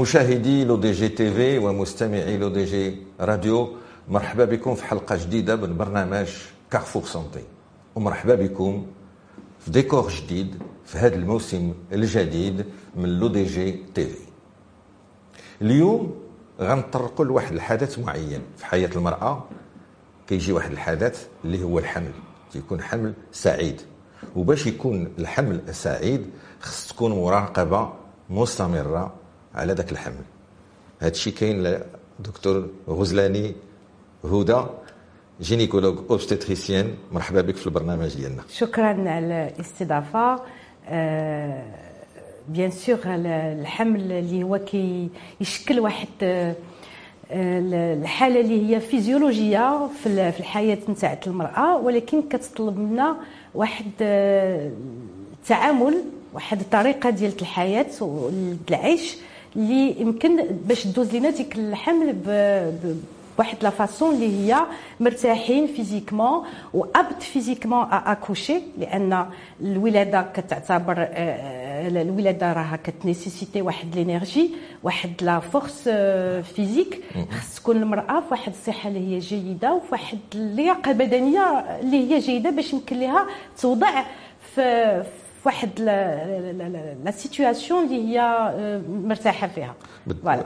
مشاهدي 0.00 0.64
LODJ 0.64 1.08
TV 1.08 1.58
ومستمعي 1.58 2.36
LODJ 2.36 2.96
Radio 3.20 3.76
مرحبا 4.08 4.44
بكم 4.44 4.74
في 4.74 4.84
حلقة 4.84 5.16
جديدة 5.16 5.56
من 5.56 5.76
برنامج 5.76 6.28
Carrefour 6.70 7.02
Santé 7.04 7.44
ومرحبا 7.94 8.34
بكم 8.34 8.86
في 9.58 9.70
ديكور 9.70 10.08
جديد 10.08 10.62
في 10.84 10.98
هذا 10.98 11.14
الموسم 11.14 11.74
الجديد 11.92 12.64
من 12.96 13.08
LODJ 13.18 13.72
TV. 13.94 14.18
اليوم 15.62 16.14
غنطرقوا 16.60 17.24
لواحد 17.24 17.52
الحدث 17.52 17.98
معين 17.98 18.42
في 18.56 18.66
حياة 18.66 18.90
المرأة. 18.96 19.44
كيجي 20.26 20.52
واحد 20.52 20.72
الحدث 20.72 21.26
اللي 21.44 21.62
هو 21.62 21.78
الحمل. 21.78 22.12
تيكون 22.52 22.82
حمل 22.82 23.12
سعيد. 23.32 23.80
وباش 24.36 24.66
يكون 24.66 25.12
الحمل 25.18 25.74
سعيد 25.74 26.30
خص 26.60 26.88
تكون 26.88 27.12
مراقبة 27.12 27.92
مستمرة 28.30 29.19
على 29.54 29.72
ذاك 29.72 29.92
الحمل. 29.92 30.24
هذا 31.00 31.10
الشيء 31.10 31.32
كاين 31.32 31.78
دكتور 32.18 32.68
غزلاني 32.88 33.54
هدى 34.24 34.62
gynécologue 35.40 35.98
obstétricienne. 36.10 36.94
مرحبا 37.12 37.40
بك 37.40 37.56
في 37.56 37.66
البرنامج 37.66 38.16
ديالنا. 38.16 38.42
شكرا 38.52 39.10
على 39.10 39.52
الاستضافة. 39.56 40.40
بيان 42.48 42.70
سور 42.70 42.98
الحمل 43.06 44.12
اللي 44.12 44.42
هو 44.42 44.58
كيشكل 44.58 45.80
واحد 45.80 46.08
آه، 46.22 46.54
الحالة 47.32 48.40
اللي 48.40 48.76
هي 48.76 48.80
فيزيولوجية 48.80 49.88
في 50.02 50.06
الحياة 50.38 50.78
نتاع 50.88 51.20
المرأة 51.26 51.76
ولكن 51.76 52.22
كتطلب 52.22 52.78
منا 52.78 53.16
واحد 53.54 53.86
التعامل 54.00 55.94
آه، 55.94 56.34
واحد 56.34 56.60
الطريقة 56.60 57.10
ديال 57.10 57.32
الحياة 57.40 57.86
والعيش 58.00 59.16
اللي 59.56 60.00
يمكن 60.00 60.36
باش 60.64 60.86
دوز 60.86 61.16
لنا 61.16 61.30
ديك 61.30 61.56
الحمل 61.58 62.12
بواحد 63.36 63.56
la 63.62 63.70
façon 63.70 64.14
اللي 64.14 64.26
هي 64.52 64.56
مرتاحين 65.00 65.66
physiquement 65.66 66.44
وابد 66.74 67.20
physiquement 67.20 67.86
accoucher 67.90 68.60
لأن 68.78 69.26
الولادة 69.60 70.22
كتعتبر 70.34 70.94
آه، 70.98 71.04
آه، 71.04 71.88
الولادة 72.02 72.52
راها 72.52 72.78
كت 72.84 72.97
nécessiter 72.97 73.62
واحد 73.62 73.94
l'énergie 73.94 74.50
واحد 74.82 75.12
la 75.22 75.40
force 75.40 75.88
physique. 76.56 77.04
خص 77.30 77.56
تكون 77.56 77.76
المرأة 77.76 78.20
في 78.20 78.26
واحد 78.30 78.52
الصحة 78.52 78.88
اللي 78.88 79.14
هي 79.14 79.18
جيدة 79.18 79.72
وفي 79.74 79.86
واحد 79.92 80.18
اللياقة 80.34 80.90
البدنية 80.90 81.40
اللي 81.80 82.14
هي 82.14 82.18
جيدة 82.18 82.50
باش 82.50 82.72
يمكن 82.72 83.00
لها 83.00 83.26
توضع 83.60 84.02
في 84.54 85.02
واحد 85.46 85.80
la 85.80 87.10
situation 87.10 87.84
اللي 87.84 88.08
هي 88.08 88.20
آه، 88.20 88.82
مرتاحة 88.88 89.48
فيها. 89.48 89.74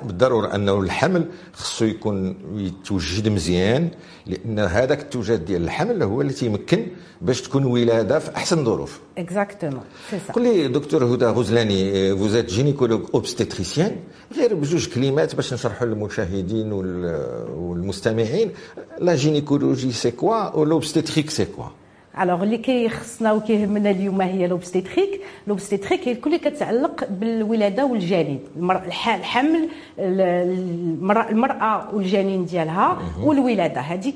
بالضرورة 0.05 0.55
انه 0.55 0.81
الحمل 0.81 1.29
خصو 1.53 1.85
يكون 1.85 2.37
يتوجد 2.55 3.29
مزيان 3.29 3.89
لأن 4.27 4.59
هذاك 4.59 5.01
التوجد 5.01 5.45
ديال 5.45 5.65
الحمل 5.65 6.03
هو 6.03 6.21
اللي 6.21 6.33
تيمكن 6.33 6.87
باش 7.23 7.43
تكون 7.43 7.65
ولادة 7.65 8.19
في 8.19 8.37
أحسن 8.37 8.65
ظروف. 8.65 9.01
Exactement 9.19 9.81
c'est 10.11 10.19
سا 10.27 10.33
قول 10.33 10.43
لي 10.45 10.69
دكتور 10.69 11.05
هدى 11.05 11.25
غزلاني 11.27 12.17
vous 12.17 12.34
êtes 12.34 12.51
gynécologue 12.51 13.03
obstétricienne 13.15 13.97
غير 14.37 14.55
بجوج 14.55 14.89
كلمات 14.89 15.35
باش 15.35 15.55
نشرحوا 15.55 15.87
للمشاهدين 15.87 16.73
والمستمعين. 17.53 18.51
la 18.99 19.15
gynécologie 19.15 19.93
c'est 19.93 20.11
quoi 20.11 20.57
و 20.57 20.65
l'obstétrique 20.65 21.31
c'est 21.31 21.45
quoi 21.45 21.65
Alors 22.21 22.43
اللي 22.43 22.59
كيخصنا 22.59 23.33
وكيهمنا 23.33 23.91
اليوم 23.91 24.21
هي 24.21 24.47
l'obstétrique 24.47 25.21
l'obstétrique 25.47 26.09
هي 26.09 26.13
الكل 26.13 26.35
اللي 26.35 26.51
كتعلق 26.51 27.05
بالولاده 27.11 27.85
والجنين 27.87 28.41
الحمل 29.07 29.69
المراه 31.31 31.89
والجنين 31.95 32.45
ديالها 32.45 32.99
والولاده 33.23 33.81
هذه 33.81 34.13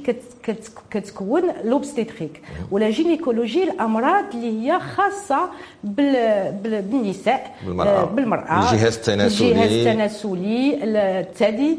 كتكون 0.90 1.42
l'obstétrique 1.64 2.42
و 2.70 2.77
la 2.77 2.90
gynécologie 2.90 3.62
الامراض 3.64 4.24
اللي 4.34 4.70
هي 4.72 4.80
خاصه 4.80 5.48
بالنساء 5.84 7.54
بالمراه, 7.66 8.04
بالمرأة. 8.04 8.72
الجهاز 8.72 8.96
التناسلي 8.96 9.48
الجهاز 9.50 9.72
التناسلي 9.72 10.78
الثدي 11.20 11.78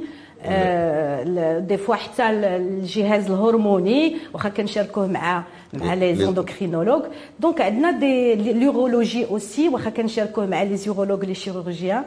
des 1.68 1.78
fois 1.78 1.96
حتى 1.96 2.30
الجهاز 2.30 3.25
الهرموني 3.31 4.16
واخا 4.34 4.50
كنشاركوه 4.50 5.07
مع 5.07 5.44
مع 5.74 5.94
les 5.94 6.16
endocrinologues 6.16 7.02
donc 7.40 7.62
عندنا 7.62 7.91
de 7.91 8.35
l'urologie 8.35 9.25
aussi 9.25 9.69
واخا 9.69 9.90
كنشاركوه 9.90 10.46
مع 10.46 10.63
les 10.63 10.78
urologues 10.78 11.25
les 11.25 11.34
chirurgiens 11.35 12.03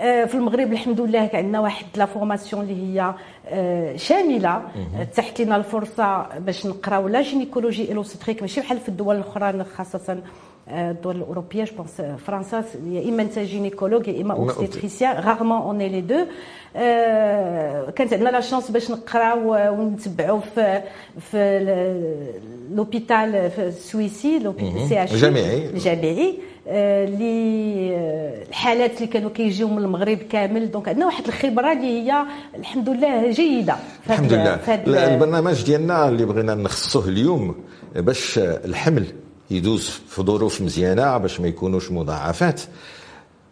في 0.00 0.34
المغرب 0.34 0.72
الحمد 0.72 1.00
لله 1.00 1.30
عندنا 1.34 1.60
واحد 1.60 1.86
la 1.96 2.04
formation 2.06 2.62
اللي 2.62 3.00
هي 3.00 3.14
شاملة. 3.98 4.62
تاحت 5.16 5.40
لنا 5.40 5.56
الفرصة 5.56 6.38
باش 6.38 6.66
نقراو 6.66 7.08
la 7.08 7.22
gynécologie 7.22 7.92
obstétrique 7.92 8.42
ماشي 8.42 8.60
بحال 8.60 8.78
في 8.78 8.88
الدول 8.88 9.16
الأخرى 9.16 9.64
خاصة 9.64 10.18
الدول 10.72 11.16
الاوروبيه 11.16 11.64
je 11.64 11.72
pense 11.76 12.02
فرنسا 12.26 12.64
يا 12.90 13.08
اما 13.08 13.22
انت 13.22 13.38
gynécologue 13.38 14.08
يا 14.08 14.22
اما 14.22 14.34
obstétricien 14.34 15.16
rarement 15.16 15.58
on 15.62 15.78
les 15.78 16.00
deux 16.00 16.24
كانت 17.94 18.12
عندنا 18.12 18.28
la 18.28 18.40
chance 18.40 18.70
باش 18.70 18.90
نقراو 18.90 19.54
ونتبعوا 19.80 20.40
في 20.54 20.82
في 21.20 21.60
l'hôpital 22.74 23.50
في 23.50 23.62
السويسي 23.66 24.52
CH 24.88 25.12
الجامعي 25.12 25.66
الجامعي 25.66 26.38
اللي 26.66 27.96
الحالات 28.48 28.96
اللي 28.96 29.06
كانوا 29.06 29.30
كيجيو 29.30 29.68
من 29.68 29.78
المغرب 29.78 30.18
كامل 30.18 30.70
donc 30.70 30.88
عندنا 30.88 31.06
واحد 31.06 31.26
الخبرة 31.26 31.72
اللي 31.72 31.86
هي 32.02 32.24
الحمد 32.58 32.88
لله 32.88 33.30
جيده 33.30 33.76
الحمد 34.06 34.32
لله 34.32 34.58
البرنامج 35.14 35.64
ديالنا 35.64 36.08
اللي 36.08 36.24
بغينا 36.24 36.54
نخصوه 36.54 37.08
اليوم 37.08 37.54
باش 37.96 38.38
الحمل 38.38 39.04
يدوز 39.50 39.88
في 40.08 40.22
ظروف 40.22 40.62
مزيانة 40.62 41.18
باش 41.18 41.40
ما 41.40 41.48
يكونوش 41.48 41.90
مضاعفات. 41.90 42.60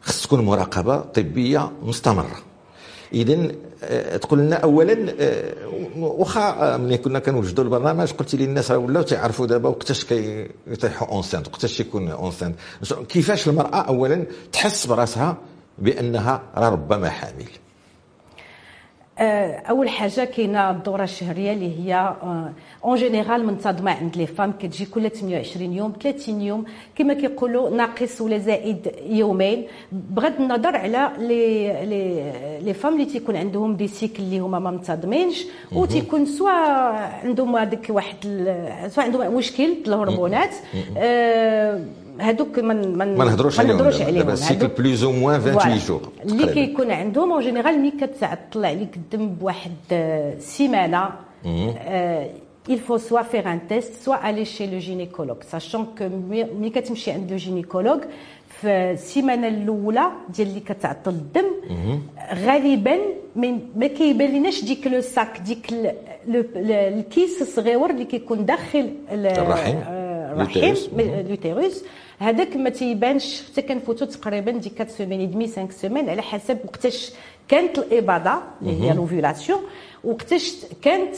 خص 0.03 0.22
تكون 0.22 0.41
مراقبة 0.41 0.98
طبية 0.98 1.72
مستمرة. 1.82 2.36
اذا 3.12 3.48
آه، 3.82 4.16
تقول 4.16 4.38
لنا 4.38 4.56
اولا 4.56 5.14
آه، 5.20 5.54
واخا 5.97 6.41
آه، 6.41 6.76
ملي 6.76 6.98
كنا 6.98 7.19
كنوجدوا 7.19 7.64
البرنامج 7.64 8.12
قلتي 8.12 8.37
لي 8.37 8.44
الناس 8.44 8.70
راه 8.70 8.78
ولاو 8.78 9.03
تيعرفوا 9.03 9.47
دابا 9.47 9.69
وقتاش 9.69 10.04
كيطيحوا 10.04 11.08
اونسانت 11.08 11.48
وقتاش 11.48 11.81
يكون 11.81 12.08
اونسانت 12.08 12.56
كيفاش 13.08 13.48
المرأة 13.48 13.76
اولا 13.76 14.25
تحس 14.53 14.87
براسها 14.87 15.37
بأنها 15.78 16.42
راه 16.56 16.69
ربما 16.69 17.08
حامل؟ 17.08 17.48
أول 19.20 19.88
حاجة 19.88 20.24
كاينة 20.24 20.70
الدوره 20.70 21.02
الشهريه 21.04 21.52
اللي 21.52 21.72
هي 21.78 22.14
en 22.84 22.96
général 22.96 23.46
منتظمه 23.46 23.90
عند 23.90 24.16
les 24.16 24.26
femmes 24.26 24.52
كتجي 24.52 24.84
كل 24.84 25.10
28 25.10 25.72
يوم 25.72 25.92
30 26.02 26.40
يوم 26.40 26.64
كما 26.96 27.14
كيقولوا 27.14 27.70
ناقص 27.70 28.20
ولا 28.20 28.38
زائد 28.38 28.92
يومين. 29.10 29.64
بغض 29.92 30.32
النظر 30.40 30.76
على 30.76 31.10
لي 31.18 31.66
لي 31.86 32.32
لي 32.62 32.74
فام 32.74 32.92
اللي 32.92 33.04
تيكون 33.04 33.36
عندهم 33.36 33.76
des 33.76 33.88
cycles 33.88 34.22
اللي 34.22 34.38
هما 34.38 34.58
ما 34.58 34.70
منتظمينش 34.70 35.44
وتيكون 35.72 36.26
سواء 36.26 36.52
عندهم 37.24 37.56
هذاك 37.56 37.86
واحد 37.90 38.16
سواء 38.88 39.06
عندهم 39.06 39.34
مشكل 39.34 39.76
الهرمونات. 39.86 40.50
هذوك 42.20 42.58
من 42.58 42.98
من 42.98 43.16
ما 43.16 43.24
نهضروش 43.24 43.60
عليهم 43.60 43.76
نهضروش 43.76 44.00
عليهم. 44.02 44.18
دابا 44.18 44.34
cycle 44.34 44.69
plus 44.69 45.04
ou 45.04 45.12
moins 45.12 45.41
28 45.40 45.78
jours 45.78 46.08
اللي 46.24 46.52
كيكون 46.54 46.90
عندهم 46.90 47.32
en 47.32 47.43
général 47.43 47.78
ملي 47.78 47.90
كتطلع 47.90 48.69
عليك 48.69 48.96
الدم 48.96 49.28
بواحد 49.28 49.72
semaine. 50.38 51.10
il 52.70 52.81
faut 52.87 52.98
soit 53.08 53.25
faire 53.32 53.46
un 53.46 53.60
test 53.72 53.93
soit 54.04 54.20
aller 54.28 54.44
chez 54.44 54.66
le 54.66 54.78
gynécologue. 54.78 55.43
Sachant 55.52 55.87
que 55.96 56.02
ملي 56.60 56.70
كتمشي 56.70 57.10
عند 57.10 57.31
le 57.31 57.37
gynécologue 57.37 58.00
في 58.48 58.69
السيمانه 58.69 59.48
الأولى 59.48 60.08
ديال 60.28 60.48
اللي 60.48 60.60
كتعطل 60.60 61.10
الدم 61.10 61.44
غالبا 62.46 62.98
ما 63.76 63.87
كيبان 63.87 64.31
لناش 64.31 64.64
ديك 64.64 64.87
le 64.87 65.00
sac 65.00 65.40
ديك 65.40 65.66
الكيس 66.28 67.43
الصغيور 67.43 67.90
اللي 67.90 68.04
كيكون 68.04 68.44
داخل 68.46 68.93
الرحم. 69.12 69.76
الرحم 70.32 71.00
l'utérus 71.28 71.84
هذاك 72.19 72.56
ما 72.56 72.70
تيبانش. 72.70 73.43
حتى 73.43 73.62
كنفوتو 73.62 74.05
تقريبا 74.05 74.50
ديك 74.50 74.81
4 74.81 74.94
semaines 74.96 75.31
demi 75.31 75.49
5 75.49 75.70
semaines 75.70 76.10
على 76.11 76.23
حسب 76.23 76.59
وقتاش 76.65 77.11
كانت 77.49 77.79
الاباضه 77.79 78.43
اللي 78.62 78.82
هي 78.82 78.93
l'ovulation 78.94 79.60
وقتاش 80.05 80.53
كانت 80.82 81.15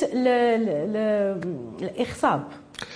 الاخصاب 1.82 2.44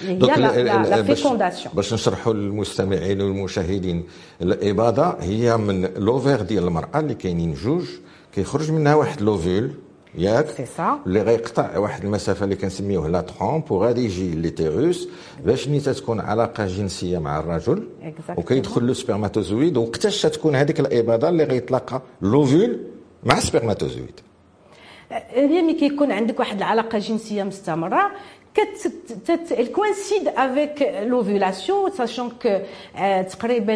اللي 0.04 0.32
هي 0.32 0.62
la 0.64 1.02
fécondation. 1.02 1.74
باش 1.74 1.94
نشرحوا 1.94 2.32
للمستمعين 2.32 3.20
والمشاهدين 3.20 4.04
الاباضه 4.42 5.16
هي 5.20 5.56
من 5.56 5.84
l'ovaire 5.84 6.42
ديال 6.42 6.64
المرأة 6.64 7.00
اللي 7.00 7.14
كاينين 7.14 7.54
جوج 7.54 7.84
كيخرج 8.34 8.70
منها 8.72 8.94
واحد 8.94 9.22
l'ovule 9.22 9.74
ياك. 10.18 10.46
سي 10.50 10.66
سا 10.66 10.98
اللي 11.06 11.22
غيقطع 11.22 11.78
واحد 11.78 12.04
المسافة 12.04 12.44
اللي 12.44 12.56
كنسميوه 12.56 13.08
la 13.08 13.20
trompe 13.20 13.70
وغادي 13.72 14.04
يجي 14.04 14.30
l'utérus 14.34 15.08
باش 15.44 15.68
ني 15.68 15.80
تكون 15.80 16.20
علاقة 16.20 16.66
جنسية 16.66 17.18
مع 17.18 17.40
الرجل. 17.40 17.88
وكيدخل 18.36 18.86
له 18.86 18.92
spermatozoïde 18.92 19.76
وقتاش 19.76 20.22
تكون 20.22 20.56
هذيك 20.56 20.80
الاباضه 20.80 21.28
اللي 21.28 21.44
غيتلاقى 21.44 22.02
l'ovule 22.22 22.80
مع 23.24 23.38
ال 23.38 23.44
spermatozoïde 23.44 24.20
هي 25.10 25.62
ملي 25.62 25.74
كيكون 25.74 26.12
عندك 26.12 26.40
واحد 26.40 26.56
العلاقة 26.56 26.98
جنسية 26.98 27.42
مستمرة. 27.42 28.10
Elle 29.60 29.70
coïncide 29.72 30.28
avec 30.36 30.74
l'ovulation 31.10 31.76
sachant 32.00 32.30
que 32.42 32.62
تقريبا 33.30 33.74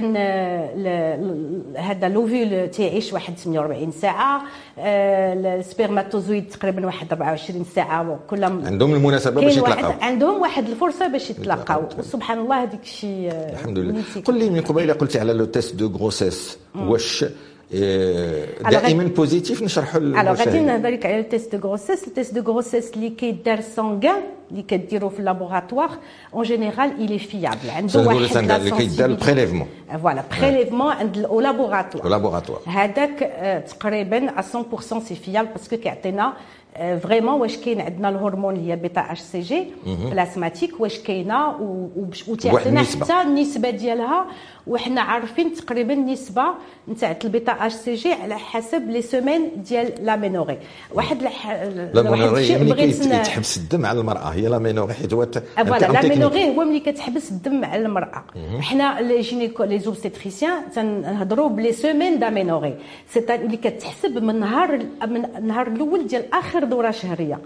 هذا 1.77 2.09
l'ovule 2.09 2.77
تعيش 2.77 3.13
واحد 3.13 3.39
48 3.39 3.93
ساعه 3.93 4.43
ال 4.79 4.91
spermatozoïde 4.91 6.49
تقريبا 6.49 6.87
واحد 6.87 7.13
24 7.13 7.65
ساعه 7.75 8.19
كل 8.31 8.45
عندهم 8.45 8.95
المناسبة 8.95 9.41
باش 9.41 9.57
يتلاقاو. 9.57 9.93
عندهم 10.01 10.41
واحد 10.41 10.69
الفرصة 10.69 11.09
باش 11.09 11.31
يتلاقاو. 11.31 11.83
وسبحان 11.99 12.39
الله 12.39 12.63
هذيك 12.63 12.83
الشيء 12.83 13.31
الحمد 13.53 13.79
لله. 13.79 14.03
قل 14.25 14.39
لي 14.39 14.51
من 14.51 14.61
قبيله 14.61 14.93
قلتي 14.93 15.21
على 15.21 15.33
le 15.33 15.45
test 15.45 15.75
de 15.75 15.87
grossesse. 15.87 16.59
واش 16.77 17.25
دائما 17.71 19.05
positif 19.05 19.63
نشرحوا 19.63 20.01
للمشاهدين 20.01 20.37
غادي 20.37 20.61
نهضر 20.61 20.89
لك 20.89 21.07
على 21.07 21.21
ال 21.21 21.28
test 21.28 21.55
de 21.55 21.69
grossesse 21.69 22.09
ال 22.09 22.14
test 22.14 22.35
de 22.35 22.53
grossesse 22.53 22.95
اللي 22.95 23.11
كيدار 23.11 23.61
sanguin 23.61 24.23
اللي 24.51 24.63
كديروا 24.63 25.11
في 25.11 25.21
ال 25.21 25.27
laboratoire 25.27 25.91
en 26.35 26.43
général 26.43 26.91
il 26.91 27.19
est 27.19 27.36
fiable 27.36 27.71
عنده 27.71 28.01
واحد 28.07 28.51
اللي 28.51 28.71
كيدار 28.71 29.11
ال 29.11 29.16
prélèvement 29.16 29.69
voilà 30.03 30.25
prélèvement 30.41 30.93
عند 30.93 31.17
ال 31.17 31.25
laboratoire 31.25 32.09
laboratoire 32.09 32.61
هذاك 32.67 33.33
تقريبا 33.69 34.33
100% 34.93 34.99
c'est 34.99 35.15
fiable 35.15 35.49
parce 35.49 35.66
que 35.66 35.77
كيعطينا 35.77 36.33
vraiment 36.79 37.41
واش 37.41 37.57
كاين 37.57 37.81
عندنا 37.81 38.09
الهرمون 38.09 38.57
اللي 38.57 38.73
هي 38.73 38.77
bêta 38.77 39.01
HCG 39.01 39.67
plasmatique 39.87 40.81
واش 40.81 40.99
كاينة 40.99 41.57
وتعطينا 42.29 42.83
حتى 42.83 43.23
النسبة 43.23 43.71
ديالها 43.71 44.27
وحنا 44.67 45.01
عارفين 45.01 45.55
تقريبا 45.55 45.95
النسبة 45.95 46.43
نتاع 46.89 47.19
ال 47.25 47.30
bêta 47.30 47.53
HCG 47.53 48.13
على 48.13 48.39
حسب 48.39 48.91
les 48.91 49.03
semaines 49.03 49.51
ديال 49.57 50.05
l'aménorrhée 50.05 50.59
واحد 50.95 51.23
l'aménorrhée 51.95 52.59
ملي 52.59 52.75
كيتحبس 52.75 53.57
الدم 53.57 53.87
على 53.87 54.01
المراه 54.01 54.29
هي 54.29 54.49
l'aménorrhée 54.49 54.95
حيت 54.95 55.15
هو 55.15 55.27
voilà 55.57 55.93
l'aménorrhée 55.93 56.49
هو 56.49 56.65
ملي 56.65 56.81
كتحبس 56.81 57.31
الدم 57.31 57.65
على 57.65 57.83
المراه 57.83 58.25
حنا 58.61 59.01
les 59.01 59.21
gynéco 59.21 59.65
les 59.65 59.79
obstétriciens 59.79 60.71
تنهضروا 60.75 61.49
ب 61.49 61.55
les 61.55 61.73
semaines 61.73 62.19
d'aménorrhée 62.19 62.75
c'est 63.09 63.35
اللي 63.35 63.57
كتحسب 63.57 64.23
من 64.23 64.41
نهار 64.41 64.79
من 65.07 65.25
النهار 65.25 65.67
الأول 65.67 66.07
ديال 66.07 66.35
اخر 66.35 66.65
دورة 66.69 66.91
شهرية. 66.91 67.39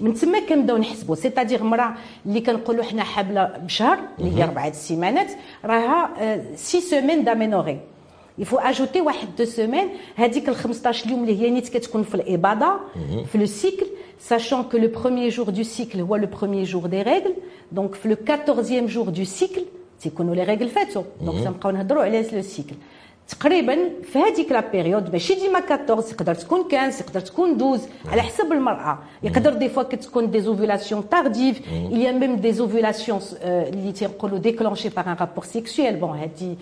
من 0.00 0.14
تما 0.14 0.40
كنبداو 0.48 0.76
نحسبوا 0.76 1.14
c'est-à-dire 1.14 1.62
مراه 1.62 1.94
اللي 2.26 2.40
كنقولوا 2.40 2.84
حنا 2.84 3.02
حامله 3.02 3.44
بشهر 3.64 3.98
اللي 4.18 4.36
هي 4.38 4.44
أربعة 4.44 4.72
سيمانات 4.72 5.30
راها 5.64 6.10
6 6.56 6.80
semaines 6.80 7.24
d'aménorrhée 7.24 7.72
il 7.72 7.80
faut 8.38 8.58
ajouter 8.58 9.00
واحد 9.00 9.28
deux 9.38 9.44
semaines 9.44 9.88
هذيك 10.16 10.48
ال 10.48 10.56
15 10.56 11.10
يوم 11.10 11.22
اللي 11.22 11.40
هي 11.42 11.50
نيت 11.50 11.68
كتكون 11.68 12.02
في 12.02 12.14
الاباضه 12.14 12.80
في 13.32 13.38
le 13.38 13.46
cycle 13.46 13.86
sachant 14.30 14.64
que 14.70 14.76
le 14.76 14.90
premier 15.00 15.30
jour 15.36 15.48
du 15.58 15.64
cycle 15.64 16.00
هو 16.00 16.18
le 16.18 16.26
premier 16.26 16.64
jour 16.72 16.88
des 16.88 17.02
règles. 17.02 17.34
Donc 17.72 17.94
في 17.94 18.14
le 18.14 18.16
14e 18.30 18.86
jour 18.88 19.06
du 19.12 19.24
cycle 19.24 19.62
تيكونوا 20.00 20.34
les 20.34 20.44
règles 20.44 20.68
فاتوا 20.68 21.02
donc 21.20 21.44
تنبقاو 21.44 21.72
نهضروا 21.72 22.02
على 22.02 22.26
le 22.32 22.42
cycle 22.42 22.74
تقريبا 23.30 23.76
في 24.12 24.18
هذيك 24.18 24.52
la 24.52 24.70
période 24.70 25.12
ماشي 25.12 25.34
ديما 25.34 25.58
14 25.58 26.12
يقدر 26.12 26.34
تكون 26.34 26.62
15 26.62 27.04
يقدر 27.04 27.20
تكون 27.20 27.50
12 27.50 27.82
على 28.12 28.22
حسب 28.22 28.52
المرأة. 28.52 28.98
يقدر 29.22 29.54
des 29.54 29.68
fois 29.68 29.82
كتكون 29.82 30.30
des 30.30 30.40
ovulations 30.40 31.08
tardives 31.08 31.60
il 31.90 31.98
y 32.02 32.06
a 32.06 32.12
même 32.12 32.40
des 32.40 32.60
ovulations 32.60 33.22
اللي 33.42 33.92
تيقولوا 33.92 34.38
déclenchées 34.38 34.90
par 34.90 35.08
un 35.08 35.14
rapport 35.14 35.44
sexuel. 35.44 35.96
Bon 36.00 36.12
هذه 36.12 36.56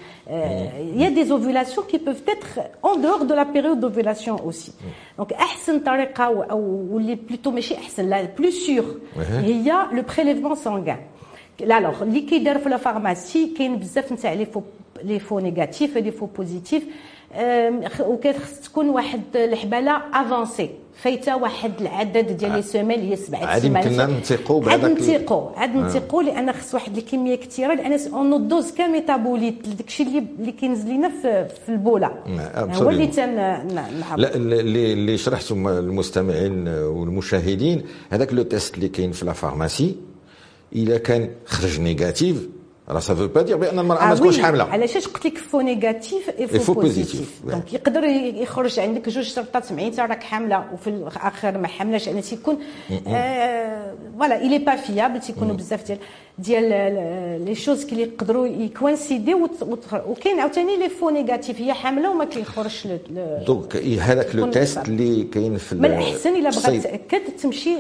il 0.95 1.01
y 1.01 1.05
a 1.05 1.11
des 1.11 1.33
ovulations 1.33 1.83
qui 1.91 1.99
peuvent 1.99 2.25
être 2.27 2.61
en 2.83 2.97
dehors 2.97 3.25
de 3.25 3.35
la 3.35 3.45
période 3.45 3.81
d'ovulation 3.81 4.47
aussi. 4.47 4.73
donc 5.19 5.33
أحسن 5.33 5.79
طريقة 5.79 6.25
أو 6.25 6.89
واللي 6.91 7.15
plutôt 7.15 7.51
ماشي 7.51 7.75
أحسن 7.75 8.09
la 8.09 8.23
plus 8.39 8.51
sûre 8.51 8.85
هي 9.17 9.73
le 9.93 10.03
prélèvement 10.17 10.55
sanguin 10.57 10.99
لا 11.61 11.79
alors 11.79 12.03
اللي 12.03 12.21
كيدار 12.21 12.59
في 12.59 12.69
la 12.69 12.77
pharmacie 12.77 13.55
كاين 13.59 13.77
بزاف 13.77 14.13
نتاع 14.13 14.33
les 14.33 14.47
faux 14.47 14.63
les 15.05 15.19
faux 15.19 15.39
négatifs 15.39 15.99
les 15.99 16.11
faux 16.11 16.27
positifs. 16.27 16.83
وكتخص 18.01 18.61
تكون 18.61 18.89
واحد 18.89 19.21
الحبالة 19.35 20.03
avancée 20.15 20.71
فايتة 20.95 21.37
واحد 21.37 21.73
العدد 21.81 22.37
ديال 22.37 22.53
les 22.53 22.63
semaines 22.63 23.01
هي 23.01 23.17
سبعة 23.17 23.61
سيمانات 23.61 23.87
عاد 23.87 23.95
يمكننا 23.97 24.19
نثيقوا 24.19 24.71
عاد 24.71 24.85
نثيقوا 24.85 25.51
عاد 25.57 25.77
نثيقوا 25.77 26.23
لأن 26.23 26.53
خص 26.53 26.75
واحد 26.75 26.97
الكميه 26.97 27.35
كثيرة 27.35 27.75
لأن 27.75 27.99
on 28.13 28.49
dose 28.49 28.71
que 28.73 28.93
métabolites 28.93 29.69
داكشي 29.69 30.03
اللي 30.03 30.25
اللي 30.41 30.53
كينزل 30.53 30.91
لنا 30.91 31.09
في, 31.09 31.49
في 31.67 31.69
البولة. 31.69 32.11
هو 32.57 32.91
اللي 32.91 33.07
تن 33.07 33.35
لا 34.17 34.35
اللي 34.37 34.93
اللي 34.93 35.17
شرحته 35.19 35.53
المستمعين 35.79 36.69
والمشاهدين 36.69 37.83
هذاك 38.11 38.33
le 38.33 38.43
test 38.43 38.75
اللي 38.75 38.89
كاين 38.89 39.13
في 39.13 39.25
la 39.25 39.33
pharmacie 39.33 39.97
إذا 40.73 40.99
كان 40.99 41.31
خرج 41.47 41.81
négatif 41.81 42.49
راه 42.89 43.01
ça 43.01 43.10
veut 43.10 43.27
pas 43.27 43.43
dire 43.43 43.57
بان 43.57 43.79
المراه 43.79 44.09
ما 44.09 44.15
تكونش 44.15 44.39
حامله 44.39 44.65
علاش 44.65 45.09
قلت 45.09 45.27
لك 45.27 45.39
faux 45.39 45.61
négatif 45.61 46.31
et 46.39 46.47
faux 46.47 46.73
positif 46.73 47.43
donc 47.45 47.73
يقدر 47.73 48.05
يخرج 48.05 48.81
عندك 48.81 49.09
جوج 49.09 49.25
شرطات 49.25 49.65
سمعيتها 49.65 50.07
راك 50.07 50.23
حامله 50.23 50.65
وفي 50.73 50.91
الآخر 50.91 51.59
ما 51.59 51.69
حاملاش 51.69 52.09
أنا 52.09 52.21
تيكون 52.21 52.59
voilà 53.05 54.43
il 54.43 54.59
est 54.59 54.68
pas 54.68 54.77
fiable 54.77 55.21
تيكونوا 55.21 55.55
بزاف 55.55 55.87
ديال 55.87 55.99
ديال 56.39 57.45
les 57.45 57.55
choses 57.55 57.85
qui 57.85 58.01
يقدروا 58.01 58.47
ي 58.47 58.56
coïncider 58.56 59.35
وكاين 60.07 60.41
عاوتاني 60.41 60.77
les 60.77 60.89
faux 60.89 61.11
négatifs 61.11 61.61
هي 61.61 61.75
حامله 61.75 62.11
وما 62.11 62.25
كيخرجش 62.25 62.89
donc 63.47 63.77
هذاك 63.77 64.35
le 64.35 64.51
test 64.51 64.89
اللي 64.89 65.25
كاين 65.25 65.57
في 65.57 65.75
من 65.75 65.85
الاحسن 65.85 66.37
الا 66.37 66.51
بغات 66.51 66.83
تاكد 66.83 67.37
تمشي 67.43 67.77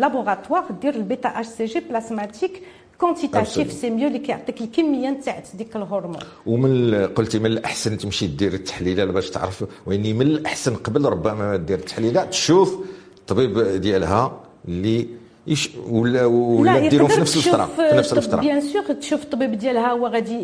laboratoire 0.00 0.64
دير 0.82 0.94
ال 0.94 1.01
bêta 1.01 1.28
hCG 1.28 1.80
plasmatique 1.80 2.62
quantitatif 2.98 3.72
c'est 3.72 3.90
mieux 3.90 4.08
اللي 4.08 4.18
كيعطيك 4.18 4.60
الكمية 4.60 5.10
نتاع 5.10 5.42
ديك 5.54 5.76
الهرمون. 5.76 6.22
ومن 6.46 6.94
قلتي 7.06 7.38
من 7.38 7.46
الأحسن 7.46 7.98
تمشي 7.98 8.26
دير 8.26 8.52
التحليله 8.54 9.04
باش 9.04 9.30
تعرف 9.30 9.64
ويني 9.86 10.12
من 10.12 10.26
الأحسن 10.26 10.74
قبل 10.74 11.04
ربما 11.04 11.34
ما 11.34 11.56
دير 11.56 11.78
التحليله 11.78 12.24
تشوف 12.24 12.78
الطبيب 13.18 13.58
ديالها 13.58 14.40
اللي 14.68 15.06
يش 15.46 15.70
ولا 15.90 16.24
ولا 16.26 16.88
ديرهم 16.88 17.08
في 17.08 17.20
نفس 17.20 17.36
الفترة 17.36 17.64
في 17.64 17.96
نفس 17.96 18.12
الفترة 18.12 18.40
bien 18.40 18.60
sûr 18.60 18.82
تشوف 18.82 19.22
الطبيب 19.22 19.52
ديالها 19.52 19.92
هو 19.92 20.06
غادي 20.06 20.38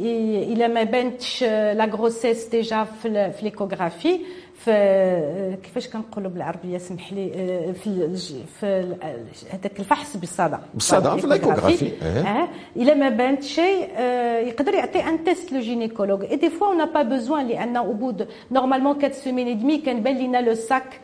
الا 0.52 0.69
ما 0.69 0.83
بانتش 0.83 1.42
la 1.45 1.85
grossesse 1.85 2.49
déjà 2.49 2.85
في 3.02 3.33
l'échographie 3.43 4.21
في 4.64 5.59
كيفاش 5.62 5.88
كنقولوا 5.88 6.30
بالعربية؟ 6.30 6.78
سمح 6.78 7.12
لي 7.12 7.30
في 7.85 8.16
في 8.61 8.97
هذاك 9.50 9.80
الفحص 9.80 10.16
بالصدى. 10.16 10.57
بالصدى 10.75 11.21
في 11.21 11.26
l'échographie 11.26 11.93
آه 12.02 12.49
الا 12.76 12.95
ما 12.95 13.09
بانت 13.09 13.42
شيء 13.42 13.88
يقدر 14.49 14.75
يعطي 14.75 14.99
un 14.99 15.25
test 15.25 15.52
le 15.52 15.61
gynécologue 15.61 16.37
et 16.37 16.42
des 16.42 16.50
fois 16.50 16.67
on 16.67 16.85
a 16.85 16.89
pas 16.89 17.02
besoin 17.02 17.49
لأن 17.49 17.76
au 17.76 17.93
bout 17.93 18.29
normalement 18.50 18.95
4 18.95 19.12
semaines 19.12 19.47
et 19.47 19.55
demie 19.55 19.79
كنبان 19.78 20.16
لينا 20.16 20.40
le 20.40 20.55
sac 20.55 21.00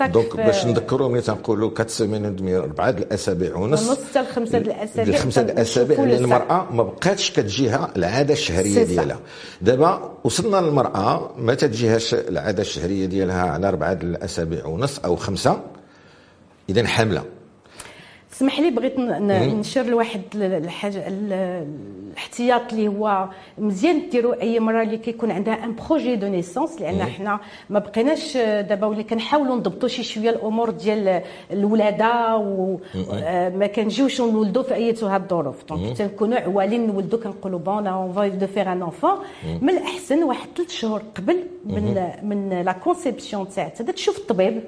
donc 0.00 0.36
باش 0.36 0.66
نذكروا 0.66 1.08
ملي 1.08 1.20
تنقولوا 1.20 1.68
4 1.68 1.86
semaines 1.86 2.26
و 2.26 2.31
demie 2.31 2.56
أربعة 2.56 2.90
الأسابيع 2.90 3.56
ونص. 3.56 3.88
ونص 3.88 3.98
حتى 4.10 4.22
لخمسه 4.22 4.58
الأسابيع. 4.58 5.18
خمسة 5.18 5.42
الأسابيع 5.42 6.00
لأن 6.00 6.24
المرأة 6.24 6.72
ما 6.72 6.82
بقاتش 6.82 7.30
كتجيها 7.30 7.90
العادة 7.96 8.32
الشهرية 8.32 8.84
ديالها. 8.84 9.18
دابا 9.62 10.12
وصلنا 10.24 10.56
للمرأة 10.56 11.30
ما 11.38 11.54
تجيهاش 11.54 12.14
العادة 12.14 12.60
الشهرية 12.62 13.06
ديالها 13.06 13.42
على 13.42 13.68
أربعة 13.68 13.98
الأسابيع 14.02 14.66
ونص 14.66 14.98
أو 14.98 15.16
خمسة 15.16 15.60
اذا 16.68 16.86
حاملة. 16.86 17.24
اسمح 18.40 18.60
لي 18.60 18.70
بغيت 18.70 18.98
نشير 18.98 19.82
لواحد 19.82 20.20
الحاجة 20.34 21.08
الاحتياط 21.08 22.72
اللي 22.72 22.88
هو 22.88 23.28
مزيان 23.58 24.08
ديروا 24.08 24.42
أي 24.42 24.60
مرة 24.60 24.82
اللي 24.82 24.98
كيكون 24.98 25.30
عندها 25.30 25.64
un 25.64 25.74
projet 25.74 26.16
de 26.16 26.26
naissance 26.26 26.80
لأن 26.80 27.02
حنا 27.02 27.40
ما 27.70 27.78
بقيناش 27.78 28.36
دابا 28.36 28.86
ولي 28.86 29.04
كنحاولوا 29.04 29.56
نضبطوا 29.56 29.88
شي 29.88 30.02
شوية 30.02 30.30
الأمور 30.30 30.70
ديال 30.70 31.22
الولادة 31.52 32.36
وما 32.36 33.66
كنجيوش 33.66 34.20
نولدوا 34.20 34.62
في 34.62 34.74
ايتها 34.74 35.16
الظروف. 35.16 35.64
donc 35.68 35.96
تنكونوا 35.96 36.38
عوالين 36.38 36.86
نولدوا 36.86 37.18
كنقولوا 37.18 37.58
bon 37.58 37.86
envie 37.86 38.30
de 38.30 38.46
faire 38.46 38.72
un 38.72 38.82
enfant 38.82 39.18
من 39.62 39.70
الأحسن 39.70 40.22
واحد 40.22 40.48
ثلاث 40.56 40.70
شهور 40.70 41.02
قبل 41.16 41.36
من 41.66 42.10
من 42.22 42.62
la 42.62 42.72
conception 42.72 43.48
تاع 43.48 43.68
تشوف 43.68 44.18
الطبيب. 44.18 44.60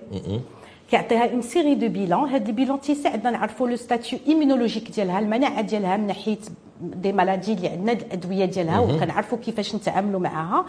كيعطيها 0.92 1.32
une 1.32 1.42
série 1.42 1.74
de 1.74 1.88
bilans 1.88 2.28
هاد 2.28 2.48
ال 2.48 2.54
bilan 2.54 2.80
تيساعدنا 2.80 3.30
نعرفوا 3.30 3.68
le 3.68 3.76
statut 3.76 4.18
immunologique 4.28 4.90
ديالها 4.90 5.18
المناعة 5.18 5.60
ديالها 5.60 5.96
من 5.96 6.06
ناحية 6.06 6.38
des 6.80 7.12
maladies 7.12 7.52
اللي 7.52 7.68
عندنا 7.68 7.92
الأدوية 7.92 8.44
ديالها 8.44 8.80
وكنعرفوا 8.80 9.38
كيفاش 9.38 9.74
نتعاملوا 9.74 10.20
معها 10.20 10.66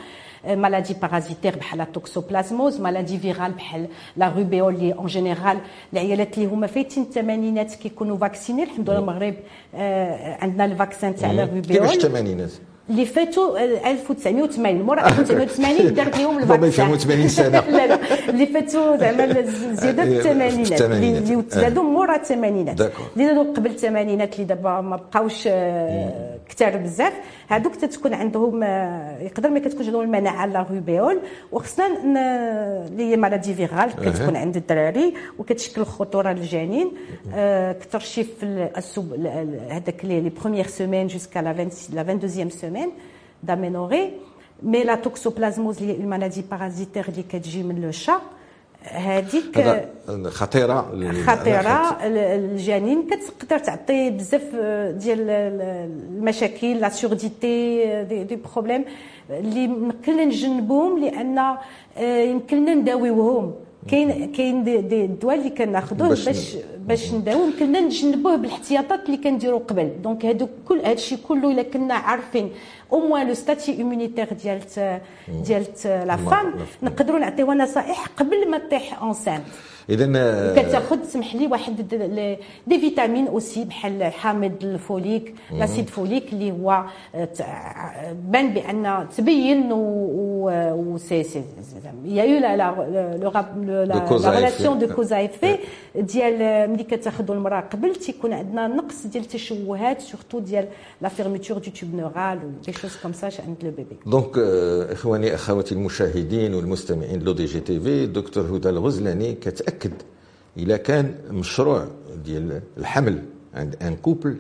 maladies 0.48 0.94
parasitaires 1.02 1.56
بحال 1.56 1.82
ال 1.82 1.89
toxoplasmose 1.89 2.82
maladies 2.82 3.18
virales 3.18 3.52
بحال 3.52 3.88
la 4.18 4.30
rubéole 4.30 4.76
اللي 4.76 4.94
en 4.94 5.06
général 5.06 5.58
العيالات 5.94 6.38
اللي 6.38 6.50
هما 6.50 6.68
فايتين 6.68 7.04
الثمانينات 7.04 7.76
كيكونوا 7.76 8.18
vaccinés 8.18 8.64
الحمد 8.64 8.90
لله 8.90 9.00
المغرب 9.00 9.36
عندنا 10.42 10.66
ال 10.66 10.73
vaccin 10.73 11.16
تاع 11.16 11.32
la 11.32 11.44
rubéole 11.44 11.64
كيفاش 11.64 11.96
الثمانينات؟ 11.96 12.52
اللي 12.90 13.06
فاتوا 13.06 13.60
1980 13.92 14.82
مورا 14.82 15.02
1980 15.08 15.94
درت 15.94 16.18
لهم 16.20 16.38
ال 16.40 16.44
vaccin 16.44 16.68
يفهموا 16.70 16.98
80 16.98 17.28
سنة. 17.28 17.60
لا 17.60 17.88
لا. 17.88 18.00
اللي 18.30 18.46
فاتوا 18.46 18.98
زعما 18.98 19.42
زيادة 19.74 20.04
في 20.04 20.18
الثمانينات. 20.18 20.82
اللي 20.82 21.42
تزادوا 21.42 21.84
مورا 21.84 22.16
الثمانينات. 22.16 22.82
اللي 22.82 23.28
زادوا 23.28 23.54
قبل 23.54 23.70
الثمانينات 23.70 24.34
اللي 24.34 24.46
دابا 24.46 24.82
ما 24.82 24.96
بقاوش 24.96 25.44
آه، 25.48 26.38
كثار 26.50 26.78
بزاف. 26.78 27.14
هذوك 27.48 27.76
تتكون 27.76 28.14
عندهم 28.14 28.64
آه، 28.64 29.18
يقدر 29.22 29.50
ما 29.50 29.60
كتكونش 29.60 29.86
عندهم 29.88 30.02
المناعة 30.02 30.46
la 30.46 30.66
rubéole. 30.72 31.20
وخصنا 31.52 31.88
اللي 32.04 33.04
هي 33.12 33.18
maladie 33.18 33.54
virale 33.54 33.92
كتكون 33.92 34.36
عند 34.36 34.56
الدراري 34.56 35.14
وكتشكل 35.40 35.86
خطورة 35.86 36.32
للجنين. 36.32 36.92
أكثر 37.34 38.00
شي 38.00 38.24
في 38.24 38.70
هذاك 39.70 40.06
les 40.06 40.32
premières 40.42 40.68
semaines 40.68 41.08
jusqu'à 41.08 41.40
la 41.40 41.52
22 41.52 42.50
semaine 42.50 42.73
d'aménorrhée 43.44 44.12
mais 44.64 44.84
la 44.84 44.96
toxoplasmose 44.96 45.78
اللي 45.78 45.94
هي 45.94 45.98
ال 45.98 46.03
maladie 46.03 46.44
parasitaire 46.52 47.06
اللي 47.10 47.24
كتجي 47.24 47.64
من 47.64 47.82
le 47.82 47.92
chat 47.92 48.20
هذيك 48.84 49.58
خطيرة. 50.30 50.92
خطيرة. 51.28 51.98
الجنين 52.02 53.08
كتقدر 53.08 53.60
تعطي 53.60 54.10
بزاف 54.10 54.56
ديال 54.92 55.30
المشاكل 55.30 56.80
la 56.80 56.90
surdité 56.90 57.94
des 58.04 58.36
problèmes 58.36 58.86
اللي 59.30 59.64
يمكننا 59.64 60.26
نجنبوهم 60.26 61.00
لأن 61.00 61.56
يمكننا 62.30 62.74
نداويوهم. 62.74 63.54
كاين 63.88 64.32
كاين 64.32 64.64
دي, 64.64 64.78
دي 64.78 65.06
الدواء 65.06 65.36
اللي 65.36 65.50
كناخذوه 65.50 66.10
باش 66.10 66.58
باش 66.88 67.14
نداوو 67.14 67.46
يمكننا 67.46 67.80
نجنبوه 67.80 68.36
بالاحتياطات 68.36 69.06
اللي 69.06 69.18
كنديروا 69.18 69.60
قبل. 69.60 69.90
donc 70.04 70.26
هادو 70.26 70.48
كل 70.68 70.80
هادشي 70.80 71.18
كله 71.18 71.52
إلا 71.52 71.64
كنا 71.64 71.94
عارفين 71.94 72.50
au 72.94 73.00
moins 73.00 73.28
le 73.28 73.34
statut 73.34 73.78
immunitaire 73.78 74.34
ديال 74.34 74.62
ديال 75.28 75.66
la 75.86 76.16
femme 76.16 76.54
نقدروا 76.84 77.20
نعطيوها 77.20 77.56
نصائح 77.56 78.08
قبل 78.08 78.50
ما 78.50 78.58
تطيح 78.58 79.04
enceinte 79.04 79.44
اذا 79.90 80.06
كتاخذ 80.62 81.04
سمح 81.04 81.36
لي 81.36 81.48
واحد 81.48 81.76
des 82.68 82.80
vitamines 82.80 83.28
aussi 83.28 83.64
بحال 83.64 84.04
حامض 84.04 84.64
الفوليك 84.64 85.36
l'acide 85.52 85.90
folique 85.90 86.34
اللي 86.34 86.52
هو 86.52 86.84
بان 88.14 88.54
بأن 88.54 89.08
تبين 89.18 89.70
و 89.72 90.98
سي 90.98 91.24
سي 91.24 91.44
il 92.06 92.58
y 92.58 92.61
a 92.61 92.64
eu 92.64 92.70
la 92.70 92.76
la 94.30 94.40
relation 94.40 94.80
de 94.80 94.88
cause 94.96 95.26
à 95.26 95.31
effet 95.31 95.58
ديال 95.96 96.70
ملي 96.72 96.84
كتاخذوا 96.84 97.36
المرأة 97.36 97.60
قبل 97.60 97.96
تيكون 97.96 98.34
عندنا 98.34 98.68
نقص 98.68 99.08
ديال 99.08 99.24
التشوهات 99.24 100.02
surtout 100.02 100.40
ديال 100.40 100.68
la 101.02 101.10
fermeture 101.10 101.58
du 101.58 101.72
tube 101.72 101.96
neural 101.96 102.40
ça 102.90 103.32
عند 103.48 103.58
le 103.64 103.72
bébé 103.72 103.98
donc 104.06 104.38
اخواني 104.92 105.36
اخواتي 105.36 105.76
المشاهدين 105.76 106.54
والمستمعين 106.54 107.20
لو 107.24 107.32
دي 107.32 107.46
جي 107.46 107.60
تي 107.60 107.80
في 107.80 108.06
دكتور 108.06 108.58
هدى 108.58 108.70
الغزلاني 108.70 109.34
كتاكد 109.34 109.94
الا 110.58 110.78
كان 110.78 111.16
مشروع 111.32 111.88
ديال 112.26 112.62
الحمل 112.78 113.24
عند 113.54 113.76
un 113.82 113.96
couple 113.96 114.38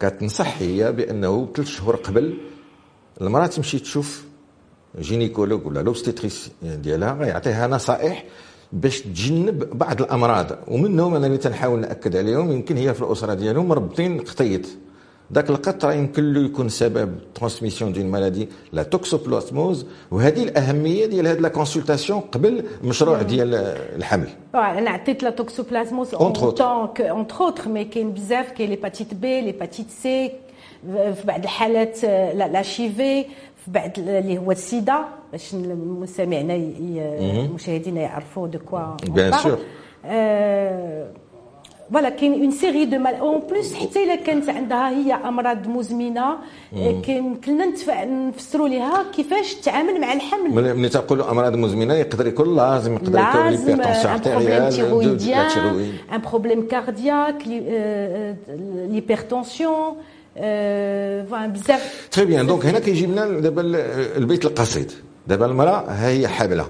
كتنصح 0.00 0.58
هي 0.58 0.92
بانه 0.92 1.48
ثلاث 1.56 1.68
شهور 1.68 1.96
قبل 1.96 2.34
المراه 3.20 3.46
تمشي 3.46 3.78
تشوف 3.78 4.24
gynécologue 5.00 5.66
ولا 5.66 5.80
l'obstétrice 5.80 6.50
ديالها 6.62 7.12
غيعطيها 7.12 7.66
نصائح 7.66 8.24
باش 8.72 9.00
تجنب 9.00 9.78
بعض 9.78 10.02
الامراض 10.02 10.58
ومنهم 10.68 11.14
أنا 11.14 11.26
اللي 11.26 11.38
تنحاول 11.38 11.80
ناكد 11.80 12.16
عليهم 12.16 12.52
يمكن 12.52 12.76
هي 12.76 12.94
في 12.94 13.02
الاسره 13.02 13.34
ديالهم 13.34 13.68
مربطين 13.68 14.20
قطيط 14.20 14.60
ذاك 15.32 15.50
القط 15.50 15.84
راه 15.84 15.92
يمكن 15.92 16.32
له 16.32 16.44
يكون 16.44 16.68
سبب 16.68 17.14
transmission 17.34 17.92
d'une 17.92 18.06
maladie 18.06 18.48
la 18.72 18.82
toxoplasmose 18.82 19.86
وهذه 20.10 20.42
الأهمية 20.42 21.06
ديال 21.06 21.26
هذه 21.26 21.38
la 21.38 21.48
consultation 21.48 22.20
قبل 22.20 22.64
مشروع 22.84 23.22
ديال 23.22 23.54
الحمل. 23.96 24.28
أنا 24.54 24.90
عطيت 24.90 25.22
la 25.22 25.30
toxoplasmose 25.30 26.14
en 26.14 26.32
tant 26.32 26.71
que 26.71 27.00
entre 27.00 27.44
autres 27.44 27.68
mais 27.68 27.84
كاين 27.84 28.10
بزاف 28.10 28.50
كاين 28.50 28.70
l'hépatite 28.70 29.14
B 29.14 29.40
l'hépatite 29.40 29.90
C 29.90 30.32
في 30.92 31.22
بعض 31.24 31.42
الحالات 31.42 32.04
لا 32.34 32.62
شيفي 32.62 33.22
في 33.64 33.70
بعض 33.70 33.90
اللي 33.98 34.38
هو 34.38 34.52
السيدا 34.52 35.04
باش 35.32 35.54
المستمعين 35.54 36.50
المشاهدين 36.50 37.96
يعرفوا 37.96 38.46
دو 38.46 38.58
كوا 38.58 38.96
بيان 39.08 39.32
سور 39.32 39.58
فوالا 41.92 42.08
كاين 42.08 42.32
اون 42.32 42.50
سيري 42.50 42.84
دو 42.84 42.98
مال 42.98 43.14
اون 43.14 43.42
بليس 43.50 43.74
حتى 43.74 44.04
الا 44.04 44.14
كانت 44.14 44.48
عندها 44.48 44.90
هي 44.90 45.14
امراض 45.14 45.68
مزمنة 45.68 46.36
كاين 47.06 47.34
كلنا 47.34 47.72
نفسروا 48.04 48.68
لها 48.68 49.04
كيفاش 49.16 49.54
تتعامل 49.54 50.00
مع 50.00 50.12
الحمل. 50.12 50.50
ملي 50.50 50.88
تنقولوا 50.88 51.30
امراض 51.30 51.56
مزمنة 51.56 51.94
يقدر 51.94 52.26
يكون 52.26 52.56
لازم 52.56 52.94
يقدر 52.94 53.18
يكون 53.18 53.48
ليبيرتونسيون 53.48 54.12
ارتيريال 54.12 55.92
un 56.12 56.20
problème 56.20 56.68
cardiaque 56.68 57.42
l'hypertension 58.88 59.94
بزاف. 61.30 62.08
très 62.10 62.24
bien 62.24 62.46
donc 62.46 62.66
هنا 62.66 62.78
كيجي 62.78 63.06
لنا 63.06 63.40
دابا 63.40 63.62
البيت 64.16 64.44
القصيد. 64.44 64.92
دابا 65.26 65.46
المرأة 65.46 65.84
ها 65.88 66.08
هي 66.08 66.28
حامله 66.28 66.66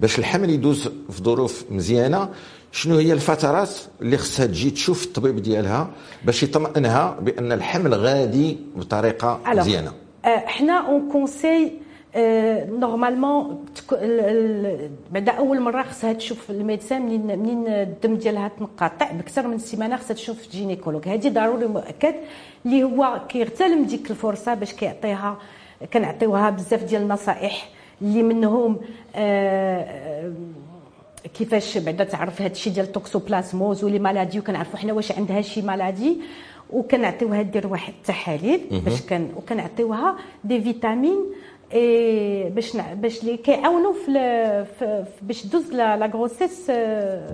باش 0.00 0.18
الحمل 0.18 0.50
يدوز 0.50 0.88
في 1.10 1.22
ظروف 1.22 1.64
مزيانة 1.70 2.28
شنو 2.74 2.98
هي 2.98 3.12
الفترات 3.12 3.70
اللي 4.02 4.16
خصها 4.16 4.46
تجي 4.46 4.70
تشوف 4.70 5.04
الطبيب 5.04 5.36
ديالها 5.36 5.90
باش 6.24 6.42
يطمئنها 6.42 7.16
بأن 7.20 7.52
الحمل 7.52 7.94
غادي 7.94 8.58
بطريقة 8.76 9.40
مزيانة؟ 9.46 9.92
حنا 10.24 10.72
on 10.72 11.08
conseille 11.12 11.72
normalement 12.80 13.64
بعد 15.10 15.28
أول 15.28 15.60
مرة 15.60 15.82
خصها 15.82 16.12
تشوف 16.12 16.50
ال 16.50 16.56
médecin 16.56 17.02
منين 17.02 17.38
منين 17.38 17.68
الدم 17.68 18.14
ديالها 18.14 18.48
تنقطع 18.48 19.12
بكثر 19.12 19.46
من 19.46 19.58
سيمانة 19.58 19.96
خصها 19.96 20.14
تشوف 20.14 20.50
gynécologue. 20.50 21.08
هذه 21.08 21.28
ضروري 21.28 21.66
مؤكد 21.66 22.14
اللي 22.66 22.84
هو 22.84 23.20
كيغتنم 23.28 23.84
ديك 23.84 24.10
الفرصة 24.10 24.54
باش 24.54 24.72
كيعطيها 24.72 25.38
كنعطيوها 25.92 26.50
بزاف 26.50 26.84
ديال 26.84 27.02
النصائح 27.02 27.68
اللي 28.02 28.22
منهم 28.22 28.80
آه 29.14 30.32
كيفاش 31.34 31.78
بعدا 31.78 32.04
تعرف 32.04 32.42
هذا 32.42 32.52
الشيء 32.52 32.72
ديال 32.72 32.86
ال 32.86 32.93
toxoplasmose 32.93 33.84
و 33.84 33.88
les 33.88 33.98
maladies 33.98 34.38
وكنعرفوا 34.38 34.78
حنا 34.78 34.92
واش 34.92 35.12
عندها 35.12 35.40
شي 35.40 35.62
maladie 35.62 36.18
وكنعطيوها 36.70 37.42
دير 37.42 37.66
واحد 37.66 37.92
التحاليل 38.00 38.60
باش 38.84 39.02
كان 39.02 39.28
وكنعطيوها 39.36 40.16
des 40.44 40.60
vitamines 40.60 41.18
et 41.72 42.48
باش 42.48 42.76
باش 42.94 43.20
اللي 43.20 43.36
كيعاونوا 43.36 43.92
في, 43.92 44.64
في 44.78 45.04
باش 45.22 45.46
دوز 45.46 45.72
la 45.72 46.06
grossesse 46.06 46.66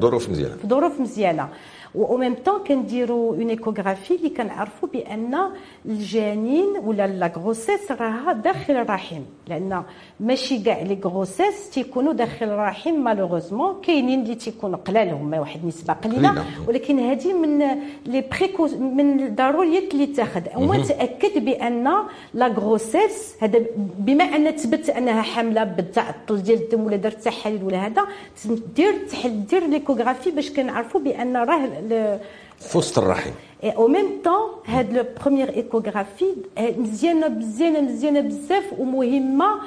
ظروف 0.00 0.30
مزيانة. 0.30 0.56
في 0.56 0.68
ظروف 0.68 1.00
مزيانة. 1.00 1.49
و 1.94 2.16
ميم 2.16 2.35
طون 2.35 2.61
كنديروا 2.68 3.37
une 3.37 3.49
échographie 3.49 4.14
اللي 4.14 4.28
كنعرفوا 4.28 4.88
بأن 4.88 5.38
الجنين 5.87 6.66
ولا 6.85 7.06
la 7.06 7.32
grossesse 7.37 7.92
راها 7.92 8.32
داخل 8.32 8.73
الرحم. 8.76 9.20
لأن 9.49 9.82
ماشي 10.20 10.59
كاع 10.59 10.82
les 10.82 10.99
grossesses 11.04 11.70
تيكونوا 11.70 12.12
داخل 12.12 12.47
الرحم 12.47 12.94
malheureusement 12.94 13.80
كاينين 13.82 14.23
اللي 14.23 14.35
تيكونوا 14.35 14.78
قلال 14.78 15.09
هما 15.09 15.40
واحد 15.40 15.61
النسبة 15.62 15.92
قليلة. 15.92 16.44
ولكن 16.68 16.99
هذه 16.99 17.32
من 17.32 17.59
les 18.06 18.20
préco 18.20 18.68
من 18.97 19.20
الضروريات 19.20 19.94
اللي 19.94 20.06
تاخذ. 20.06 20.42
هو 20.54 20.75
تأكد 20.75 21.44
بأن 21.44 21.88
la 22.34 22.46
grossesse 22.46 23.34
هذا 23.40 23.64
بما 23.99 24.25
أن 24.25 24.56
تثبت 24.56 24.90
أنها 24.90 25.23
حاملة 25.23 25.64
بالتعطل 25.64 26.42
ديال 26.42 26.62
الدم 26.62 26.85
ولا 26.85 26.97
درت 26.97 27.25
تحاليل 27.25 27.64
ولا 27.64 27.87
هذا 27.87 28.04
دير 28.76 28.94
دير 29.50 29.66
l'échographie 29.66 30.30
باش 30.30 30.50
كنعرفوا 30.50 31.00
بأن 31.00 31.37
راه 31.37 31.79
في 32.58 32.78
وسط 32.78 32.99
الرحم 32.99 33.30
اي 33.64 33.70
أو 33.70 33.88
ميم 33.88 34.22
طون 34.25 34.50
هاد 34.66 34.92
la 34.92 35.04
première 35.20 35.49
échographie 35.56 36.34
مزيانه 36.58 37.28
مزيانه 37.28 37.80
مزيانه 37.80 38.20
بزاف 38.20 38.64
ومهمه 38.78 39.60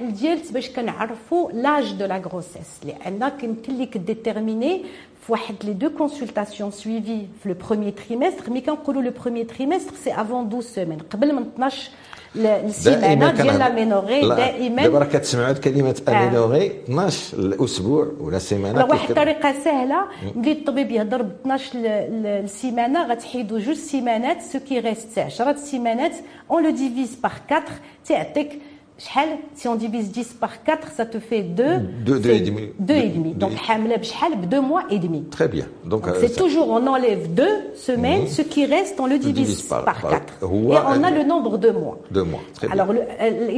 ديال 0.00 0.38
باش 0.50 0.70
كنعرفوا 0.70 1.52
l'âge 1.52 1.92
de 1.92 2.04
la 2.04 2.16
grossesse 2.16 2.80
لأن 2.84 3.28
كيمكن 3.28 3.78
لك 3.78 3.96
déterminer 3.98 4.84
في 5.26 5.32
واحد 5.32 5.54
les 5.64 5.72
deux 5.72 5.90
consultations 5.90 6.70
suivies 6.70 7.26
في 7.42 7.48
le 7.48 7.54
premier 7.68 7.92
trimestre 7.92 8.50
mais 8.50 8.60
كنقولوا 8.60 9.02
le 9.02 9.10
premier 9.22 9.46
trimestre 9.46 9.94
c'est 10.04 10.12
avant 10.20 10.46
12 10.46 10.68
semaines 10.68 10.98
قبل 10.98 11.34
من 11.34 11.42
12 11.42 11.90
السيمانه 12.36 13.30
ديال 13.30 13.58
l'aménorrhée 13.58 14.28
دائما 14.28 14.82
دابا 14.82 14.98
راه 14.98 15.04
كتسمعوا 15.04 15.52
كلمة 15.52 16.02
aménorrhée 16.08 16.66
12 16.66 17.38
الأسبوع 17.38 18.12
ولا 18.20 18.38
سيمانة 18.38 18.84
واحد 18.84 19.10
الطريقة 19.10 19.54
سهلة. 19.64 20.04
ملي 20.36 20.52
الطبيب 20.52 20.90
يهضر 20.90 21.22
ب 21.22 21.30
12 21.40 21.70
السيمانه 21.74 23.06
غتحيدوا 23.06 23.58
جوج 23.58 23.76
سيمانات 23.76 24.42
ce 24.42 24.58
qui 24.58 24.80
reste 24.80 25.18
10 25.18 25.56
سيمانات. 25.56 26.12
on 26.50 26.64
le 26.64 26.70
divise 26.70 27.14
par 27.14 27.32
4 27.52 27.64
تيعطيك 28.06 28.60
si 28.98 29.68
on 29.68 29.74
divise 29.74 30.10
10 30.10 30.36
par 30.40 30.62
4, 30.62 30.88
ça 30.92 31.04
te 31.04 31.18
fait 31.18 31.42
2. 31.42 31.78
2, 32.04 32.18
2 32.18 32.38
2. 32.78 32.94
Donc, 33.34 33.52
Hamleb, 33.68 34.02
Shhalb, 34.02 34.46
2 34.48 34.60
mois 34.60 34.84
et 34.88 34.98
demi. 34.98 35.24
Très 35.24 35.48
bien. 35.48 35.66
Donc, 35.84 36.08
euh, 36.08 36.14
c'est 36.20 36.34
toujours, 36.34 36.70
on 36.70 36.86
enlève 36.86 37.34
2 37.34 37.46
semaines, 37.74 38.22
mmh. 38.22 38.28
ce 38.28 38.42
qui 38.42 38.64
reste, 38.64 38.98
on 38.98 39.06
le 39.06 39.18
divise, 39.18 39.62
par, 39.62 40.08
4. 40.08 40.38
Et 40.42 40.46
on 40.46 41.02
a 41.04 41.10
le 41.10 41.24
nombre 41.24 41.58
de 41.58 41.70
mois. 41.70 41.98
2 42.10 42.22
mois. 42.22 42.40
Très 42.54 42.70
Alors, 42.70 42.86
bien. 42.86 43.02
Euh, 43.20 43.50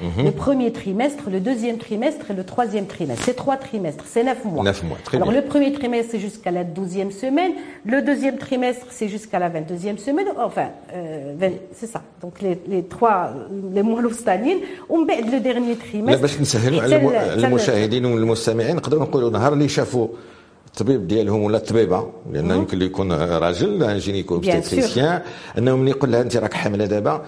mmh. 0.00 0.24
Le 0.24 0.30
premier 0.30 0.72
trimestre, 0.72 1.30
le 1.30 1.40
deuxième 1.40 1.78
trimestre 1.78 2.30
et 2.30 2.34
le 2.34 2.44
troisième 2.44 2.86
trimestre. 2.86 3.24
C'est 3.24 3.34
3 3.34 3.56
trimestres, 3.56 4.04
c'est 4.06 4.22
9 4.22 4.44
mois. 4.44 4.62
9 4.62 4.84
mois. 4.84 4.98
Très 5.02 5.16
Alors, 5.16 5.32
le 5.32 5.42
premier 5.42 5.72
trimestre, 5.72 6.12
c'est 6.12 6.20
jusqu'à 6.20 6.52
la 6.52 6.62
12e 6.62 7.10
semaine. 7.10 7.52
Le 7.84 8.02
deuxième 8.02 8.38
trimestre, 8.38 8.86
c'est 8.90 9.08
jusqu'à 9.08 9.40
la 9.40 9.50
22e 9.50 9.98
semaine. 9.98 10.11
Enfin, 10.20 10.70
c'est 11.80 11.86
ça 11.86 12.00
donc 12.22 12.58
les 12.68 12.82
trois 12.82 13.48
les 13.74 13.82
mois 13.82 14.00
الوسطانيين 14.00 14.60
ومن 14.88 15.06
بعد 15.06 15.30
le 15.30 15.38
dernier 15.38 15.74
trimestre 15.74 16.20
باش 16.20 16.40
نسهلوا 16.40 16.82
على 16.82 16.96
المشاهدين 17.34 18.04
والمستمعين 18.04 18.76
نقدروا 18.76 19.02
نقولوا 19.02 19.30
نهار 19.30 19.52
اللي 19.52 19.68
شافوا 19.68 20.08
الطبيب 20.66 21.08
ديالهم 21.08 21.42
ولا 21.42 21.56
الطبيبة؟ 21.56 22.10
لأن 22.32 22.50
يمكن 22.50 22.82
يكون 22.82 23.12
راجل 23.12 23.98
gynéco-obstétricien 23.98 25.22
انه 25.58 25.76
ملي 25.76 25.90
يقول 25.90 26.12
لها 26.12 26.20
أنت 26.20 26.36
راك 26.36 26.54
حاملة 26.54 26.86
دابا؟ 26.86 27.24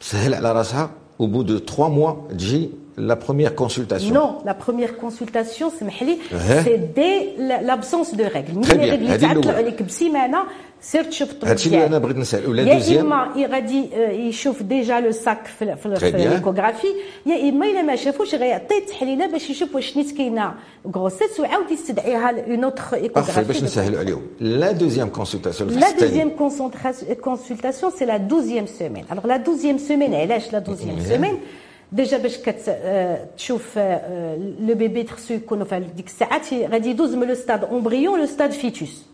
سهل 0.00 0.34
على 0.34 0.52
راسها. 0.52 0.90
Bout 1.20 1.44
de 1.50 1.58
trois 1.58 1.90
mois 1.98 2.30
تجي 2.30 2.70
la 2.98 3.16
première 3.16 3.54
consultation. 3.54 4.14
Non, 4.14 4.38
la 4.44 4.54
première 4.54 4.96
consultation, 4.96 5.70
c'est 5.70 6.94
dès 6.94 7.34
l'absence 7.62 8.14
de 8.14 8.24
règles. 8.24 8.60
Très 8.62 8.78
bien. 8.78 10.44
سير 10.80 11.04
تشوف 11.04 11.30
الطبيب 11.30 11.48
هادشي 11.48 11.68
اللي 11.68 11.86
أنا 11.86 11.98
بغيت 11.98 12.16
نسال 12.16 12.50
و 12.50 12.58
la 12.58 12.74
deuxième 12.74 12.96
يا 12.96 13.24
اما 13.46 13.54
غادي 13.54 13.90
يشوف 14.28 14.62
déjà 14.62 15.00
le 15.00 15.12
sac 15.12 15.46
في, 15.46 15.76
في 15.76 15.86
ال 15.86 15.94
échographie 15.94 16.86
يا 17.26 17.48
اما 17.48 17.66
الا 17.66 17.82
ما 17.82 17.96
شافوش 17.96 18.34
غيعطي 18.34 18.80
تحليله 18.80 19.26
باش 19.26 19.50
يشوف 19.50 19.74
واش 19.74 19.96
نيت 19.96 20.16
كاينة 20.16 20.54
grossesse 20.96 21.40
وعاود 21.40 21.70
يستدعيها 21.70 22.30
une 22.50 22.64
autre 22.64 22.82
échographie 22.94 23.42
باش 23.42 23.62
نسهلوا 23.62 23.98
عليهم 23.98 24.22
la 24.40 24.72
deuxième 24.72 25.08
consultation 25.08 25.70
la 25.70 25.90
deuxième 25.90 26.30
consultation 27.20 27.92
c'est 27.92 28.04
la 28.04 28.16
douzième 28.16 28.66
semaine 28.66 29.04
alors 29.12 29.26
la 29.26 29.36
douzième 29.36 29.78
semaine 29.78 30.14
علاش 30.14 30.52
la 30.52 30.58
douzième 30.58 31.00
semaine 31.00 31.38
déjà 31.92 32.18
باش 32.18 32.36
كتشوف 32.38 33.78
le 34.60 34.74
bébé 34.74 35.06
خصو 35.06 35.34
يكون 35.34 35.64
في 35.64 35.80
ديك 35.80 36.06
الساعات 36.06 36.54
غادي 36.54 36.90
يدوز 36.90 37.14
من 37.14 37.28
le 37.28 37.34
stade 37.34 37.64
embryon 37.64 38.20
le 38.20 38.26
stade 38.26 38.50
fœtus 38.50 39.06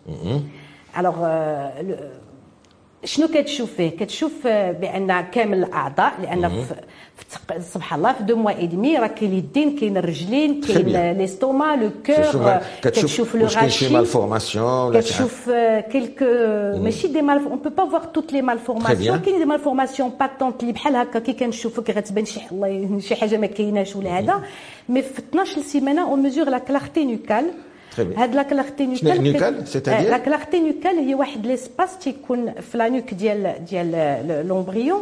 alors 0.98 1.26
شنو 3.04 3.28
كتشوف 3.28 3.72
فيه؟ 3.76 3.90
كتشوف 3.90 4.32
بأن 4.46 5.20
كامل 5.32 5.58
الأعضاء 5.58 6.12
لأن 6.22 6.64
سبحان 7.60 7.98
الله 7.98 8.12
في 8.12 8.22
deux 8.22 8.36
mois 8.36 8.50
et 8.58 8.66
demi 8.66 8.98
راه 8.98 9.06
كاين 9.06 9.30
اليدين 9.30 9.76
كاين 9.78 9.96
الرجلين 9.96 10.60
كاين 10.60 11.18
l'estomac 11.18 11.76
le 11.76 11.90
cœur 12.06 12.60
كتشوف 12.82 13.34
le 13.36 13.46
rachis 13.46 13.88
كتشوف 15.00 15.50
quelques 15.92 16.24
ماشي 16.84 17.08
des 17.08 17.22
mal 17.22 17.38
on 17.38 17.58
peut 17.58 17.70
pas 17.70 17.88
voir 17.88 18.04
toutes 18.04 18.32
les 18.32 18.42
malformations 18.42 19.18
كاين 19.18 19.38
des 19.38 19.44
malformations 19.44 20.10
patentes 20.20 20.60
اللي 20.62 20.72
بحال 20.72 20.96
هكا 20.96 21.18
كي 21.18 21.32
كنشوفك 21.32 21.90
غتبان 21.90 22.24
شي 22.24 22.40
الله 22.52 22.98
شي 23.00 23.14
حاجة 23.16 23.36
ما 23.36 23.46
كايناش 23.46 23.96
ولا 23.96 24.18
هذا. 24.18 24.42
mais 24.88 25.02
في 25.02 25.18
12 25.18 25.62
سيمانه 25.62 26.10
on 26.10 26.22
mesure 26.22 26.48
la 26.50 26.58
clarté 26.58 27.04
nucale 27.04 27.50
هاد 27.98 28.34
la 28.34 28.42
nucale 29.20 29.68
c'est-à-dire 29.68 30.10
la 30.10 30.18
clarté 30.18 30.60
nucale 30.60 30.98
هي 30.98 31.14
واحد 31.14 31.46
l'espace 31.46 31.98
تيكون 31.98 32.52
في 32.52 32.78
la 32.78 32.88
nuque 32.88 33.14
ديال 33.14 33.64
ديال 33.70 34.48
l'embryon 34.48 35.00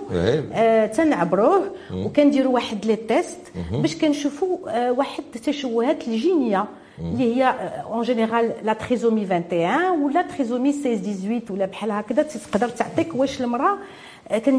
تنعبروه 0.96 1.70
وكنديروا 1.94 2.54
واحد 2.54 2.84
les 2.86 2.96
tests 2.96 3.38
باش 3.72 3.96
كنشوفوا 3.96 4.58
واحد 4.90 5.24
التشوهات 5.36 6.08
الجينيه 6.08 6.64
اللي 6.98 7.36
هي 7.36 7.54
en 7.92 8.02
général 8.02 8.52
la 8.64 8.72
trisomie 8.72 9.20
21 9.20 10.02
ولا 10.04 10.22
trisomie 10.22 10.72
16 10.72 10.96
18 10.96 11.52
ولا 11.52 11.66
بحال 11.66 11.90
هكذا. 11.90 12.22
تقدر 12.22 12.68
تعطيك 12.68 13.14
واش 13.14 13.40
المرأة 13.40 13.78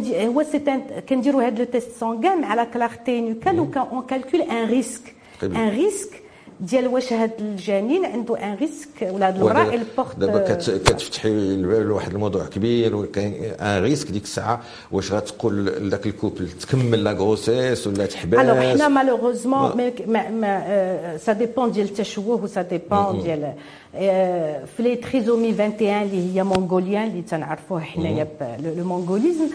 aussi 0.07 0.59
كنديروا 1.09 1.43
هاد 1.45 1.59
le 1.59 1.65
test 1.65 1.91
sanguin 1.99 2.41
مع 2.41 2.53
la 2.53 2.63
clarté 2.63 3.21
nucale 3.21 3.59
و 3.59 3.73
on 3.73 4.01
calcule 4.01 4.41
un 4.41 4.69
risque 4.69 5.15
un 5.43 5.69
risque 5.69 6.22
ديال 6.63 6.87
واش 6.87 7.13
هذا 7.13 7.31
الجنين 7.39 8.05
عنده 8.05 8.43
un 8.43 8.55
risque 8.55 8.89
ولا 9.01 9.29
هذه 9.29 9.35
المراه 9.35 9.73
la 9.73 9.86
porte 9.86 10.19
دابا 10.19 10.55
كتفتحي 10.55 11.29
الباب 11.29 11.81
لواحد 11.87 12.11
الموضوع 12.13 12.45
كبير 12.45 12.95
وكاين 12.95 13.33
un 13.43 13.83
risque 13.83 14.11
ديك 14.11 14.23
الساعة 14.23 14.61
واش 14.91 15.11
غتقول 15.11 15.65
لذاك 15.65 16.05
ال 16.07 16.13
couple 16.13 16.49
تكمل 16.49 17.03
la 17.03 17.11
grossesse 17.11 17.87
ولا 17.87 18.05
تحبس. 18.05 18.39
alors 18.39 18.73
حنا 18.73 18.87
malheureusement 18.87 19.91
mais 20.07 21.17
ça 21.17 21.33
dépend 21.33 21.71
ديال 21.71 21.85
التشوه 21.85 22.43
و 22.43 22.49
ça 22.49 22.61
dépend 22.61 23.21
ديال 23.23 23.53
في 24.77 24.83
les 24.83 24.95
trisomies 24.95 25.49
21 25.51 26.01
اللي 26.01 26.35
هي 26.35 26.43
mongoliens 26.43 27.07
اللي 27.07 27.21
تنعرفوه 27.21 27.79
حنايا 27.79 28.27
le 28.59 28.83
mongolisme 28.85 29.47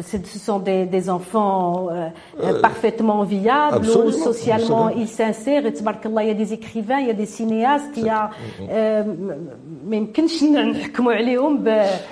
ce 0.00 0.38
sont 0.38 0.58
des, 0.58 0.84
des 0.84 1.08
enfants 1.08 1.88
euh, 1.90 2.08
euh, 2.42 2.60
parfaitement 2.60 3.22
viables, 3.24 3.76
absolument, 3.76 4.12
socialement 4.12 4.86
absolument. 4.86 5.02
ils 5.02 5.08
s'insèrent. 5.08 5.62
Il 5.66 6.26
y 6.26 6.30
a 6.30 6.34
des 6.34 6.52
écrivains, 6.52 6.98
il 6.98 7.06
y 7.06 7.10
a 7.10 7.14
des 7.14 7.26
cinéastes, 7.26 7.96
il 7.96 8.04
y 8.04 8.10
a 8.10 8.30
ما 9.88 9.96
يمكنش 9.96 10.42
نحكموا 10.42 11.12
عليهم 11.12 11.68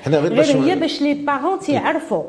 غير 0.07 0.57
هي 0.65 0.75
باش 0.75 1.03
لي 1.03 1.15
بارون 1.15 1.59
تيعرفوا 1.59 2.23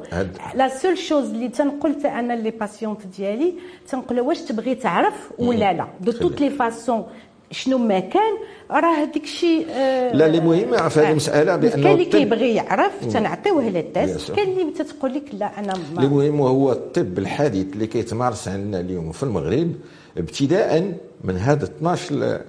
لا 0.55 0.67
سول 0.67 0.97
شوز 0.97 1.29
اللي 1.29 1.47
تنقول 1.47 1.95
انا 2.05 2.33
لي 2.33 2.51
باسيونت 2.51 3.07
ديالي 3.07 3.53
تنقول 3.87 4.19
واش 4.19 4.41
تبغي 4.41 4.75
تعرف 4.75 5.31
ولا 5.39 5.73
لا 5.73 5.87
دو 6.01 6.11
توت 6.11 6.41
لي 6.41 6.49
فاسون 6.49 7.05
شنو 7.52 7.78
ما 7.78 8.00
كان 8.00 8.32
راه 8.70 9.02
هذيك 9.02 9.24
الشيء 9.24 9.66
آه 9.70 10.12
لا 10.12 10.26
اللي 10.26 10.40
مهم 10.40 10.88
في 10.88 11.00
هذه 11.00 11.10
المسألة 11.10 11.56
بأنه 11.56 11.82
كاين 11.82 11.94
اللي 11.94 12.04
كيبغي 12.04 12.54
يعرف 12.54 12.92
تنعطيوه 13.12 13.68
للتيست 13.68 14.32
كاين 14.32 14.60
اللي 14.60 14.72
تتقول 14.72 15.14
لك 15.14 15.24
لا 15.32 15.58
أنا 15.58 15.74
ما 15.94 16.02
المهم 16.02 16.40
هو 16.40 16.72
الطب 16.72 17.18
الحديث 17.18 17.66
اللي 17.72 17.86
كيتمارس 17.86 18.48
عندنا 18.48 18.80
اليوم 18.80 19.12
في 19.12 19.22
المغرب 19.22 19.74
ابتداء 20.18 20.92
من 21.24 21.36
هذا 21.36 21.64
12 21.64 22.40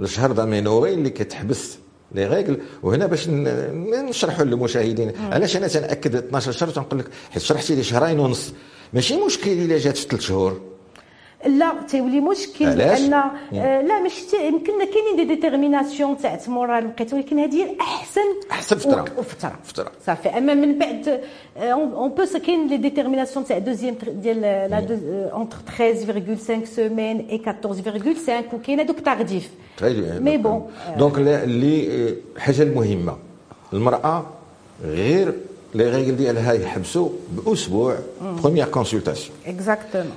الشهر 0.00 0.32
d'aménorrhée 0.32 0.94
اللي 0.94 1.10
كتحبس 1.10 1.78
les 2.12 2.26
règles 2.26 2.60
وهنا 2.82 3.06
باش 3.06 3.28
نشرحوا 3.28 4.44
للمشاهدين. 4.44 5.12
علاش 5.32 5.56
أنا 5.56 5.68
تنأكد 5.68 6.16
12 6.16 6.52
شهر 6.52 6.68
تنقول 6.68 6.98
لك 6.98 7.06
حيت 7.30 7.42
شرحتي 7.42 7.74
لي 7.74 7.82
شهرين 7.82 8.20
ونص. 8.20 8.52
ماشي 8.92 9.16
مشكل 9.16 9.50
إلا 9.50 9.78
جات 9.78 9.96
في 9.96 10.08
ثلاث 10.08 10.20
شهور. 10.20 10.60
لا 11.46 11.72
تيولي 11.88 12.20
مشكل 12.20 12.64
لأن 12.64 13.12
آه 13.14 13.82
لا 13.82 14.00
ماشي 14.00 14.36
يمكن 14.46 14.72
كاينين 14.78 15.16
des 15.16 15.24
déterminations 15.24 16.18
تاع 16.18 16.36
تمورال 16.36 16.84
الوقيته 16.84 17.16
ولكن 17.16 17.38
هذه 17.38 17.54
هي 17.54 17.70
الأحسن 17.70 18.20
أحسن 18.50 18.76
فترة. 18.76 19.04
فتره 19.22 19.52
فترة. 19.64 19.92
صافي. 20.06 20.28
أما 20.28 20.54
من 20.54 20.78
بعد 20.78 21.20
on 21.56 22.08
peut 22.10 22.24
كاين 22.46 22.66
les 22.68 22.76
déterminations 22.76 23.44
تاع 23.44 23.58
deuxième 23.58 23.94
ديال 24.08 24.40
la 24.40 24.98
entre 25.32 25.56
13.5 25.78 26.64
semaines 26.64 27.28
et 27.30 27.42
14.5 27.44 28.54
وكاين 28.54 28.80
هذوك 28.80 29.00
tardives 29.00 29.50
mais 30.20 30.36
bon 30.36 30.70
Donc 30.98 31.18
اللي 31.18 32.14
الحاجة 32.36 32.62
المهمة. 32.62 33.16
المرأة 33.72 34.26
غير 34.84 35.32
les 35.74 35.90
règles 35.90 36.16
ديالها 36.16 36.52
يحبسوا 36.52 37.08
بأسبوع. 37.32 37.96
Première 38.42 38.66
consultation 38.66 39.36
Exactement 39.46 40.12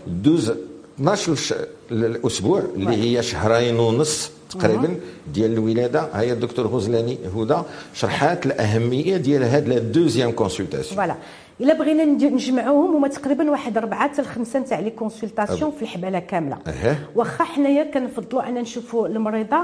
12 1.00 1.34
12 1.34 1.68
الأسبوع 1.92 2.60
اللي 2.76 3.18
هي 3.18 3.24
شهرين 3.24 3.80
ونص 3.80 4.32
تقريبا 4.50 4.96
ديال 5.34 5.54
الولادة. 5.54 6.10
هي 6.14 6.34
الدكتور 6.34 6.68
غزلاني 6.68 7.18
هدى 7.36 7.58
شرحات 7.94 8.46
الأهمية 8.46 9.18
ديال 9.18 9.44
هاد 9.44 9.68
la 9.70 9.80
deuxième 9.80 10.32
consultation. 10.32 10.96
Voilà. 10.96 11.16
إلا 11.62 11.74
بغينا 11.74 12.06
نجمعوهم 12.06 12.96
هما 12.96 13.08
تقريبا 13.08 13.52
واحد 13.52 13.78
أربعة 13.78 14.00
حتى 14.00 14.22
لخمسه 14.22 14.60
تاع 14.60 14.80
les 14.80 14.90
consultations 14.90 15.72
في 15.72 15.82
الحبالة 15.82 16.20
كاملة. 16.20 16.58
أه. 16.68 16.98
واخا 17.16 17.44
حنايا 17.44 17.84
كنفضلوا 17.84 18.50
أن 18.50 18.54
نشوفوا 18.54 19.08
المريضة 19.08 19.58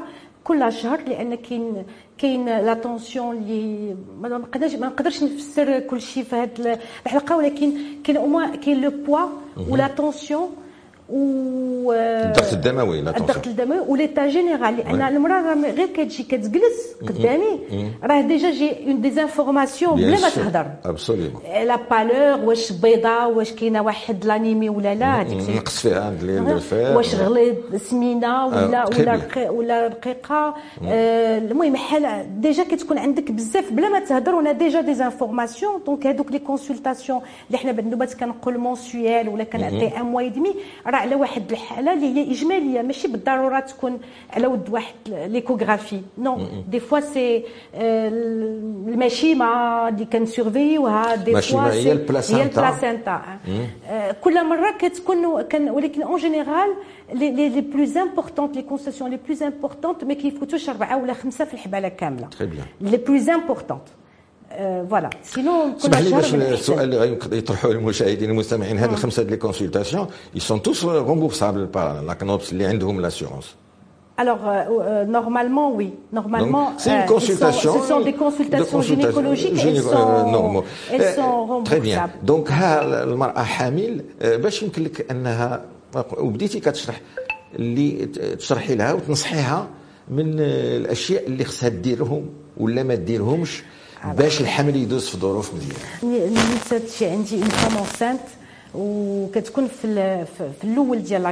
كل 0.44 0.74
شهر 0.74 1.00
لأن 1.08 1.36
كاين 1.36 1.84
كاين 2.18 2.46
la 2.46 2.74
tension 2.74 3.38
اللي 3.38 3.96
ما 4.22 4.30
نقدرش 4.30 4.74
ما 4.74 4.88
نقدرش 4.88 5.24
نفسر 5.24 5.80
كل 5.80 6.02
شيء 6.02 6.24
في 6.24 6.36
هذه 6.36 6.80
الحلقة. 7.06 7.38
ولكن 7.38 7.72
كاين 8.04 8.18
أو 8.18 8.42
كاين 8.66 8.82
le 8.82 8.92
poids 9.06 9.20
و 9.70 9.76
la 9.76 9.88
tension 9.88 10.50
و 11.12 11.92
الضغط 11.92 12.54
الدموي 12.54 13.00
الضغط 13.00 13.48
الدموي 13.48 13.80
و 13.80 13.87
l'état 13.87 14.28
général 14.28 14.78
لأن 14.78 15.02
المرأة 15.02 15.42
راه 15.42 15.72
غير 15.72 15.88
كتجي 15.88 16.24
كتجلس 16.24 16.96
قدامي 17.08 17.60
راه 18.04 18.22
déjà 18.22 18.52
j'ai 18.52 18.88
eu 18.88 19.02
des 19.02 19.21
informations 19.21 19.96
بلا 19.96 20.20
ما 20.22 20.30
تهضر. 20.30 20.66
Absolument 20.86 21.42
la 21.66 21.76
pâleur 21.92 22.46
واش 22.50 22.72
بيضاء 22.72 23.32
واش 23.32 23.52
كاينة 23.52 23.82
واحد 23.82 24.26
l'anémie 24.26 24.70
ولا 24.70 24.96
لا 24.96 25.22
هذيك 25.22 25.50
نقص 25.56 25.80
فيها 25.80 26.10
ال 26.10 26.32
fer 26.32 26.98
واش 26.98 27.16
غليظ 27.16 27.56
سمينة 27.78 28.46
ولا 28.48 28.86
ولا 28.86 29.50
ولا 29.50 29.88
رقيقة. 29.88 30.56
المهم 30.82 31.76
حال 31.76 32.26
déjà 32.42 32.64
كتكون 32.64 32.98
عندك 32.98 33.32
بزاف 33.32 33.72
بلا 33.72 33.90
ما 33.90 34.00
تهضر 34.00 34.36
ونا 34.36 34.52
déjà 34.52 34.82
des 34.82 35.02
informations 35.02 35.82
donc 35.86 36.08
هذوك 36.08 36.32
les 36.32 36.40
consultations 36.40 37.22
اللي 37.48 37.58
حنا 37.58 37.72
بالنوبات 37.72 38.14
كنقول 38.14 38.58
mensuelles 38.58 39.30
ولا 39.30 39.44
كنعطي 39.44 39.88
un 39.98 40.06
mois 40.06 40.28
demi 40.28 40.56
راه 40.88 40.99
على 41.00 41.16
واحد 41.16 41.52
الحالة 41.52 41.94
اللي 41.94 42.06
هي 42.16 42.32
إجمالية 42.32 42.82
ماشي 42.82 43.08
بالضرورة 43.08 43.60
تكون 43.60 44.00
على 44.34 44.48
ود 44.48 44.70
واحد 44.70 44.96
l'échographie. 45.08 46.02
non 46.18 46.38
des 46.70 46.80
fois 46.80 47.00
c'est 47.00 47.44
المشيمه 48.88 49.88
اللي 49.88 50.06
كنسيرفيوها 50.06 51.16
des 51.16 51.42
fois 51.42 51.72
هي 51.72 51.92
ال 51.92 51.97
placenta 51.97 52.38
هي 52.38 52.44
ال 52.44 52.53
placenta 52.53 53.22
كل 54.24 54.46
مرة 54.46 54.72
كتكون 54.80 55.42
كان 55.42 55.70
ولكن 55.70 56.02
en 56.02 56.18
général 56.20 56.74
les 57.14 57.50
les 57.50 57.62
plus 57.62 57.98
importantes 57.98 58.56
les 58.56 58.62
consultations 58.62 59.10
les 59.10 59.20
plus 59.26 59.44
importantes 59.44 60.04
ما 60.04 60.14
كيفوتوش 60.14 60.70
اربعه 60.70 60.98
ولا 60.98 61.14
خمسة 61.14 61.46
في 61.46 61.54
الحبالة 61.54 61.88
كاملة. 61.88 62.28
les 62.82 62.98
plus 62.98 63.30
importantes 63.30 63.82
voilà 64.90 65.10
sinon 65.24 65.78
اسمح 65.78 66.00
لي 66.00 66.12
باش 66.12 66.34
السؤال 66.34 66.84
اللي 66.84 66.98
غيقدر 66.98 67.38
يطرحوه 67.38 67.72
المشاهدين 67.72 68.30
المستمعين 68.30 68.78
هاد 68.78 68.92
الخمسه 68.92 69.24
des 69.24 69.38
consultations 69.38 70.08
elles 70.34 70.40
sont 70.40 70.62
toutes 70.62 70.86
remboursables 70.86 71.66
par 71.66 72.02
la 72.02 72.14
CNOPS 72.14 72.52
اللي 72.52 72.66
عندهم 72.66 73.02
l'assurance 73.02 73.56
Alors, 74.22 74.44
euh, 74.46 74.52
euh, 74.52 75.06
normalement, 75.06 75.68
oui. 75.80 75.94
Normalement, 76.12 76.74
c'est 76.78 76.94
une 76.98 77.06
consultation. 77.06 77.72
Sont, 77.74 77.82
ce 77.84 77.88
sont 77.88 78.02
des 78.02 78.18
consultations 78.26 78.82
gynécologiques. 78.82 79.54
Elles 79.66 79.82
sont, 79.82 80.32
normaux. 80.38 80.66
elles 80.92 81.14
sont 81.20 81.46
remboursables. 81.46 81.64
Très 81.70 81.80
bien. 81.80 82.10
Donc, 82.32 82.52
ها 82.52 83.04
المرأة 83.04 83.44
حامل 83.44 84.04
باش 84.22 84.64
يمكن 84.64 84.84
لك 84.84 85.12
أنها 85.12 85.66
وبديتي 86.18 86.60
كتشرح 86.60 87.02
اللي 87.56 88.06
تشرحي 88.40 88.76
لها 88.76 88.94
وتنصحيها 88.94 89.68
من 90.10 90.40
الأشياء 90.40 91.28
اللي 91.28 91.44
خصها 91.44 91.70
ديرهم 91.70 92.30
ولا 92.58 92.84
ما 92.84 92.96
ديرهمش 92.96 93.64
باش 94.06 94.42
الحمل 94.42 94.76
يدوز 94.76 95.08
في 95.10 95.18
ظروف 95.18 95.52
مزيانة. 95.54 96.30
نيت 96.30 97.04
عندي 97.04 97.36
une 97.36 97.50
femme 97.50 97.78
enceinte 97.78 98.22
وكتكون 98.76 99.68
في 99.82 100.26
في 100.38 100.64
الأول 100.64 101.04
ديال 101.04 101.24
la 101.24 101.32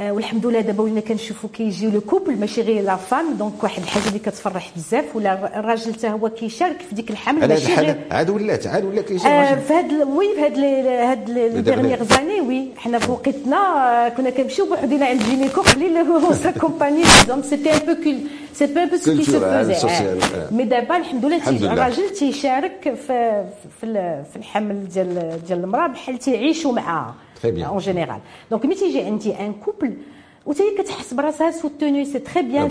والحمد 0.00 0.46
لله 0.46 0.60
دابا 0.60 0.82
ولينا 0.82 1.00
كنشوفوا 1.00 1.50
كيجيو 1.52 1.90
le 1.90 2.00
couple 2.00 2.36
ماشي 2.36 2.62
غير 2.62 2.82
la 2.82 2.96
femme 2.96 3.34
donc 3.34 3.62
واحد 3.62 3.82
الحاجة 3.82 4.08
اللي 4.08 4.18
كتفرح 4.18 4.70
بزاف 4.76 5.16
ولا 5.16 5.58
الراجل 5.58 5.94
حتى 5.94 6.08
هو 6.08 6.28
كيشارك 6.28 6.80
في 6.88 6.94
ديك 6.94 7.10
الحمل 7.10 7.48
ماشي 7.48 7.74
غير 7.74 7.96
عاد 8.10 8.30
ولات 8.30 8.66
عاد 8.66 8.84
ولا 8.84 9.02
كيجي 9.02 9.28
آه 9.28 9.54
في 9.54 9.72
هاد 9.72 9.92
oui 9.92 10.26
في 10.34 10.40
هاد 10.40 10.58
هاد 10.88 11.30
les 11.30 11.62
dernières 11.62 12.04
années 12.04 12.40
oui 12.40 12.68
حنا 12.76 12.98
في 12.98 13.10
وقتنا 13.10 14.12
كنا 14.16 14.30
كنمشيو 14.30 14.66
بوحدينا 14.66 15.06
عند 15.06 15.22
gynéco 15.22 15.60
هو 16.10 16.32
s'accompagner 16.32 17.02
donc 17.28 17.44
c'était 17.44 17.72
un 17.72 17.78
peu 17.78 18.02
cool 18.04 18.18
c'est 18.54 18.66
pas 18.66 18.84
beau 18.84 18.96
ce 18.96 19.07
qui 19.07 19.24
se 19.24 19.40
faisait 19.40 20.18
mais 20.50 20.64
دابا 20.64 20.96
الحمد 20.96 21.24
لله 21.24 21.72
الراجل 21.72 22.10
تيشارك 22.10 22.94
في 23.06 23.44
في 23.80 24.36
الحمل 24.36 24.88
ديال 24.88 25.38
ديال 25.48 25.64
المرأة 25.64 25.86
بحال 25.86 26.18
تيعيشوا 26.18 26.72
معاها. 26.72 27.14
En 27.76 27.78
général. 27.78 28.20
Donc, 28.50 28.64
ملي 28.64 28.74
تيجي 28.74 29.00
عندي 29.00 29.32
un 29.40 29.52
couple 29.64 29.96
وتهي 30.46 30.74
كتحس 30.78 31.14
براسها 31.14 31.50
soutenue 31.50 32.04
c'est 32.04 32.18
très 32.18 32.42
bien 32.42 32.68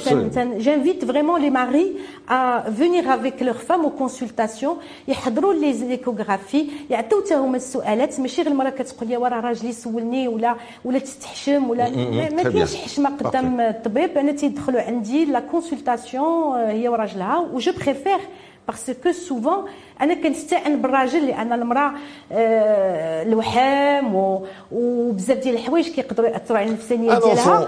j'invite 0.57 1.05
vraiment 1.05 1.41
les 1.41 1.49
maris 1.49 1.95
à 2.29 2.71
venir 2.71 3.13
avec 3.13 3.43
leurs 3.43 3.53
femmes 3.53 3.81
aux 3.83 3.89
consultations 3.89 4.77
يحضروا 5.07 5.53
les 5.53 5.73
échographies 5.73 6.65
يعطيو 6.89 7.21
حتى 7.21 7.35
هما 7.35 7.57
السؤالات 7.57 8.19
ماشي 8.19 8.41
غير 8.41 8.51
المراه 8.51 8.69
كتقول 8.69 9.09
لي 9.09 9.17
وراه 9.17 9.39
راجلي 9.39 9.71
سولني 9.71 10.27
ولا 10.27 10.55
ولا 10.85 10.99
تستحشم 10.99 11.69
ولا 11.69 11.89
ما 12.29 12.43
كاينش 12.43 12.75
حشمه 12.75 13.09
قدام 13.17 13.59
الطبيب 13.61 14.17
أنا 14.17 14.31
تيدخلوا 14.31 14.81
عندي 14.81 15.25
la 15.25 15.39
consultation 15.39 16.57
هي 16.57 16.89
وراجلها 16.89 17.37
و 17.39 17.59
je 17.59 17.71
préfère 17.71 18.19
parce 18.67 18.95
que 18.95 19.11
souvent 19.11 19.65
أنا 20.01 20.13
كنستعن 20.13 20.81
بالراجل 20.81 21.27
لأن 21.27 21.53
المرأة 21.53 21.91
آه 22.31 23.23
الوحام 23.23 24.39
وبزاف 24.71 25.37
ديال 25.37 25.55
الحوايج 25.55 25.87
كيقدروا 25.89 26.29
يأثروا 26.29 26.59
على 26.59 26.67
النفسانية 26.67 27.09
ديالها. 27.19 27.67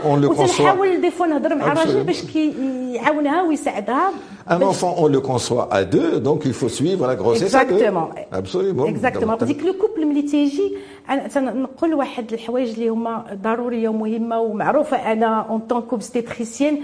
وتنحاول 0.66 1.02
des 1.02 1.12
fois 1.12 1.28
نهضر 1.28 1.56
مع 1.56 1.72
الراجل 1.72 2.04
باش 2.04 2.22
كيعاونها 2.22 3.42
ويساعدها. 3.44 4.12
Un 4.48 4.62
enfant, 4.62 4.94
on 5.04 5.08
le 5.08 5.20
conçoit 5.22 5.68
à 5.72 5.84
deux, 5.84 6.20
donc 6.20 6.40
il 6.46 6.54
faut 6.54 6.70
suivre 6.70 7.08
la 7.08 7.16
grossesse 7.16 7.44
Exactement. 7.54 8.10
à 8.12 8.16
deux. 8.16 8.38
Absolument. 8.38 8.86
Exactement. 8.86 9.44
ديك 9.44 9.64
le 9.64 9.74
couple 9.74 10.06
ملي 10.08 10.22
تيجي 10.22 10.78
أنا 11.10 11.28
تنقول 11.28 11.94
واحد 11.94 12.34
الحوايج 12.34 12.70
اللي 12.74 12.90
هما 12.90 13.26
ضروريه 13.44 13.90
ومهمه 13.90 14.40
ومعروفه 14.40 14.98
أنا 15.12 15.42
en 15.50 15.60
tant 15.60 15.82
qu'obstétricienne 15.82 16.78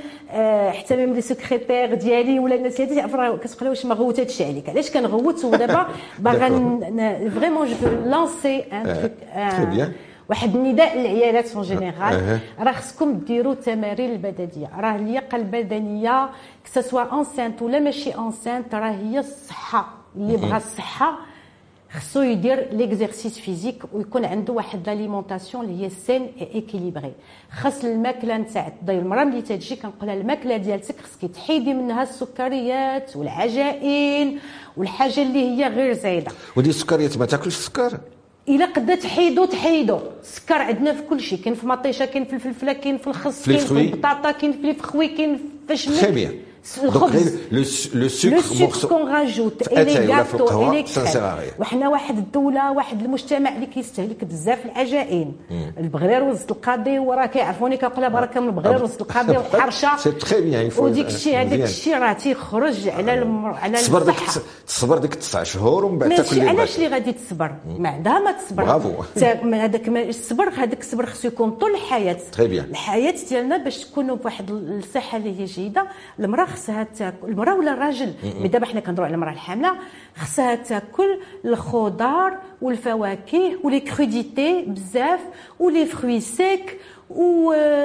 حتى 0.70 0.96
même 0.96 1.14
les 1.14 1.22
secrétaires 1.22 1.94
ديالي 1.94 2.40
ولا 2.40 2.56
الناس 2.56 2.82
اللي 2.82 2.96
تعرف 2.96 3.40
كتقول 3.42 3.70
واش 3.70 3.86
ما 3.86 3.96
غوتاتش 3.96 4.42
عليك 4.42 4.70
علاش 4.70 4.92
كنغوت 4.92 5.46
ودابا 5.46 5.88
باغا 6.20 6.50
vraiment 7.40 7.68
je 7.68 7.88
lançais 8.06 8.60
un 8.60 8.84
truc 8.84 9.12
واحد 10.32 10.56
النداء 10.56 10.98
للعيالات 10.98 11.56
en 11.56 11.64
général. 11.64 12.40
راه 12.60 12.72
خصكم 12.72 13.14
ديروا 13.14 13.54
التمارين 13.54 14.12
البدنية. 14.12 14.70
راه 14.80 14.96
اللياقه 14.96 15.36
البدنيه 15.36 16.30
كسوا 16.66 17.20
enceinte 17.20 17.62
ولا 17.62 17.80
ماشي 17.80 18.16
enceinte 18.16 18.76
راه 18.76 18.92
هي 18.92 19.20
الصحة. 19.20 19.94
اللي 20.16 20.38
بغى 20.38 20.58
الصحة 20.58 21.18
خصو 21.92 22.22
يدير 22.22 22.68
l'exercice 22.74 23.40
physique 23.40 23.84
ويكون 23.94 24.26
عنده 24.26 24.54
واحد 24.54 24.90
l'alimentation 24.90 25.66
اللي 25.66 25.86
هي 25.86 25.90
saine 25.90 26.22
et 26.42 26.48
équilibrée 26.56 27.14
خاص 27.52 27.84
الماكلة 27.84 28.38
نتاع 28.38 28.70
تضي 28.70 28.98
المرأة 28.98 29.24
ملي 29.24 29.42
تجي 29.42 29.76
كنقولها 29.76 30.14
الماكلة 30.14 30.58
ديالتك 30.58 30.96
خصك 31.02 31.32
تحيدي 31.32 31.74
منها 31.74 32.04
السكريات 32.04 33.16
والعجائن 33.16 34.40
والحاجة 34.78 35.22
اللي 35.22 35.40
هي 35.40 35.68
غير 35.68 35.94
زايدة. 35.94 36.32
ودي 36.56 36.70
السكريات 36.70 37.18
ما 37.18 37.26
تاكلش 37.26 37.58
السكر؟ 37.58 37.98
إلا 38.50 38.66
قد 38.66 38.98
تحيدو 38.98 39.46
تحيدو. 39.46 40.00
السكر 40.24 40.56
عندنا 40.62 40.94
في 40.94 41.02
كل 41.10 41.20
شيء 41.22 41.40
كاين 41.40 41.56
في 41.56 41.68
مطيشة 41.68 42.06
كاين 42.06 42.26
في 42.26 42.34
الفلفلة 42.34 42.74
كاين 42.74 42.98
في 42.98 43.08
الخس 43.08 43.46
كاين 43.46 43.58
في 43.60 43.72
البطاطا 43.82 44.32
كاين 44.32 44.52
في 44.54 44.70
الفخوي 44.70 45.08
كاين 45.08 45.40
في 45.68 45.74
المشمش 45.74 46.04
Et 46.62 46.68
les 49.86 50.08
gâteaux 50.08 50.50
et 50.62 50.70
les 50.72 50.84
crèmes 50.84 51.60
وحنا 51.60 51.90
واحد 51.90 52.18
الدولة 52.18 52.72
واحد 52.72 53.02
المجتمع 53.02 53.56
اللي 53.56 53.66
كيستهلك 53.66 54.24
بزاف 54.26 54.66
العجائن. 54.66 55.34
البغرير 55.78 56.24
رزت 56.24 56.52
القاضي 56.52 57.00
وراه 57.00 57.26
كيعرفوني 57.26 57.78
كنقولها 57.78 58.10
بركه 58.10 58.40
من 58.40 58.48
البغرير 58.48 58.84
رزت 58.84 59.02
القاضي 59.02 59.38
والحرشه 59.38 59.98
c'est 59.98 60.12
très 60.12 60.42
bien 60.42 60.72
وديك 60.78 61.08
الشيء 61.08 61.42
هذاك 61.42 61.60
الشيء 61.60 61.98
راه 61.98 62.14
تيخرج 62.14 62.90
على. 62.90 63.12
على 63.62 63.78
تصبر 63.78 64.04
ديك 64.04 64.16
تصبر 64.68 64.98
ديك 64.98 65.16
تسع 65.16 65.44
شهور 65.44 65.86
ومن 65.86 65.98
بعد 65.98 66.16
تاكل 66.16 66.48
علاش 66.48 66.76
اللي 66.76 66.88
غادي 66.88 67.12
تصبر؟ 67.12 67.52
ما 67.80 67.90
عندها 67.90 68.20
ما 68.20 68.32
تصبر. 68.32 68.64
برافو. 68.64 68.92
هذاك 69.54 69.88
الصبر 69.88 70.50
هذاك 70.50 70.80
الصبر 70.80 71.06
خصو 71.06 71.28
يكون 71.28 71.52
طول 71.52 71.72
الحياة. 71.72 72.18
très 72.32 72.48
bien 72.48 72.66
الحياة 72.66 73.16
ديالنا 73.30 73.58
باش 73.58 73.78
تكونوا 73.78 74.16
بواحد 74.16 74.52
الصحة 74.52 75.18
اللي 75.18 75.40
هي 75.40 75.46
جيدة. 75.46 75.86
المرأة 76.20 76.51
خصها 76.52 76.84
تاكل. 76.84 77.28
المرأة 77.28 77.56
ولا 77.56 77.74
الراجل؟ 77.74 78.14
دابا 78.44 78.66
حنا 78.66 78.80
كنهضروا 78.80 79.06
على 79.06 79.16
المرأة 79.16 79.32
الحاملة. 79.32 79.72
خصها 80.16 80.56
تاكل 80.56 81.20
الخضار 81.46 82.38
والفواكه 82.62 83.58
ولي 83.64 83.80
crudités 83.80 84.66
بزاف 84.68 85.20
و 85.60 85.66
les 85.66 85.86
fruits 85.86 86.20
secs 86.20 86.80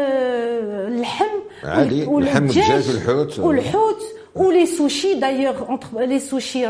واللحم 0.05 1.25
عادي 1.65 2.05
اللحم 2.05 2.37
الدجاج 2.45 2.89
والحوت 2.91 3.39
والحوت 3.39 4.03
ou 4.43 4.51
les 4.51 4.67
sushis 4.79 5.17
d'ailleurs 5.17 5.59
entre 5.75 5.91
les 6.13 6.21
sushis 6.31 6.65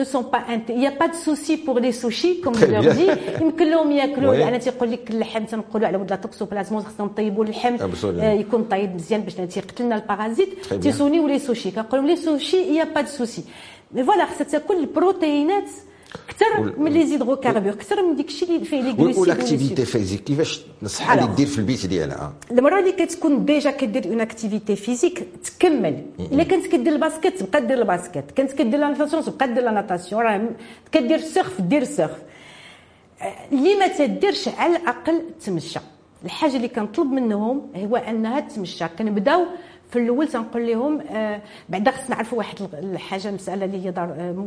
ne 0.00 0.04
sont 0.04 0.24
pas 0.32 0.42
il 0.68 0.78
n'y 0.78 0.86
a 0.86 0.96
pas 1.02 1.08
de 1.08 1.18
souci 1.26 1.56
pour 1.56 1.76
les 1.84 1.92
sushis 1.92 2.40
comme 2.40 2.54
je 2.54 2.66
leur 2.66 2.82
dis. 2.82 3.10
يمكن 3.40 3.70
لهم 3.70 3.92
ياكلوا 3.92 4.48
أنا 4.48 4.58
تيقول 4.58 4.92
لك 4.92 5.10
اللحم 5.10 5.44
تنقولوا 5.44 5.86
على 5.88 5.96
ود 5.96 6.10
لا 6.10 6.16
toxoplasmose 6.16 6.84
خصنا 6.84 7.06
نطيبوا 7.06 7.44
اللحم 7.44 7.76
يكون 8.14 8.64
طيب 8.64 8.94
مزيان 8.94 9.20
باش 9.20 9.34
تيقتلنا 9.34 9.96
ال 9.96 10.05
parasite 10.05 10.74
تيسونيو 10.82 11.28
les 11.28 11.38
sushis 11.38 11.70
كنقول 11.70 12.00
لهم 12.00 12.06
les 12.06 12.16
sushis 12.16 12.64
il 12.64 12.72
n'y 12.72 12.80
a 12.80 12.86
pas 12.86 13.02
de 13.02 13.08
souci 13.08 13.40
mais 13.92 14.04
voilà 14.04 14.26
خصها 14.26 14.44
تاكل 14.44 14.76
البروتينات 14.76 15.68
أكثر 16.28 16.78
من 16.80 16.92
les 16.92 17.06
hydrocarbures 17.06 17.72
أكثر 17.72 18.02
من 18.02 18.16
ديك 18.16 18.28
الشيء 18.28 18.48
اللي 18.48 18.64
فيه 18.64 18.80
les 18.82 18.90
glucides 18.90 19.18
وال 19.18 19.31
activité 19.31 19.84
physique 19.84 20.20
كيفاش 20.24 20.62
نصحها 20.82 21.14
اللي 21.24 21.34
دير 21.36 21.46
في 21.46 21.58
البيت 21.58 21.86
ديالها؟ 21.86 22.32
المراه 22.50 22.78
اللي 22.80 22.92
كتكون 22.92 23.44
déjà 23.44 23.70
كدير 23.70 24.04
une 24.06 24.20
activité 24.20 24.76
physique 24.76 25.28
تكمل. 25.44 26.06
إلا 26.20 26.42
كانت 26.42 26.66
كدير 26.66 26.92
ال 26.92 26.99
basket 26.99 27.42
تبقى 27.42 27.66
دير 27.66 27.78
الباسكيت 27.78 28.30
كانت 28.30 28.52
كدير 28.52 28.80
la 28.80 28.88
natation 28.88 29.24
تبقى 29.24 29.54
دير 29.54 29.64
la 29.64 29.70
natation 29.70 30.22
راه 30.22 30.48
كدير 30.92 31.18
ال 31.18 31.26
surf 31.26 31.60
دير 31.60 31.82
ال 31.82 31.88
surf 31.88 32.12
اللي 33.52 33.74
ما 33.74 33.86
تديرش 33.86 34.48
على 34.48 34.76
الأقل 34.76 35.22
تمشى. 35.44 35.80
الحاجة 36.24 36.56
اللي 36.56 36.68
كنطلب 36.68 37.12
منهم 37.12 37.66
هو 37.76 37.96
أنها 37.96 38.40
تمشى. 38.40 38.84
كنبداو 38.98 39.44
في 39.90 39.98
الأول 39.98 40.28
تنقول 40.28 40.66
لهم 40.66 41.00
آه 41.00 41.40
بعدا 41.68 41.90
خصنا 41.90 42.08
نعرفوا 42.16 42.38
واحد 42.38 42.56
الحاجة 42.74 43.30
مسألة 43.30 43.64
اللي 43.64 43.84
هي 43.86 43.90
دار 43.90 44.04
آه 44.18 44.46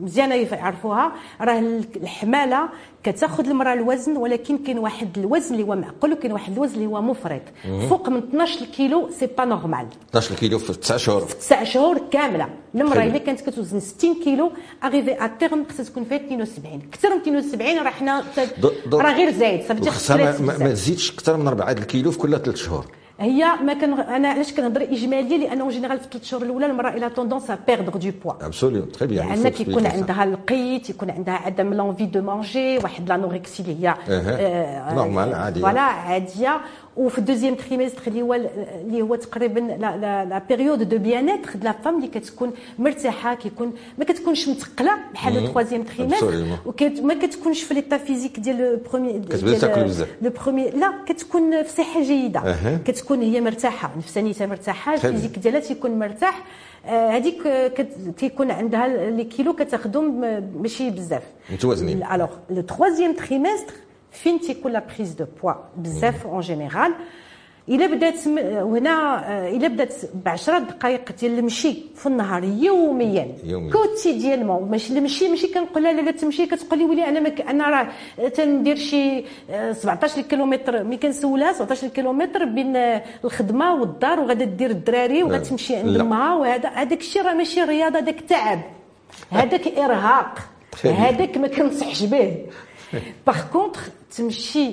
مزيانة 0.00 0.34
يعرفوها. 0.34 1.12
راه 1.40 1.58
الحمالة 1.96 2.68
كتاخذ 3.04 3.48
المرأة 3.48 3.72
الوزن 3.72 4.16
ولكن 4.16 4.58
كاين 4.58 4.78
واحد 4.78 5.18
الوزن 5.18 5.54
اللي 5.54 5.66
هو 5.66 5.76
معقول 5.76 6.12
وكاين 6.12 6.32
واحد 6.32 6.52
الوزن 6.52 6.74
اللي 6.74 6.86
هو 6.86 7.02
مفرط. 7.02 7.42
فوق 7.88 8.08
من 8.08 8.16
12 8.18 8.64
كيلو 8.64 9.10
c'est 9.20 9.26
pas 9.26 9.44
normal 9.44 9.86
12 10.10 10.34
كيلو 10.34 10.58
في 10.58 10.72
9 10.72 10.96
شهور. 10.98 11.20
في 11.20 11.34
9 11.36 11.64
شهور 11.64 11.98
كاملة. 12.10 12.48
المرأة 12.74 13.02
إلا 13.04 13.18
كانت 13.18 13.40
كتوزن 13.40 13.80
60 13.80 14.14
كيلو 14.24 14.50
arrivée 14.84 15.24
à 15.24 15.26
terme 15.26 15.64
خصها 15.70 15.84
تكون 15.84 16.04
فيها 16.04 16.16
72 16.16 16.82
أكثر 16.88 17.08
من 17.10 17.16
72 17.36 17.78
راه 17.78 17.90
حنا 17.90 18.24
راه 18.92 19.12
غير 19.12 19.30
زايد. 19.30 19.62
صافي 19.92 20.42
ما, 20.42 20.58
ما 20.58 20.68
تزيدش 20.72 21.12
أكثر 21.12 21.36
من 21.36 21.48
4 21.48 21.72
كيلو 21.72 22.10
في 22.10 22.18
كل 22.18 22.30
3 22.30 22.54
شهور. 22.54 22.86
هي 23.20 23.44
ما 23.64 23.74
كان 23.74 23.92
أنا 24.00 24.28
علاش 24.28 24.52
كنهضر 24.52 24.82
إجمالي؟ 24.82 25.38
لأنه 25.38 25.70
général 25.70 25.98
في 25.98 26.04
الثلاث 26.04 26.24
شهور 26.24 26.42
الأولى 26.42 26.66
المرأة 26.66 26.90
elle 26.90 27.10
a 27.10 27.14
tendance 27.14 27.50
à 27.50 27.58
perdre 27.66 27.96
du 27.96 28.10
poids 28.24 28.46
absolument 28.46 28.84
très 28.84 29.08
bien 29.08 29.28
لأن 29.28 29.48
كيكون 29.48 29.86
عندها 29.86 30.24
القيت 30.24 30.90
يكون 30.90 31.10
عندها 31.10 31.34
عدم 31.34 31.74
l'envie 31.74 32.06
de 32.06 32.22
manger 32.22 32.78
واحد 32.78 33.08
l'anorexie 33.08 33.62
اللي 33.62 33.88
هي 33.88 33.94
normale 34.94 35.34
عادية. 35.34 35.60
voilà 35.60 35.80
عادية. 35.80 36.60
وفي 36.96 37.18
ال 37.18 37.22
deuxième 37.22 37.54
trimestre 37.54 38.02
اللي 38.06 38.22
هو 38.22 38.34
اللي 38.34 39.02
هو 39.02 39.14
تقريبا 39.14 39.60
la, 39.60 39.96
la, 39.96 40.24
la 40.24 40.42
période 40.48 40.88
de 40.88 40.98
bien-être 40.98 41.50
de 41.54 41.64
la 41.64 41.72
femme 41.72 41.96
اللي 41.96 42.08
كتكون 42.08 42.52
مرتاحه 42.78 43.34
كيكون 43.34 43.72
ما 43.98 44.04
كتكونش 44.04 44.48
متقله 44.48 44.92
بحال 45.14 45.34
le 45.34 45.46
troisième 45.46 45.82
trimestre 45.82 46.58
وما 47.00 47.14
كتكونش 47.14 47.62
في 47.62 47.74
l'état 47.74 47.98
physique 47.98 48.40
ديال 48.40 48.58
le 48.58 48.80
premier 48.90 49.20
كتبدا 49.20 49.58
تاكل 49.58 49.84
بزاف 49.84 50.08
le 50.22 50.30
premier 50.30 50.70
لا 50.70 50.92
كتكون 51.06 51.62
في 51.62 51.70
صحه 51.70 52.02
جيده 52.02 52.40
أه. 52.40 52.76
كتكون 52.84 53.22
هي 53.22 53.40
مرتاحه 53.40 53.92
نفسانيتها 53.96 54.46
مرتاحه 54.46 54.94
ال 54.94 54.99
physique 54.99 55.38
ديالها 55.38 55.60
تيكون 55.60 55.98
مرتاح 55.98 56.42
هذيك 56.86 57.42
كيكون 58.18 58.50
عندها 58.50 59.10
les 59.10 59.24
kilos 59.24 59.52
كتاخذهم 59.52 60.20
ماشي 60.62 60.90
بزاف 60.90 61.22
متوازنين 61.52 62.02
alors 62.12 62.30
le 62.50 62.62
troisième 62.62 63.14
trimestre 63.14 63.74
فين 64.22 64.40
تيكون 64.40 64.72
la 64.72 64.82
prise 64.94 65.12
de 65.12 65.24
poids 65.42 65.52
بزاف 65.76 66.26
en 66.26 66.40
général 66.40 66.92
إلا 67.68 67.86
بدات 67.86 68.28
هنا 68.28 68.94
إلا 69.48 69.68
بدات 69.68 69.94
ب 70.14 70.28
10 70.28 70.58
دقائق 70.58 71.12
ديال 71.20 71.38
المشي 71.38 71.74
في 71.94 72.06
النهار 72.06 72.44
يوميا. 72.44 73.28
quotidiennement. 73.72 74.70
ماشي 74.70 74.98
المشي 74.98 75.28
ماشي 75.28 75.46
كنقول 75.46 75.82
لها 75.82 75.92
لا 75.92 76.10
تمشي. 76.10 76.46
كتقول 76.46 76.78
لي 76.78 76.84
ولي 76.84 77.08
أنا 77.08 77.20
مك 77.20 77.40
أنا 77.40 77.70
راه 77.70 77.88
تندير 78.28 78.76
شي 78.76 79.24
17 79.72 80.22
كيلومتر 80.22 80.84
ملي 80.84 80.96
كنسولها 80.96 81.52
17 81.52 81.88
كيلومتر 81.88 82.44
بين 82.44 82.76
الخدمة 83.24 83.74
والدار 83.74 84.20
وغادا 84.20 84.44
دير 84.44 84.70
الدراري 84.70 85.22
وغتمشي 85.22 85.76
عند 85.76 85.96
امها 85.96 86.34
وهذا 86.34 86.68
هذاك 86.68 87.00
الشيء 87.00 87.22
راه 87.22 87.34
ماشي 87.34 87.62
رياضة 87.62 87.98
هذاك 87.98 88.20
تعب. 88.20 88.60
هذاك 89.30 89.78
إرهاق. 89.78 90.38
هذاك 90.84 91.38
ما 91.38 91.48
كنصحش 91.48 92.02
به. 92.02 92.36
par 93.26 93.40
contre 93.52 93.88
تمشي 94.16 94.72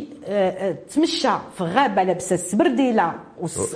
تمشى 0.95 1.29
في 1.57 1.63
غابة 1.63 2.03
لابسة 2.03 2.33
السبرديله 2.33 3.13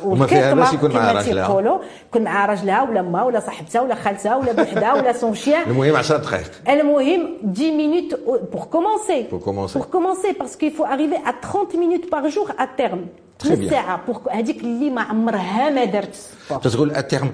وما 0.04 0.28
فيها 0.28 0.74
يكون 0.74 0.92
مع 0.94 1.12
راجلها. 1.12 1.80
يكون 2.10 2.22
مع 2.22 2.46
راجلها 2.46 2.82
ولا 2.82 3.00
امها 3.00 3.24
ولا 3.24 3.40
صاحبتها 3.40 3.82
ولا 3.82 3.96
خالتها 3.96 4.36
ولا 4.36 4.52
بوحدها 4.52 4.94
ولا 4.94 5.14
son 5.14 5.36
chien 5.36 5.70
المهم 5.70 5.96
10 5.96 6.18
دقائق. 6.18 6.52
المهم 6.70 7.38
10 7.56 7.72
minutes 7.72 8.20
pour 8.54 8.64
commencer 8.64 9.24
pour 9.32 9.40
commencer 9.40 9.80
pour 9.80 9.88
commencer 9.88 10.32
parce 10.32 10.49
qu'il 10.49 10.66
faut 10.66 10.86
arriver 10.86 11.16
à 11.16 11.32
30 11.54 11.80
minutes 11.80 12.12
par 12.12 12.28
jour 12.28 12.52
à 12.60 12.68
terme 12.78 13.06
نص 13.46 13.70
ساعه 13.70 14.06
pour 14.06 14.22
هذيك 14.32 14.62
اللي 14.62 14.90
ما 14.90 15.02
عمرها 15.02 15.70
ما 15.70 15.86
دارت 15.86 16.16
تقول 16.64 16.92
à 16.92 16.98
terme 16.98 17.32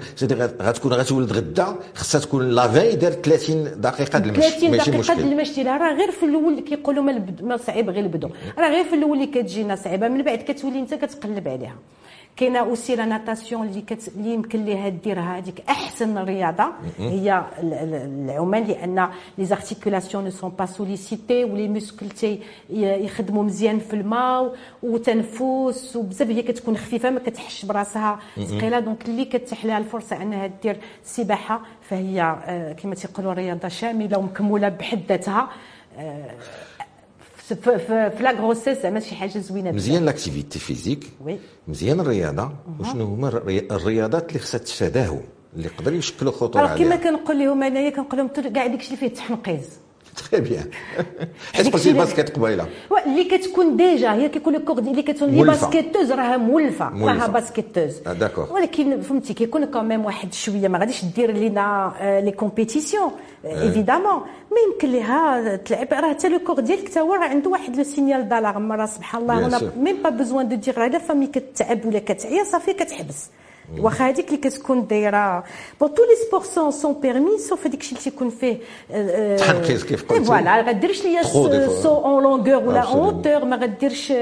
غتكون 0.62 0.92
غتولد 0.92 1.32
غدا 1.32 1.76
خصها 1.94 2.20
تكون 2.20 2.50
لافي 2.50 2.96
دارت 2.96 3.24
30 3.26 3.80
دقيقه 3.80 4.18
د 4.18 4.26
المشي 4.26 4.50
30 4.50 4.70
دقيقه 4.70 5.14
د 5.14 5.20
المشي 5.20 5.62
راه 5.62 5.94
غير 5.94 6.10
في 6.10 6.24
الأول 6.26 6.60
كيقولوا 6.60 7.02
ما, 7.02 7.26
ما 7.42 7.56
صعيب 7.56 7.90
غير 7.90 8.04
البدو. 8.04 8.28
راه 8.58 8.68
غير 8.68 8.84
في 8.84 8.94
الأول 8.94 9.16
اللي 9.16 9.26
كتجينا 9.26 9.76
صعيبة 9.76 10.08
من 10.08 10.22
بعد 10.22 10.38
كتولي 10.38 10.78
انت 10.78 10.94
كتقلب 10.94 11.48
عليها. 11.48 11.76
كاينة 12.36 12.58
aussi 12.58 12.96
la 12.96 13.04
natation 13.04 13.68
اللي 13.68 13.80
كت... 13.80 14.08
اللي 14.16 14.34
يمكن 14.34 14.64
ليها 14.64 14.88
ديرها 14.88 15.38
هذيك 15.38 15.62
أحسن 15.68 16.18
رياضة. 16.18 16.64
هي 16.98 17.44
العومان 17.58 18.64
لأن 18.64 19.08
les 19.38 19.44
articulations 19.44 20.24
ne 20.24 20.30
sont 20.30 20.50
pas 20.50 20.66
sollicitées 20.66 21.44
و 21.44 21.50
les 21.50 21.68
muscles 21.68 22.38
يخدموا 22.70 23.44
مزيان 23.44 23.78
في 23.78 23.94
الماء 23.94 24.54
وتنفس 24.82 25.96
وبزاف 25.96 26.30
هي 26.30 26.42
كتكون 26.42 26.76
خفيفة 26.76 27.10
ما 27.10 27.20
كتحش 27.20 27.64
براسها 27.64 28.18
ثقيلة. 28.36 28.80
donc 28.80 29.04
اللي 29.08 29.24
كتح 29.24 29.64
لها 29.64 29.78
الفرصة 29.78 30.22
أنها 30.22 30.50
دير 30.62 30.76
السباحه 31.04 31.60
فهي 31.82 32.36
كما 32.82 32.94
تيقولوا 32.94 33.32
رياضة 33.32 33.68
شاملة 33.68 34.18
ومكموله 34.18 34.68
بحد 34.68 35.00
ذاتها 35.08 35.48
في 37.48 38.16
la 38.20 38.32
grossesse 38.32 38.82
زعما 38.82 39.00
شي 39.00 39.14
حاجة 39.14 39.38
زوينه 39.38 39.72
مزيان 39.72 40.04
l'activité 40.04 40.58
physique 40.58 41.10
oui 41.24 41.38
مزيان 41.68 42.00
الرياضة. 42.00 42.50
وشنو 42.80 43.04
هما 43.04 43.28
الرياضات 43.70 44.28
اللي 44.28 44.38
خصها 44.38 44.58
تتفاداهم 44.58 45.20
اللي 45.56 45.66
يقدر 45.66 45.92
يشكلوا 45.92 46.32
خطورة 46.32 46.66
عليها؟ 46.66 46.96
كما 46.96 46.96
كنقول 46.96 47.38
لهم 47.38 47.62
أنايا 47.62 47.90
كنقول 47.90 48.18
لهم 48.18 48.28
كاع 48.28 48.66
داكشي 48.66 48.86
اللي 48.86 48.96
فيه 48.96 49.06
التحنقيز 49.06 49.68
très 50.16 50.40
bien 50.40 50.70
حيت 51.54 51.72
قلتي 51.72 51.90
ال 51.90 51.97
basket 51.97 52.36
قبيله 52.36 52.66
اللي 53.06 53.24
كتكون 53.24 53.76
déjà 53.76 54.12
هي 54.12 54.28
كيكون 54.28 54.52
le 54.54 54.60
corps 54.60 54.78
اللي 54.78 55.02
كتكون 55.02 55.28
les 55.28 55.44
basketteuses 55.44 56.12
راها 56.12 56.36
مولفه 56.36 56.84
راها 56.88 57.26
basketteuse 57.26 57.98
d'accord 57.98 58.52
ولكن 58.52 59.00
فهمتي 59.00 59.34
كيكون 59.34 59.64
quand 59.64 59.86
même 59.86 60.04
واحد 60.04 60.32
شوية 60.34 60.68
ما 60.68 60.78
غاديش 60.78 61.04
دير 61.04 61.30
لينا 61.30 61.92
les 62.24 62.30
compétitions 62.30 63.10
évidemment 63.44 64.20
ما 64.50 64.58
يمكن 64.72 64.92
لها 64.92 65.56
تلعب 65.56 65.92
راه 65.92 66.10
حتى 66.10 66.28
le 66.28 66.38
corps 66.38 66.60
ديالك 66.60 66.88
حتى 66.88 67.00
هو 67.00 67.14
راه 67.14 67.28
عنده 67.28 67.50
واحد 67.50 67.76
le 67.76 67.84
signal 67.84 68.28
d'alarme 68.28 68.72
راه 68.72 68.86
سبحان 68.86 69.22
الله 69.22 69.72
même 69.76 70.02
pas 70.02 70.10
besoin 70.10 70.48
de 70.48 70.56
dire 70.56 70.86
la 70.86 70.98
femme 70.98 71.26
كتعب 71.26 71.86
ولا 71.86 71.98
كتعيا 71.98 72.44
صافي 72.44 72.72
كتحبس 72.72 73.30
واخا 73.78 74.08
هذيك 74.08 74.26
اللي 74.26 74.36
كتكون 74.36 74.86
دايره 74.86 75.44
bon 75.80 75.94
tous 75.94 76.02
les 76.02 76.28
sports 76.28 76.42
sont 76.42 76.70
sont 76.70 77.00
permis 77.02 77.38
sauf 77.38 77.66
هذاك 77.66 77.80
الشيء 77.80 77.98
اللي 77.98 78.10
تيكون 78.10 78.30
فيه 78.30 78.58
تحنقيز 79.36 79.84
كيف 79.84 80.04
قلتي 80.04 80.24
voilà 80.24 80.60
غديرش 80.60 81.04
ليا 81.04 81.22
saut 81.82 81.94
en 81.94 82.22
longueur 82.22 82.68
ولا 82.68 82.80
en 82.80 83.04
hauteur 83.04 83.44
ما 83.44 83.56
غديرش 83.56 84.12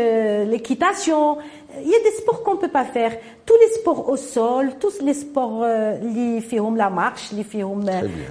l'équitation 0.50 1.36
Il 1.74 1.88
y 1.88 1.94
a 1.94 2.02
des 2.08 2.16
sports 2.20 2.42
qu'on 2.42 2.56
ne 2.56 2.62
peut 2.64 2.74
pas 2.80 2.84
faire. 2.84 3.12
Tous 3.46 3.58
les 3.62 3.70
sports 3.78 4.02
au 4.12 4.16
sol, 4.34 4.64
tous 4.82 4.96
les 5.06 5.14
sports 5.14 5.62
اللي 5.62 6.40
فيهم 6.40 6.78
la 6.78 6.90
marche, 6.90 7.32
اللي 7.32 7.44
فيهم 7.44 7.86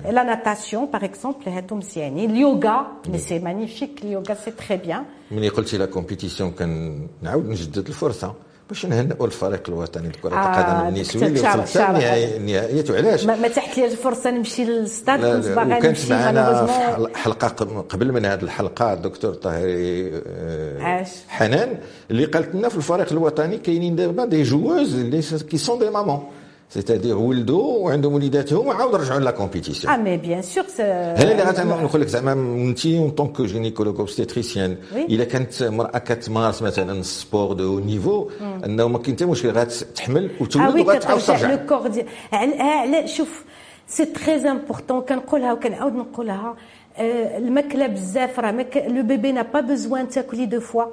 la 0.06 0.24
natation 0.24 0.88
par 0.96 1.04
exemple, 1.04 1.48
هادو 1.48 1.76
مزيانين. 1.76 2.32
اليوغا, 2.32 2.88
mais 3.08 3.18
c'est 3.18 3.40
magnifique, 3.40 4.04
اليوغا 4.04 4.36
c'est 4.36 4.56
très 4.64 4.88
bien. 4.88 5.04
ملي 5.32 5.50
قلتي 5.50 5.78
لا 5.78 5.86
كومبيتيسيون 5.86 6.52
كنعاود 6.52 7.50
نجدد 7.50 7.88
الفرصه 7.88 8.34
باش 8.72 8.86
نهنئوا 8.86 9.26
الفريق 9.26 9.62
الوطني 9.70 10.08
لكرة 10.10 10.30
القدم 10.30 10.88
النسوي 10.88 11.26
اللي 11.26 11.40
وصل 11.40 11.48
حتى 11.50 12.38
النهائيات 12.38 12.92
وعلاش 12.92 13.26
ما 13.26 13.48
تحت 13.48 13.78
لي 13.78 13.86
الفرصة 13.86 14.32
نمشي 14.32 14.66
للستاد 14.66 15.20
كنت 15.20 15.48
باغا 15.48 15.80
نمشي 15.90 16.14
معنا 16.14 16.66
في 16.66 17.18
حلقة 17.18 17.48
قبل 17.90 18.12
من 18.12 18.26
هذه 18.26 18.42
الحلقة 18.44 18.94
الدكتور 18.94 19.34
طاهري 19.34 20.22
عاش. 20.80 21.08
حنان 21.28 21.78
اللي 22.12 22.26
قالت 22.26 22.56
لنا 22.56 22.70
في 22.70 22.78
الفريق 22.78 23.12
الوطني 23.12 23.58
كاينين 23.58 23.96
دابا 23.96 24.26
دي 24.26 24.44
جووز 24.44 24.96
اللي 24.96 25.22
كي 25.50 25.58
سون 25.58 25.80
دي 25.80 25.90
مامون 25.90 26.24
سيتادير 26.74 27.18
ولدوا 27.18 27.78
وعندهم 27.78 28.14
وليداتهم 28.14 28.68
وعاود 28.68 28.96
رجعوا 28.96 29.20
لا 29.20 29.32
كومبيتيسيون 29.32 29.94
آه 29.94 29.98
مي 29.98 30.18
بيان 30.18 30.42
سور 30.42 30.64
هنا 30.80 31.62
اللي 31.62 31.74
غنقول 31.74 32.02
لك 32.02 32.08
زعما 32.08 32.34
انت 32.34 32.86
اون 32.86 33.10
طونك 33.10 33.42
جينيكولوج 33.42 34.00
اوبستيتريسيان 34.00 34.78
الا 34.96 35.24
كانت 35.24 35.62
امراه 35.62 35.98
كتمارس 35.98 36.62
مثلا 36.62 37.00
السبور 37.00 37.54
دو 37.54 37.80
نيفو 37.80 38.30
انه 38.66 38.88
ما 38.88 38.98
كاين 38.98 39.16
حتى 39.16 39.26
مشكل 39.26 39.50
غتحمل 39.50 40.32
وتولد 40.40 40.88
وغتعاود 40.88 41.22
ترجع 41.22 41.52
لو 41.52 41.66
كور 41.66 41.88
ديال 41.88 42.08
على 42.34 43.08
شوف 43.08 43.44
سي 43.88 44.06
تري 44.06 44.36
امبورطون 44.36 45.02
كنقولها 45.02 45.54
وكنعاود 45.54 45.96
نقولها 45.96 46.56
الماكله 47.38 47.88
بزاف 47.88 48.40
راه 48.40 48.66
le 48.76 49.04
bébé 49.04 49.32
n'a 49.32 49.42
pas 49.42 49.62
besoin 49.62 50.10
تاكلي 50.10 50.46
deux 50.46 50.60
fois 50.60 50.86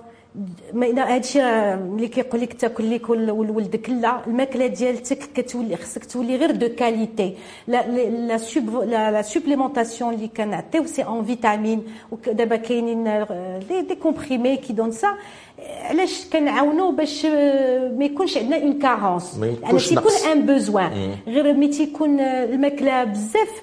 ما 0.73 1.15
هادشي 1.15 1.41
ملي 1.77 2.09
كيقول 2.09 2.41
لك 2.41 2.53
تاكل 2.53 2.95
لك 2.95 3.11
ولدك 3.11 3.91
لا 3.91 4.27
الماكلة 4.27 4.67
ديالتك 4.67 5.19
كتولي 5.35 5.77
خصك 5.77 6.05
تولي 6.05 6.37
غير 6.37 6.51
de 6.51 6.69
qualité. 6.69 7.35
la 7.69 7.87
la 8.09 8.39
supp 8.39 8.85
la 8.85 9.23
supplémentation 9.23 10.15
اللي 10.15 10.29
كنعطيو 10.29 10.87
c'est 10.87 11.03
en 11.03 11.25
vitamines 11.25 11.83
ودابا 12.13 12.57
كاينين 12.57 13.25
des, 13.69 13.83
des 13.83 13.95
comprimés 13.95 14.57
qui 14.57 14.73
donnent 14.73 14.91
ça 14.91 15.09
علاش 15.83 16.29
كنعاونوا 16.33 16.93
باش 16.93 17.27
ما 17.27 18.05
يكونش 18.05 18.39
عندنا 18.39 18.63
une 18.63 18.79
carence 18.79 19.39
لأن 19.39 19.77
تيكون 19.79 20.13
un 20.33 20.47
besoin 20.47 21.17
غير 21.27 21.55
mais 21.55 21.69
تيكون 21.69 22.21
الماكلة 22.21 23.05
بزاف 23.05 23.63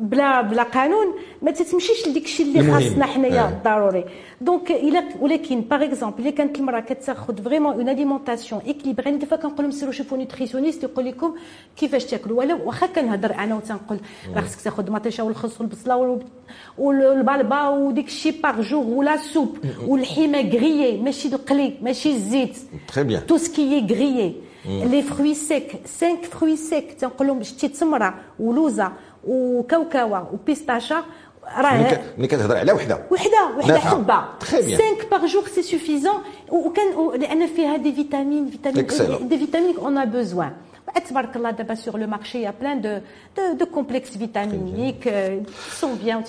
بلا 0.00 0.42
بلا 0.42 0.62
قانون 0.62 1.06
ما 1.42 1.50
تتمشيش 1.50 2.08
لديك 2.08 2.24
الشيء 2.24 2.46
اللي 2.46 2.72
خاصنا 2.72 3.06
حنايا 3.06 3.60
ضروري. 3.64 4.04
donc 4.44 4.70
الا 4.70 5.04
ولكن 5.20 5.60
par 5.60 5.84
exemple 5.84 6.20
الا 6.20 6.30
كانت 6.30 6.58
المراه 6.58 6.80
كتاخذ 6.80 7.42
vraiment 7.42 7.72
une 7.74 7.88
alimentation 7.88 8.60
équilibrée 8.60 9.16
des 9.16 9.26
fois 9.26 9.36
كنقول 9.36 9.62
لهم 9.62 9.70
سيروا 9.70 9.92
شوفوا 9.92 10.18
nutritionniste 10.18 10.82
يقول 10.82 11.04
لكم 11.06 11.34
كيفاش 11.76 12.04
تاكلوا 12.04 12.38
ولا 12.38 12.54
واخا 12.54 12.86
كنهضر 12.86 13.34
أنا 13.34 13.54
وتنقول 13.54 13.98
راه 14.34 14.40
خصك 14.40 14.60
تاخذ 14.60 14.90
مطيشه 14.90 15.24
والخس 15.24 15.60
والبصله 15.60 16.20
والباربا 16.78 17.68
وديك 17.68 18.06
الشيء 18.06 18.40
par 18.42 18.60
jour 18.60 18.84
ولا 18.86 19.16
soupe 19.16 19.58
والحيمه 19.86 20.40
grillée 20.40 21.00
ماشي 21.00 21.28
القلي 21.28 21.74
ماشي 21.82 22.10
الزيت 22.10 22.56
très 22.94 23.04
bien 23.04 23.26
tout 23.26 23.36
ce 23.36 23.56
qui 23.56 23.86
est 23.90 24.05
grillé 24.05 24.34
les 24.66 25.02
fruits 25.02 25.34
secs 25.34 25.72
5 26.00 26.16
fruits 26.16 26.56
secs 26.56 26.92
تنقول 26.92 27.26
لهم 27.28 27.42
شتي 27.42 27.68
تمره 27.68 28.14
ولوزه 28.40 28.92
وكاوكاوا 29.26 30.18
و 30.32 30.40
pistache 30.40 31.04
راه 31.58 32.00
ملي 32.18 32.26
كتهضر 32.26 32.56
على 32.56 32.72
وحده. 32.72 33.00
وحده 33.10 33.56
وحده 33.58 33.78
حبة. 33.78 34.24
5 34.42 34.78
par 35.10 35.26
jour 35.26 35.48
c'est 35.54 35.62
suffisant 35.62 36.14
وكان 36.50 37.20
لأن 37.20 37.46
فيها 37.46 37.76
des 37.76 37.92
vitamines 37.92 38.50
vitamines 38.50 39.28
des 39.28 39.38
vitamines 39.38 39.76
on 39.76 39.98
a 39.98 40.04
besoin 40.04 40.52
تبارك 41.10 41.36
الله 41.36 41.50
دابا 41.50 41.74
sur 41.74 41.98
le 41.98 42.06
marché 42.06 42.42
y 42.42 42.54
a 42.60 42.63
plein 42.63 42.80
de 42.80 42.98
de, 43.36 43.52
de 43.58 43.66
complexes 43.66 44.10
vitaminiques 44.10 45.14
sont 45.80 45.94
bien 45.94 46.22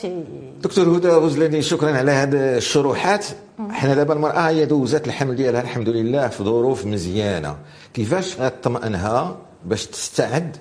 دكتور 0.61 0.97
هدى 0.97 1.07
غزلاني 1.07 1.61
شكرا 1.61 1.97
على 1.97 2.11
هذه 2.11 2.57
الشروحات 2.57 3.25
حنا 3.69 3.93
دابا 3.93 4.13
المراه 4.13 4.49
هي 4.49 4.65
دوزات 4.65 5.07
الحمل 5.07 5.35
ديالها 5.35 5.61
الحمد 5.61 5.89
لله 5.89 6.27
في 6.27 6.43
ظروف 6.43 6.85
مزيانه 6.85 7.57
كيفاش 7.93 8.39
غتطمئنها 8.39 9.37
باش 9.65 9.85
تستعد 9.85 10.57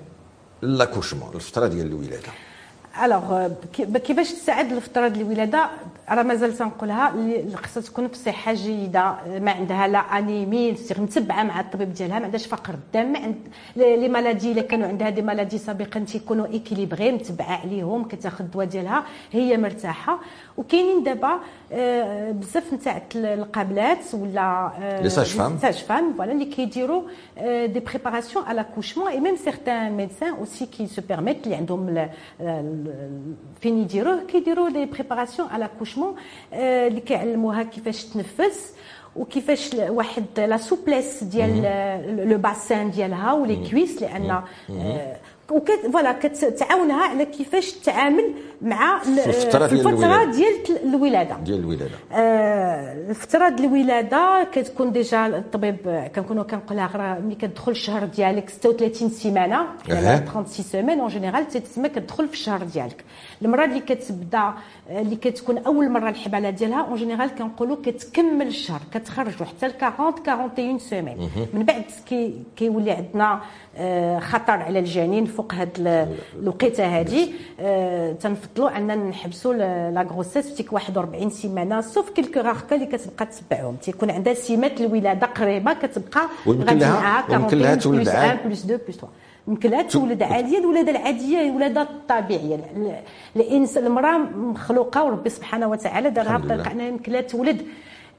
ل 0.61 0.66
l'accouchement 0.66 1.31
الفترة 1.35 1.67
ديال 1.67 1.87
الولاده 1.87 2.31
alors 3.03 3.47
كيفاش 3.97 4.31
تساعد 4.33 4.73
ديال 5.07 5.21
الولاده 5.21 5.69
راه 6.09 6.23
مازال 6.23 6.57
تنقولها 6.57 7.13
خصها 7.55 7.83
تكون 7.83 8.07
بصحه 8.07 8.53
جيدة 8.53 9.15
ما 9.39 9.51
عندها 9.51 9.87
لا 9.87 9.99
أنيمي 9.99 10.71
متبعة 10.99 11.43
مع 11.43 11.59
الطبيب 11.59 11.93
ديالها 11.93 12.19
ما 12.19 12.25
عندهاش 12.25 12.45
فقر 12.47 12.73
الدم 12.73 13.15
عند 13.15 13.35
les 13.75 14.09
maladies 14.09 14.51
إلا 14.51 14.61
كانوا 14.61 14.87
عندها 14.87 15.09
des 15.09 15.21
maladies 15.21 15.57
سابقا 15.57 15.99
تيكونوا 15.99 16.47
équilibrées 16.47 17.11
متبعة 17.11 17.61
عليهم 17.63 18.07
كتاخذ 18.07 18.43
الدواء 18.43 18.65
ديالها 18.65 19.03
هي 19.31 19.57
مرتاحة. 19.57 20.19
وكاينين 20.57 21.03
دابا 21.03 21.39
بزاف 22.31 22.73
نتاع 22.73 23.01
القابلات 23.15 24.13
ولا 24.13 24.71
les 25.01 25.09
sages-femmes 25.09 25.57
sages-femmes 25.61 26.13
voilà 26.13 26.31
اللي 26.31 26.45
كيديروا 26.45 27.01
des 27.65 27.79
préparations 27.79 28.45
على 28.45 28.55
l'accouchement 28.55 29.07
et 29.07 29.19
même 29.19 29.35
certains 29.35 29.91
médecins 29.91 30.33
aussi 30.33 30.65
qui 30.65 30.87
se 30.87 31.01
permettent 31.09 31.43
اللي 31.43 31.55
عندهم 31.55 32.07
فين 33.61 33.77
يديروه 33.77 34.23
كيديروا 34.27 34.69
des 34.69 34.85
préparations 34.85 35.47
على 35.47 35.65
l'accouchement 35.95 36.15
اللي 36.53 37.01
كيعلموها 37.01 37.63
كيفاش 37.63 38.03
تنفس 38.03 38.73
وكيفاش 39.15 39.69
واحد 39.73 40.23
la 40.37 40.57
souplesse 40.57 41.23
ديال 41.23 42.29
le 42.29 42.37
bassin 42.37 42.91
ديالها 42.91 43.33
و 43.33 43.42
les 43.42 43.69
cuisses 43.71 44.01
لأن 44.01 44.41
وكت 45.51 45.79
voilà 45.93 46.11
كتعاونها 46.11 47.03
على 47.03 47.25
كيفاش 47.25 47.71
تتعامل 47.71 48.33
مع 48.61 49.01
الفترة 49.01 49.67
ديال 49.67 49.87
الفترة 49.87 50.23
ديال 50.31 50.53
الولادة. 50.85 51.35
ديال 51.35 51.59
الولادة. 51.59 51.95
آه 52.13 52.93
الفترة 53.09 53.49
ديال 53.49 53.69
الولادة 53.75 54.47
كتكون 54.51 54.91
déjà 54.91 55.27
الطبيب 55.27 56.09
كنكونوا 56.15 56.43
كنقولها 56.43 56.87
غير 56.87 57.21
ملي 57.21 57.35
كتدخل 57.35 57.71
الشهر 57.71 58.05
ديالك 58.05 58.49
36 58.49 59.09
سيمانة 59.09 59.65
يعني 59.89 60.17
36 60.17 60.65
semaines 60.65 60.99
en 60.99 61.07
général 61.07 61.47
تتسمى 61.47 61.89
كتدخل 61.89 62.27
في 62.27 62.33
الشهر 62.33 62.63
ديالك. 62.63 63.03
المراه 63.41 63.65
اللي 63.65 63.79
كتبدأ 63.79 64.53
اللي 64.89 65.15
كتكون 65.15 65.57
أول 65.57 65.89
مرة 65.91 66.09
الحبالة 66.09 66.49
ديالها 66.49 66.81
en 66.81 66.95
général 66.95 67.35
كنقولوا 67.35 67.77
كتكمل 67.85 68.47
الشهر 68.47 68.81
كتخرجوا 68.93 69.45
حتى 69.45 69.67
ل 69.67 69.71
40 69.83 70.13
41 70.37 70.79
semaines. 70.79 71.29
من 71.53 71.63
بعد 71.63 71.83
كي 72.09 72.43
كيولي 72.57 72.91
عندنا 72.91 73.39
خطر 74.19 74.51
على 74.53 74.79
الجنين 74.79 75.25
فوق 75.35 75.53
هاد 75.53 76.07
الوقيته 76.41 76.85
هادي. 76.99 77.31
تنفضلوا 78.19 78.77
اننا 78.77 78.95
نحبسوا 78.95 79.53
la 79.91 80.07
grossesse 80.11 80.49
في 80.49 80.55
ديك 80.55 80.73
41 80.73 81.29
سيمانة 81.29 81.81
sauf 81.81 82.09
quelques 82.09 82.39
rares 82.39 82.62
cas 82.62 82.75
اللي 82.75 82.85
كتبقى 82.85 83.25
تتبعهم. 83.25 83.75
تيكون 83.75 84.11
عندها 84.11 84.33
سمات 84.33 84.81
الولادة 84.81 85.27
قريبة 85.27 85.73
كتبقى 85.73 86.21
غادي 86.47 86.85
معاها 86.85 87.25
41 87.29 87.97
plus 87.99 88.07
1 88.07 88.39
plus 88.45 88.63
2 88.63 88.79
plus 88.87 88.97
3 88.97 89.07
يمكن 89.47 89.69
لها 89.69 89.81
تولد 89.81 90.23
عاديه 90.23 90.57
الولادة 90.57 90.91
العادية 90.91 91.37
هي 91.37 91.49
الولادة 91.49 91.81
الطبيعية. 91.81 92.59
الانسان 93.35 93.85
المرأة 93.85 94.17
مخلوقة 94.35 95.03
وربي 95.03 95.29
سبحانه 95.29 95.67
وتعالى 95.67 96.09
دارها 96.09 96.37
بطريقه 96.37 96.71
انها 96.71 96.87
يمكن 96.87 97.11
لها 97.11 97.21
تولد. 97.21 97.61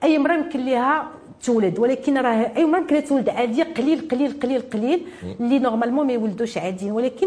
أي 0.05 0.19
مرأة 0.19 0.35
يمكن 0.35 0.67
لها 0.67 1.09
تولد 1.45 1.79
ولكن 1.79 2.19
راه 2.19 2.53
اي 2.57 2.65
مراه 2.65 2.81
يمكن 2.81 3.05
تولد 3.05 3.29
عاديه 3.29 3.63
قليل 3.63 4.09
قليل 4.09 4.41
قليل 4.41 4.63
قليل 4.73 5.01
اللي 5.41 5.59
normalement 5.59 6.07
ما 6.07 6.13
يولدوش 6.13 6.59
عاديين. 6.59 6.93
ولكن 6.93 7.27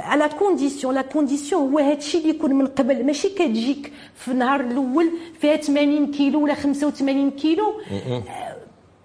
على 0.00 0.28
condition 0.38 0.94
la 0.94 1.02
condition 1.02 1.72
هو 1.72 1.78
هذا 1.78 1.98
الشيء 1.98 2.20
اللي 2.20 2.34
يكون 2.34 2.54
من 2.54 2.66
قبل. 2.66 3.06
ماشي 3.06 3.28
كتجيك 3.28 3.92
في 4.14 4.30
النهار 4.30 4.60
الأول 4.60 5.10
فيها 5.40 5.56
80 5.56 6.10
كيلو 6.10 6.44
ولا 6.44 6.54
85 6.54 7.30
كيلو. 7.30 7.74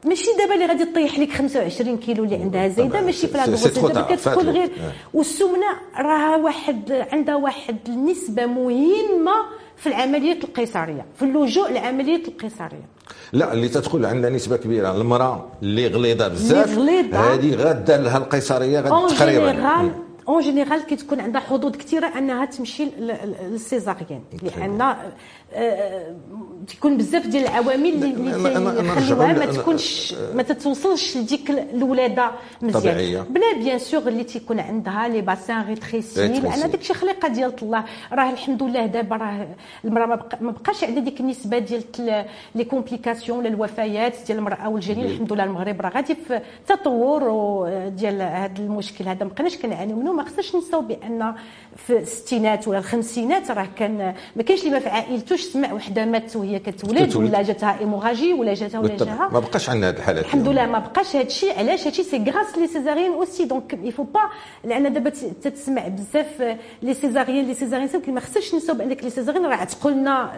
ماشي 0.06 0.28
دابا 0.38 0.54
اللي 0.54 0.66
غادي 0.66 0.86
طيح 0.86 1.20
لك 1.20 1.32
25 1.32 1.98
كيلو 1.98 2.24
اللي 2.24 2.36
عندها 2.36 2.68
زايدة 2.68 3.02
ماشي 3.02 3.28
في 3.28 3.38
دابا 3.38 4.16
كتكون 4.16 4.50
غير 4.50 4.72
والسمنة 5.14 5.68
راها 5.98 6.36
واحد 6.38 7.06
عندها 7.12 7.36
واحد 7.36 7.78
النسبة 7.88 8.46
مهمة 8.46 9.32
في 9.78 9.88
العملية 9.88 10.40
القيصرية 10.44 11.06
في 11.16 11.26
اللجوء 11.26 11.72
لعمليه 11.72 12.28
القيصرية. 12.28 12.90
لا 13.34 13.54
اللي 13.54 13.70
تدخل 13.70 14.06
عندها 14.06 14.30
نسبة 14.30 14.58
كبيرة. 14.58 14.96
المرأة 14.96 15.52
اللي 15.64 15.88
غليظة 15.88 16.28
بزاف 16.28 16.78
هذه 17.34 17.56
غادا 17.56 17.98
لها 17.98 18.18
القيصرية 18.18 18.80
غادي 18.80 19.16
تقريبا. 19.16 19.92
en 20.30 20.42
général 20.42 20.86
كتكون 20.86 21.20
عندها 21.20 21.42
حظوظ 21.42 21.72
كثيرة 21.76 22.08
انها 22.08 22.46
تمشي 22.46 22.86
لل 22.86 23.07
césarienne. 23.07 24.22
لأن 24.44 24.96
تكون 26.68 26.98
بزاف 26.98 27.28
ديال 27.28 27.44
العوامل 27.44 28.04
اللي 28.04 28.32
يخلوها 28.88 29.34
ما 29.34 29.46
تكونش 29.46 30.16
ما 30.34 30.44
تتوصلش 30.44 31.18
لديك 31.18 31.52
الولادة 31.52 32.32
مزيان. 32.62 33.24
بلا 33.24 33.54
bien 33.58 33.80
sûr 33.80 34.08
اللي 34.08 34.24
تيكون 34.24 34.60
عندها 34.60 35.08
les 35.08 35.22
bassins 35.22 35.66
rétrécis 35.68 36.28
لأن 36.28 36.72
داك 36.72 36.82
الشيء 36.82 36.96
خليقة 36.96 37.28
ديال 37.28 37.54
الله 37.62 37.84
راه 38.12 38.32
الحمد 38.32 38.64
لله 38.64 38.86
دابا 38.86 39.16
راه 39.16 39.48
المرأة 39.86 40.28
ما 40.42 40.52
بقاش 40.52 40.84
عندها 40.84 41.04
ديك 41.04 41.20
النسبة 41.20 41.60
ديال 41.60 41.84
les 42.56 42.64
complications 42.64 43.38
ولا 43.38 43.48
الوفيات 43.48 44.16
ديال 44.28 44.38
المرأة 44.38 44.70
والجنين. 44.70 45.06
الحمد 45.06 45.34
لله 45.34 45.44
المغرب 45.44 45.82
راه 45.82 45.90
غادي 45.90 46.16
في 46.16 46.42
تطور 46.68 47.24
ديال 47.88 48.22
هذا 48.22 48.60
المشكل. 48.60 49.08
هذا 49.08 49.26
ما 49.26 49.32
بقيناش 49.32 49.58
كنعانيو 49.58 49.96
منه. 49.96 50.19
ما 50.20 50.26
خصناش 50.26 50.56
ننساو 50.56 50.82
بأن 50.82 51.34
في 51.76 51.98
الستينات 52.00 52.68
ولا 52.68 52.78
الخمسينات 52.80 53.52
راه 53.52 53.68
كان 53.76 54.14
ما 54.36 54.44
كاينش 54.44 54.62
اللي 54.62 54.72
ما 54.72 54.80
في 54.80 54.90
عائلتوش 54.90 55.42
سمع 55.42 55.74
وحدة 55.74 56.06
ماتت 56.06 56.36
وهي 56.36 56.60
كتولد 56.60 57.16
ولا 57.16 57.42
جاتها 57.42 57.80
hémorragie 57.80 58.34
ولا 58.34 58.54
جاتها 58.54 58.80
ولا 58.80 58.90
جاتها 58.98 59.30
ما 59.34 59.40
بقاش 59.40 59.70
عندنا 59.70 59.90
هذه 59.90 59.98
الحالات 59.98 60.26
الحمد 60.26 60.48
لله 60.48 60.66
ما 60.66 60.80
بقاش 60.80 61.16
هذا 61.16 61.26
الشيء. 61.26 61.60
علاش؟ 61.60 61.82
هذا 61.82 61.90
الشيء 61.90 62.06
c'est 62.06 62.18
grâce 62.32 62.58
les 62.58 62.68
césariennes 62.68 63.12
aussi 63.14 63.46
donc 63.46 63.80
il 63.84 63.90
faut 63.90 64.04
pas 64.04 64.20
لأن 64.64 64.94
دابا 64.94 65.10
تتسمع 65.10 65.88
بزاف 65.88 66.58
les 66.84 66.94
césariennes 66.94 67.46
les 67.46 67.54
césariennes 67.54 67.90
ولكن 67.94 68.14
ما 68.14 68.20
خصناش 68.20 68.54
ننساو 68.54 68.76
بانك 68.76 69.04
les 69.04 69.10
césariennes 69.10 69.46
راه 69.46 69.56
عتقوا 69.56 69.92
لنا 69.92 70.32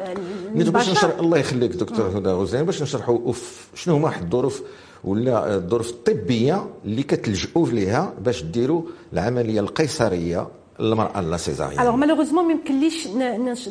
باش 0.55 0.89
نشرح 0.89 1.19
الله 1.19 1.37
يخليك 1.37 1.71
دكتور 1.71 2.17
هدى 2.17 2.29
غزين 2.29 2.63
باش 2.63 2.81
نشرحوا 2.81 3.33
شنو 3.75 3.95
هما 3.95 4.05
واحد 4.05 4.21
الظروف 4.23 4.63
ولا 5.03 5.55
الظروف 5.55 5.89
الطبيه 5.89 6.65
اللي 6.85 7.03
كتلجؤوا 7.03 7.67
ليها 7.67 8.13
باش 8.21 8.43
ديروا 8.43 8.81
العملية 9.13 9.59
القيصرية 9.59 10.47
المراه 10.79 11.21
la 11.21 11.37
césarienne. 11.37 11.81
alors 11.81 11.95
malheureusement 11.95 12.45
ما 12.45 12.51
يمكنليش 12.51 13.07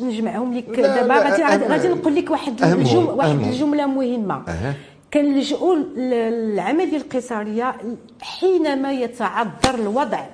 نجمعهم 0.01 0.53
لك 0.53 0.79
دابا؟ 0.79 1.15
غادي 1.15 1.65
غادي 1.65 1.87
نقول 1.87 2.15
لك 2.15 2.31
واحد 2.31 2.63
الجمله 2.63 3.13
واحد 3.13 3.29
الجملة 3.29 3.85
مهمة. 3.85 4.43
أه. 4.47 4.73
كنلجؤوا 5.13 5.75
للعملية 5.75 6.97
القيصرية 6.97 7.75
حينما 8.21 8.91
يتعذر 8.91 9.75
الوضع 9.75 10.25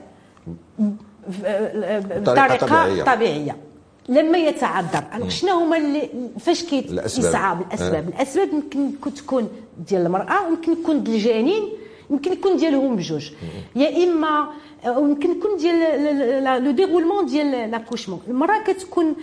بطريقة 1.29 2.57
طبيعية, 2.57 3.03
طبيعية. 3.03 3.55
لما 4.09 4.37
يتعذر 4.37 5.29
شنو 5.29 5.51
هما 5.51 5.77
اللي 5.77 6.09
فاش 6.39 6.63
كيصعب 6.63 7.61
الأسباب. 7.61 8.05
أه. 8.05 8.09
الأسباب 8.09 8.49
يمكن 8.53 9.13
تكون 9.13 9.49
ديال 9.89 10.05
المرأة 10.05 10.45
ويمكن 10.45 10.71
يكون 10.71 11.03
ديال 11.03 11.15
الجنين 11.15 11.63
يمكن 12.09 12.33
يكون 12.33 12.57
ديالهم 12.57 12.95
بجوج. 12.95 13.31
يا 13.75 14.03
اما 14.03 14.49
يمكن 14.85 15.31
يكون 15.31 15.57
ديال 15.57 16.63
le 16.63 16.71
déroulement 16.71 17.25
ديال 17.25 17.71
l'accouchement. 17.71 18.21
المرأة 18.27 18.63
كتكون 18.63 19.15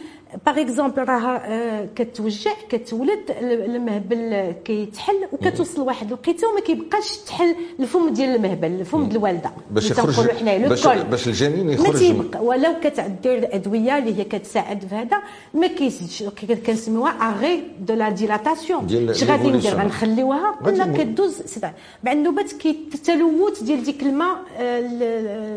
par 0.46 0.60
exemple 0.60 1.04
راه 1.08 1.88
كتوجع 1.96 2.50
كتولد 2.68 3.20
المهبل 3.40 4.54
كيتحل 4.64 5.14
وكتوصل 5.32 5.80
لواحد 5.80 6.06
الوقيته 6.06 6.48
وما 6.48 6.60
كيبقاش 6.60 7.16
تحل 7.16 7.54
الفم 7.80 8.08
ديال 8.08 8.34
المهبل 8.34 8.66
الفم 8.66 9.04
ديال 9.04 9.16
الوالدة. 9.16 9.50
باش 9.70 9.90
يخرج 9.90 10.30
حنايا 10.30 10.68
باش, 10.68 10.86
باش 10.86 11.28
الجنين 11.28 11.70
يخرج. 11.70 12.14
ولو 12.40 12.74
كتدير 12.82 13.38
الادويه 13.38 13.98
اللي 13.98 14.18
هي 14.18 14.24
كتساعد 14.24 14.84
في 14.84 14.94
هذا 14.94 15.18
ما 15.54 15.66
كيزيدش 15.66 16.24
كنسميوها 16.66 17.10
arrêt 17.10 17.62
de 17.80 17.94
la 17.94 18.10
dilatation 18.10 19.08
اش 19.10 19.24
غادي 19.24 19.48
ندير؟ 19.48 19.74
غنخليوها 19.74 20.58
ولا 20.64 20.86
كدوز 20.86 21.42
مع 22.04 22.12
النوبات 22.12 22.52
كيتلوث 22.52 23.62
ديال 23.62 23.84
ديك 23.84 24.02
الماء 24.02 24.36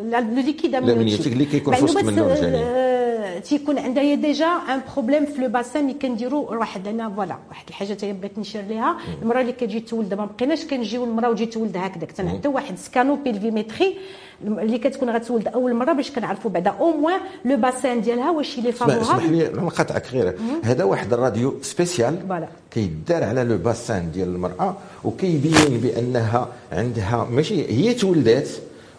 le 0.05 0.35
liquide 0.35 0.75
amniotique 0.75 1.33
اللي 1.33 1.45
كيكون 1.45 1.75
في 1.75 1.83
وسط 1.83 2.03
منه 2.03 2.33
الجنين. 2.33 3.06
تيكون 3.43 3.79
عندها 3.79 4.15
déjà 4.15 4.45
un 4.45 4.81
problème 4.93 5.25
في 5.25 5.41
le 5.41 5.49
bassin 5.49 5.81
اللي 5.81 5.93
كنديروا 5.99 6.55
واحد 6.55 6.87
هنا 6.87 7.09
voilà 7.09 7.37
واحد 7.49 7.65
الحاجة 7.69 7.93
تاهي 7.93 8.13
بغيت 8.13 8.39
نشير 8.39 8.61
ليها. 8.61 8.97
المراه 9.21 9.41
اللي 9.41 9.51
كتجي 9.51 9.79
تولد 9.79 10.13
ما 10.13 10.25
بقيناش 10.25 10.65
كنجيو 10.65 11.03
المراه 11.03 11.29
وتجي 11.29 11.45
تولد 11.45 11.77
هكذاك 11.77 12.11
تنعطيو 12.11 12.51
واحد 12.51 12.77
scanno 12.77 13.15
pelvimétrie 13.15 13.97
اللي 14.43 14.77
كتكون 14.77 15.09
غتولد 15.09 15.47
أول 15.47 15.73
مرة 15.73 15.93
باش 15.93 16.11
كنعرفوا 16.11 16.51
بعدا. 16.51 16.69
au 16.69 16.91
moins 16.91 17.19
le 17.45 17.57
bassin 17.57 18.01
ديالها 18.01 18.31
واش 18.31 18.59
ليه 18.59 18.71
favorable 18.71 19.01
اسمح 19.01 19.23
لي 19.23 19.49
نقاطعك 19.49 20.07
غير. 20.11 20.35
هذا 20.63 20.83
واحد 20.83 21.13
ال 21.13 21.20
radio 21.20 21.55
spéciale 21.61 22.45
كيدار 22.71 23.23
على 23.23 23.43
le 23.43 23.57
bassin 23.57 24.11
ديال 24.11 24.27
المرأة 24.27 24.75
وكيبين 25.03 25.77
بأنها 25.83 26.47
عندها 26.71 27.27
ماشي 27.31 27.65
هي 27.71 27.93
تولدات 27.93 28.49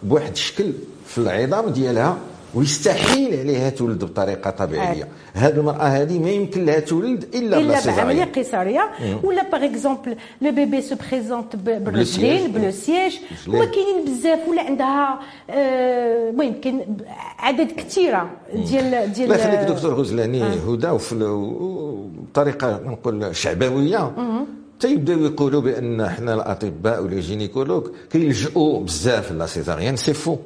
بواحد 0.02 0.30
الشكل 0.32 0.72
في 1.06 1.18
العظام 1.18 1.68
ديالها 1.68 2.16
ويستحيل 2.54 3.40
عليها 3.40 3.70
تولد 3.70 4.04
بطريقة 4.04 4.50
طبيعية. 4.50 5.04
آه. 5.04 5.08
هذه 5.38 5.54
المرأة 5.54 5.82
هذه 5.82 6.18
ما 6.18 6.30
يمكن 6.30 6.64
لها 6.64 6.80
تولد 6.80 7.34
إلا 7.34 7.58
إلا 7.58 7.86
بعمليه 7.86 8.24
قيصرية. 8.24 8.90
ولا 9.22 9.42
par 9.50 9.64
exemple 9.64 10.16
le 10.42 10.52
bébé 10.52 10.82
se 10.82 10.94
présente 11.10 11.56
بالرجلين 11.56 12.52
par 12.52 12.63
le 12.63 12.70
siège 12.70 13.20
هما 13.48 13.64
كاينين 13.64 14.04
بزاف 14.04 14.48
ولا 14.48 14.62
عندها 14.62 15.18
المهم 15.50 16.52
آه 16.54 16.60
كاين 16.60 16.96
عدد 17.38 17.72
كثيره 17.72 18.30
ديال 18.54 19.12
ديال 19.12 19.32
الله 19.32 19.36
يخليك 19.36 19.60
دكتور 19.60 19.94
غزلاني 19.94 20.42
آه. 20.42 20.46
هادي 20.46 20.98
بطريقه 22.32 22.80
نقول 22.86 23.36
شعبويه 23.36 24.12
تيبداو 24.80 25.18
يقولوا 25.18 25.60
بأن 25.60 26.08
حنا 26.08 26.34
الأطباء 26.34 27.02
ولا 27.02 27.20
gynécologues 27.20 27.86
كيلجؤوا 28.10 28.80
بزاف 28.80 29.32
la 29.32 29.46
césarienne. 29.46 29.96
C'est 29.96 30.12
faux 30.12 30.36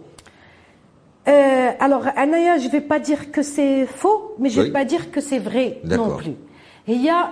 Euh, 1.29 1.71
alors, 1.79 2.07
Anaya, 2.17 2.59
je 2.59 2.67
ne 2.67 2.71
vais 2.71 2.81
pas 2.81 2.99
dire 2.99 3.31
que 3.31 3.43
c'est 3.43 3.87
faux, 3.87 4.35
mais 4.39 4.51
je 4.51 4.61
ne 4.61 4.67
vais 4.67 4.73
pas 4.73 4.85
dire 4.85 5.11
que 5.11 5.21
c'est 5.21 5.39
vrai 5.39 5.79
non 5.85 6.17
plus. 6.17 6.35
Il 6.89 7.01
y 7.01 7.09
a 7.09 7.31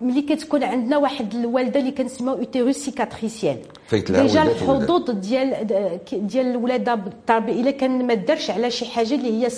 ملي 0.00 0.22
كتكون 0.22 0.62
عندنا 0.64 0.96
واحد 0.98 1.34
الوالده 1.34 1.80
اللي 1.80 1.90
كنسميو 1.90 2.32
utérus 2.32 2.76
cicatriciel 2.76 3.56
déjà 3.92 4.42
الحظوظ 4.42 5.10
ديال 5.10 5.66
ديال 6.12 6.46
الولادة 6.46 6.94
بالطبع 6.94 7.48
إلا 7.48 7.70
كان 7.70 8.06
ما 8.06 8.14
دارش 8.14 8.50
على 8.50 8.70
شي 8.70 8.84
حاجة 8.86 9.14
اللي 9.14 9.46
هي 9.46 9.48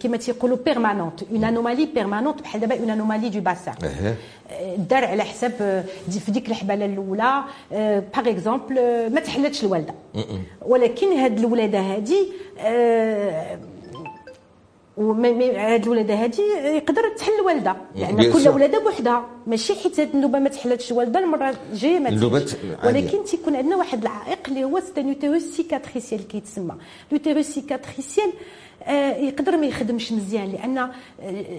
كما 0.00 0.16
تيقولوا 0.16 0.56
permanente 0.64 1.22
une 1.32 1.44
anomalie 1.44 1.86
permanente 1.94 2.42
بحال 2.42 2.60
دابا 2.60 2.78
une 2.80 2.90
anomalie 2.90 3.28
du 3.28 3.40
bassin 3.40 3.74
دار 4.90 5.04
على 5.04 5.22
حساب 5.22 5.84
في 6.26 6.30
ديك 6.30 6.48
الحبالة 6.48 6.84
الأولى 6.84 7.42
par 8.14 8.28
exemple 8.30 8.74
ما 9.14 9.20
تحلتش 9.20 9.64
الوالدة. 9.64 9.94
ولكن 10.66 11.12
هاد 11.12 11.38
الولادة 11.38 11.78
هادي 11.78 12.26
وهاد 14.96 15.82
الولاده 15.82 16.14
هادي 16.14 16.42
يقدر 16.64 17.02
تحل 17.16 17.32
الوالده. 17.40 17.76
لأن 17.94 18.32
كل 18.32 18.48
ولادة 18.48 18.78
بوحدها. 18.78 19.26
ماشي 19.46 19.74
حيت 19.74 20.00
هاد 20.00 20.14
النوبه 20.14 20.38
ما 20.38 20.48
تحلتش 20.48 20.92
الوالده 20.92 21.20
المرة 21.20 21.54
الجاية 21.72 21.98
ما 21.98 22.10
تحلش 22.10 22.56
ولكن 22.84 23.24
تيكون 23.24 23.56
عندنا 23.56 23.76
واحد 23.76 24.02
العائق 24.02 24.38
اللي 24.48 24.64
هو 24.64 24.80
c'est 24.80 25.04
un 25.04 25.13
utérus 25.13 25.42
cicatriciel 25.42 26.28
كيتسمى 26.28 26.74
l'utérus 27.12 27.46
cicatriciel 27.46 28.30
آه 28.84 29.16
يقدر 29.16 29.56
ما 29.56 29.66
يخدمش 29.66 30.12
مزيان 30.12 30.52
لأن 30.52 30.78
آه، 30.78 30.90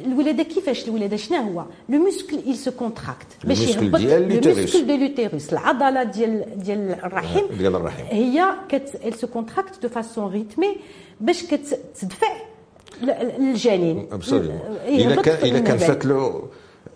الولادة 0.06 0.44
كيفاش؟ 0.44 0.88
الولادة 0.88 1.18
شنو 1.18 1.38
هو؟ 1.38 1.66
le 1.90 2.00
muscle 2.00 2.38
il 2.38 2.56
se 2.68 2.72
contracte. 2.82 3.48
باش 3.48 3.62
يهبط 3.62 4.00
le 4.00 4.54
muscle 4.62 4.88
de 4.88 4.96
l'utérus 4.96 5.54
العضلة 5.54 6.04
ديال 6.04 6.46
ديال 6.64 6.92
الرحم 7.04 7.46
ديال 7.58 7.76
الرحم. 7.76 8.04
هي 8.10 8.46
كت... 8.70 8.90
il 9.06 9.14
se 9.14 9.26
contracte 9.26 9.86
de 9.86 9.90
façon 9.90 10.20
rythmée 10.34 10.78
باش 11.22 11.44
كتدفع 11.44 12.47
الجنين 13.40 14.08
إيه، 14.86 15.08
إذا 15.08 15.22
كان 15.22 15.38
إذا 15.46 15.60
كان 15.60 15.78
فات 15.78 16.06
له 16.06 16.48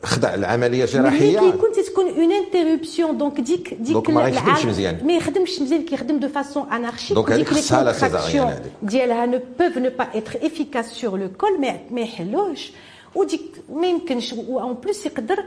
خضع 0.04 0.34
العملية 0.34 0.84
الجراحيه 0.84 1.39
ملي 1.39 1.52
كيكون 1.52 1.72
تكون 1.72 2.08
اون 2.08 2.32
انتربسيون 2.32 3.18
دونك 3.18 3.41
ديك 3.41 3.74
ديك 3.74 4.10
ما 4.10 4.28
يخدمش 4.28 4.66
مزيان 4.66 5.06
ما 5.06 5.14
يخدمش 5.14 5.62
مزيان 5.62 5.86
كيخدم 5.86 6.20
دو 6.20 6.28
فاسون 6.28 6.70
انارشيك 6.72 7.16
دونك 7.16 7.32
هذيك 7.32 7.49
خصها 7.49 7.84
لا 7.84 7.93
سيزاريان 7.93 8.62
ديالها 8.84 9.26
نو 9.26 9.39
بوف 9.60 9.78
نو 9.78 9.89
با 9.89 10.04
اتر 10.04 10.45
افيكاس 10.45 10.93
سور 10.93 11.20
لو 11.20 11.30
كول 11.38 11.62
ما 11.91 12.02
يحلوش 12.02 12.72
وديك 13.16 13.41
ما 13.70 13.88
يمكنش 13.88 14.34
اون 14.34 14.74
بليس 14.74 15.06
يقدر 15.06 15.43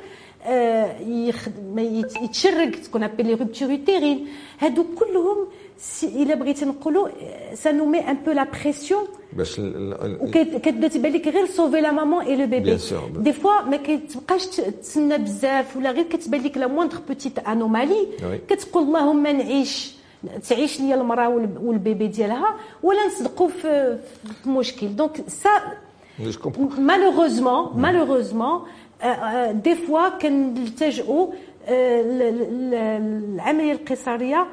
يتشرق 2.22 2.70
تكون 2.70 3.02
ابل 3.02 3.26
لي 3.26 3.34
روبتور 3.34 3.70
يوتيرين 3.70 4.28
هادو 4.58 4.84
كلهم 4.98 5.46
الا 6.02 6.34
بغيتي 6.34 6.64
نقولوا 6.64 7.08
سا 7.54 7.72
نو 7.72 7.84
مي 7.86 7.98
ان 8.10 8.16
بو 8.26 8.30
لا 8.32 8.46
بريسيون 8.62 9.04
باش 9.32 9.60
وكتبدا 10.20 10.88
تبان 10.88 11.12
لك 11.12 11.28
غير 11.28 11.46
سوفي 11.46 11.80
لا 11.80 11.92
مامون 11.92 12.24
اي 12.24 12.36
لو 12.36 12.46
بيبي 12.46 12.76
دي 13.16 13.32
فوا 13.32 13.60
ما 13.62 13.76
كتبقاش 13.76 14.46
تسنى 14.46 15.18
بزاف 15.18 15.76
ولا 15.76 15.90
غير 15.90 16.04
كتبان 16.04 16.40
لك 16.42 16.56
لا 16.58 16.66
موندر 16.66 16.98
بوتيت 17.08 17.38
انومالي 17.38 18.06
كتقول 18.48 18.82
اللهم 18.82 19.26
نعيش 19.26 19.94
تعيش 20.48 20.80
لي 20.80 20.94
المراه 20.94 21.28
والبيبي 21.62 22.06
ديالها 22.06 22.54
ولا 22.82 23.06
نصدقوا 23.06 23.48
في, 23.48 23.98
في 24.42 24.48
مشكل 24.48 24.96
دونك 24.96 25.24
سا 25.28 25.50
مالوغوزمون 26.78 27.80
مالوغوزمون 27.80 28.60
دي 29.50 29.74
فوا 29.74 30.08
كنلتجئوا 30.08 31.26
العملية 32.48 33.72
القيصريه 33.72 34.46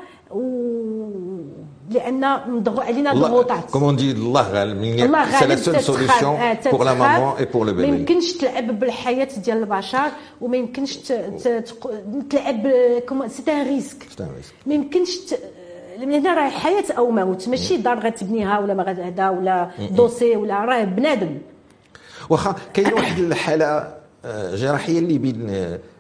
لأن 1.92 2.40
نضغوا 2.50 2.84
علينا 2.84 3.12
الضغوطات 3.12 3.72
كومون 3.72 3.96
دي 3.96 4.12
الله 4.12 4.52
غالب 4.52 4.84
الله 4.84 5.40
غالب 5.40 5.56
سوليسيون 5.80 6.38
بور 6.72 6.84
لا 6.84 6.94
مامون 6.94 7.38
اي 7.38 7.46
بور 7.46 7.66
لو 7.66 7.74
بيبي 7.74 7.92
ما 7.92 7.98
يمكنش 7.98 8.34
تلعب 8.34 8.80
بالحياة 8.80 9.28
ديال 9.44 9.58
البشر 9.58 10.10
وما 10.42 10.58
يمكنش 10.58 10.98
تلعب 10.98 12.72
سي 13.28 13.52
ان 13.52 13.68
ريسك 13.68 14.08
ما 14.66 14.74
يمكنش 14.74 15.18
من 16.00 16.12
هنا 16.12 16.34
راه 16.34 16.50
حياة 16.50 16.84
أو 16.98 17.12
موت 17.12 17.50
ماشي 17.50 17.78
دار 17.78 18.00
غتبنيها 18.00 18.60
ولا 18.60 18.74
ما 18.74 18.84
غدا 18.84 19.30
ولا 19.30 19.70
دوسي 19.92 20.36
ولا 20.36 20.66
راه 20.66 20.84
بنادم. 20.84 21.38
واخا 22.30 22.56
كاين 22.74 22.94
واحد 22.94 23.20
الحالة 23.20 23.94
جراحية 24.54 25.00
اللي 25.00 25.18
بين 25.18 25.48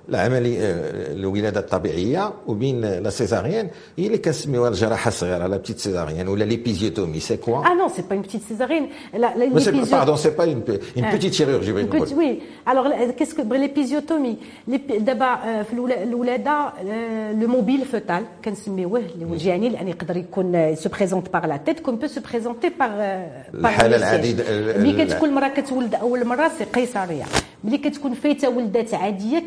العملية 0.09 0.59
الولادة 1.11 1.59
الطبيعية 1.59 2.33
وبين 2.47 2.81
la 2.81 3.09
césarienne 3.09 3.69
هي 3.97 4.07
اللي 4.07 4.17
كنسميوها 4.17 4.69
الجراحة 4.69 5.07
الصغيرة 5.07 5.47
la 5.47 5.57
petite 5.57 5.79
césarienne 5.79 6.27
ولا 6.27 6.43
l'épisiotomie 6.43 7.19
c'est 7.19 7.37
quoi 7.37 7.65
آه 7.65 7.73
non 7.73 7.87
c'est 7.87 8.01
pas 8.01 8.15
une 8.15 8.21
petite 8.21 8.41
césarienne 8.49 8.87
là 9.13 9.49
pardon 9.91 10.17
c'est 10.17 10.29
pas 10.29 10.43
une 10.43 10.63
petite 10.97 11.33
chirurgie 11.33 11.71
بغيت 11.71 11.95
نقول 11.95 12.13
oui 12.17 12.39
alors 12.69 13.11
qu'est-ce 13.11 13.34
que 13.34 13.41
l'épisiotomie 13.41 14.37
دابا 14.99 15.63
في 15.63 15.73
الولاده 16.03 16.73
le 17.31 17.47
mobile 17.47 17.85
fœtal 17.85 18.23
كنسميوه 18.45 19.03
الجنين 19.21 19.71
لأن 19.71 19.87
يقدر 19.87 20.17
يكون 20.17 20.75
se 20.75 20.89
présente 20.89 21.29
par 21.33 21.45
la 21.45 21.57
tête 21.57 21.79
comme 21.79 21.95
peut 21.95 22.07
se 22.07 22.21
présenter 22.31 22.69
par 22.79 22.89
الحالة 23.53 23.95
العديدة 23.95 24.43
ملي 24.77 25.05
كتكون 25.05 25.29
المراه 25.29 25.47
كتولد 25.47 25.95
أول 25.95 26.25
مرة 26.25 26.51
سي 26.57 26.63
قيصرية. 26.63 27.23
ملي 27.63 27.77
كتكون 27.77 28.13
فايتة 28.13 28.49
ولدات 28.49 28.93
عادية 28.93 29.39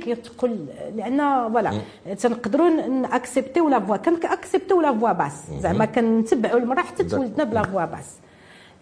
كتقول 0.44 0.66
لأن 0.96 1.18
فوالا 1.52 1.80
تنقدروا 2.18 2.70
نأكسبتيو 2.88 3.68
لا 3.68 3.80
فوا 3.80 3.96
كنأكسبتيو 3.96 4.80
لا 4.80 4.92
فوا 4.92 5.12
باس. 5.12 5.32
زعما 5.60 5.84
كنتبعوا 5.84 6.58
المرأة 6.58 6.82
حتى 6.82 7.04
تولدنا 7.04 7.44
بلا 7.44 7.62
فوا 7.62 7.84
باس. 7.84 8.18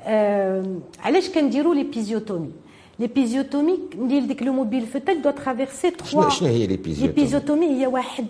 آه 0.04 0.64
علاش 1.04 1.28
كنديروا 1.30 1.74
ليبيزيوتومي 1.74 2.50
ليبيزيوتومي 2.98 3.78
ندير 3.98 4.24
ديك 4.24 4.42
لو 4.42 4.52
موبيل 4.52 4.86
فوتال 4.86 5.22
دو 5.22 5.30
ترافيرسي 5.30 5.90
3 5.90 6.28
شنو 6.28 6.48
هي 6.48 6.66
ليبيزيوتومي 6.66 7.06
ليبيزيوتومي 7.06 7.66
هي 7.66 7.86
واحد 7.86 8.26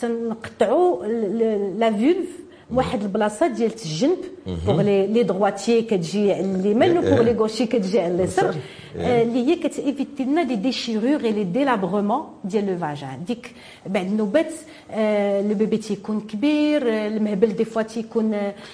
تنقطعوا 0.00 1.06
la 1.78 1.92
vulve 1.92 2.47
واحد 2.70 3.02
البلاصة 3.02 3.46
ديال 3.46 3.72
الجنب 3.84 4.18
pour 4.66 4.80
les 4.82 5.06
les 5.06 5.22
droitiers 5.22 5.82
كتجي 5.82 6.32
على 6.32 6.40
اليمين 6.44 6.98
و 6.98 7.03
pour 7.03 7.22
les 7.22 7.32
gauchers 7.32 7.66
كتجي 7.66 8.00
على 8.00 8.14
اليسار. 8.14 8.54
اللي 8.96 9.46
هي 9.46 9.56
كت 9.56 9.73
éviter 9.73 10.24
لنا 10.24 10.40
les 10.40 10.56
déchirures 10.56 11.20
et 11.24 11.32
les 11.32 11.44
délabrements 11.44 12.22
ديال 12.44 12.66
le 12.66 12.78
vagin 12.78 13.24
ديك 13.26 13.54
بعد 13.86 14.06
النوبات 14.06 14.52
le 15.48 15.54
bébé 15.54 15.76
تيكون 15.76 16.20
كبير 16.20 16.88
المهبل 17.06 17.56
des 17.56 17.64
fois 17.64 17.82
تيكون 17.82 18.30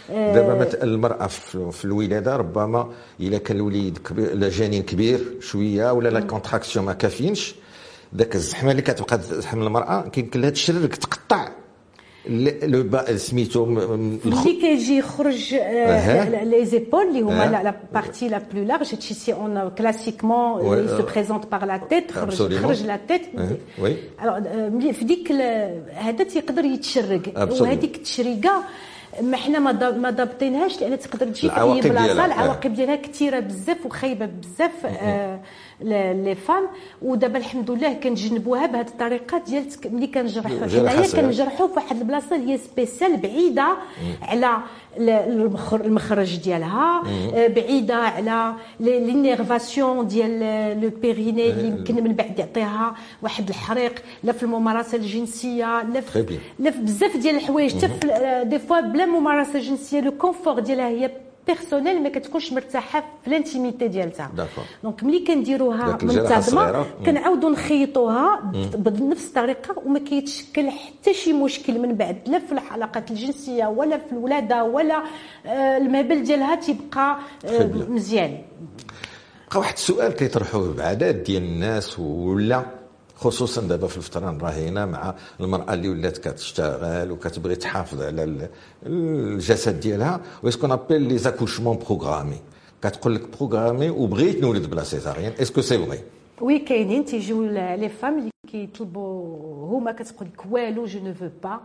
دابا 0.09 0.83
المرأة 0.83 1.27
في 1.71 1.85
الولادة 1.85 2.37
ربما 2.37 2.91
إلا 3.21 3.39
كان 3.39 3.57
الوليد 3.57 3.99
كبير 3.99 4.33
الجنين 4.33 4.83
كبير 4.83 5.21
شوية 5.41 5.93
ولا 5.93 6.09
les 6.09 6.21
contractions 6.21 6.85
ما 6.85 6.93
كافينش 6.93 7.55
ذاك 8.17 8.35
الزحمة 8.35 8.71
اللي 8.71 8.83
كتبقى 8.83 9.19
تزحم 9.19 9.63
المرأة 9.63 10.09
كيمكن 10.09 10.41
لها 10.41 10.51
تشرك 10.51 10.97
تقطع 10.97 11.49
لو 12.29 13.01
سميتو 13.17 13.65
ملي 13.65 14.61
كيجي 14.61 14.99
يخرج 14.99 15.55
لي 16.43 16.65
زيبول 16.65 17.09
اللي 17.09 17.21
هما 17.21 17.63
لا 17.63 17.75
بارتي 17.95 18.29
لا 18.29 18.43
بلو 18.53 18.65
لارج 18.65 18.95
هادشي 18.95 19.15
سي 19.15 19.33
اون 19.33 19.71
كلاسيكمون 19.79 20.89
سو 20.89 21.03
بريزونت 21.03 21.47
بار 21.47 21.65
لا 21.65 21.81
تيت 21.91 22.13
خرج 22.13 22.55
خرج 22.55 22.83
لا 22.87 22.99
تيت 23.09 23.23
وي 23.79 24.93
في 24.93 25.05
ديك 25.05 25.33
هذا 25.95 26.25
تيقدر 26.25 26.65
يتشرق. 26.65 27.23
وهذيك 27.61 27.97
التشريقة 27.97 28.65
ما 29.23 29.37
حنا 29.37 29.59
ما 29.91 30.11
ضابطينهاش 30.11 30.81
لأن 30.81 30.99
تقدر 30.99 31.27
تجي 31.27 31.51
في 31.51 31.61
اي 31.61 31.81
بلاصة 31.81 32.25
العواقب 32.25 32.75
ديالها 32.75 32.97
كثيرة 32.97 33.41
بزاف 33.41 33.87
وخايبة 33.87 34.27
بزاف 34.27 34.87
les 35.81 36.35
femmes 36.35 36.65
ودابا 37.03 37.39
الحمد 37.39 37.71
لله 37.71 37.93
كنجنبوها 37.93 38.67
بهذه 38.67 38.87
الطريقة 38.87 39.39
ديال 39.39 39.65
ملي 39.93 40.07
كنجرحوا 40.07 40.67
حنايا 40.91 41.07
كنجرحوا 41.23 41.69
في 41.69 41.75
واحد 41.75 41.97
البلاصة 41.97 42.37
اللي 42.37 42.53
هي 42.53 42.59
spéciale 42.59 43.17
بعيدة 43.17 43.77
على 44.23 44.59
المخرج 45.73 46.37
ديالها 46.37 47.03
بعيدة 47.49 47.95
على 47.95 48.55
l'innervation 48.81 50.07
ديال 50.07 50.41
le 50.81 50.91
périnée 51.03 51.51
اللي 51.51 51.69
يمكن 51.69 51.95
من 52.05 52.13
بعد 52.13 52.39
يعطيها 52.39 52.95
واحد 53.23 53.49
الحريق 53.49 54.03
لا 54.25 54.33
في 54.33 54.43
الممارسة 54.43 54.97
الجنسية 54.99 55.83
لا 55.83 56.01
في 56.01 56.39
لا 56.59 56.71
في 56.71 56.79
بزاف 56.79 57.17
ديال 57.17 57.35
الحوايج 57.37 57.85
حتى 57.85 58.43
des 58.45 58.59
fois 58.59 58.81
بلا 58.81 59.07
ممارسة 59.07 59.59
جنسية 59.59 60.01
le 60.01 60.11
confort 60.13 60.59
ديالها 60.61 60.89
هي 60.89 61.11
personnel 61.47 62.03
ما 62.03 62.09
كتكونش 62.09 62.53
مرتاحه 62.53 63.01
في 63.23 63.29
ال 63.29 63.36
intimité 63.36 63.89
ديالها 63.89 64.31
donc 64.83 65.05
ملي 65.05 65.25
كنديروها 65.25 65.99
منتظمه 66.03 66.87
كنعاودوا 67.07 67.51
نخيطوها 67.51 68.41
بنفس 68.77 69.27
الطريقة 69.29 69.75
وما 69.87 69.99
كيتشكل 69.99 70.71
حتى 70.71 71.15
شي 71.15 71.33
مشكل 71.33 71.79
من 71.79 71.95
بعد 71.95 72.17
لا 72.27 72.39
في 72.39 72.53
العلاقات 72.53 73.11
الجنسيه 73.11 73.67
ولا 73.67 73.99
في 73.99 74.13
الولاده 74.13 74.65
ولا 74.65 75.03
المهبل 75.77 76.23
ديالها 76.23 76.55
تيبقى 76.55 77.19
مزيان 77.89 78.39
بقى 79.51 79.59
واحد 79.61 79.73
السؤال 79.75 80.13
كيطرحوه 80.13 80.75
بعدد 80.75 81.23
ديال 81.23 81.43
الناس 81.43 81.99
ولا 81.99 82.63
خصوصا 83.17 83.63
دابا 83.63 83.87
في 83.87 83.97
الفترة 83.97 84.31
الراهنه 84.31 84.85
مع 84.85 85.15
المرأة 85.41 85.75
اللي 85.75 85.89
ولات 85.89 86.19
كتشتغل 86.19 87.11
وكتبغي 87.11 87.57
تحافظ 87.57 88.03
على 88.03 88.49
الجسد 88.87 89.81
ديالها. 89.81 90.21
و 90.43 90.47
ce 90.47 90.54
qu'on 90.54 90.73
appelle 90.73 91.19
les 91.19 91.30
accouchements 91.30 91.79
programmés 91.79 92.37
كتقول 92.83 93.15
لك 93.15 93.37
programmé 93.37 93.91
وبغيت 93.91 94.43
نولد 94.43 94.71
بلا 94.71 94.83
césarienne 94.83 95.33
est-ce 95.41 95.54
que 95.54 95.61
c'est 95.61 95.79
vrai 95.79 95.99
oui 96.41 96.59
كاينين. 96.59 97.05
تيجيو 97.05 97.45
les 97.45 97.89
femmes 97.89 98.19
اللي 98.19 98.31
كيطلبوا 98.49 99.79
هما 99.79 99.93
كتقول 99.93 100.29
لك 100.29 100.47
والو 100.51 100.85
je 100.85 101.01
ne 101.01 101.15
veux 101.15 101.29
pas 101.43 101.61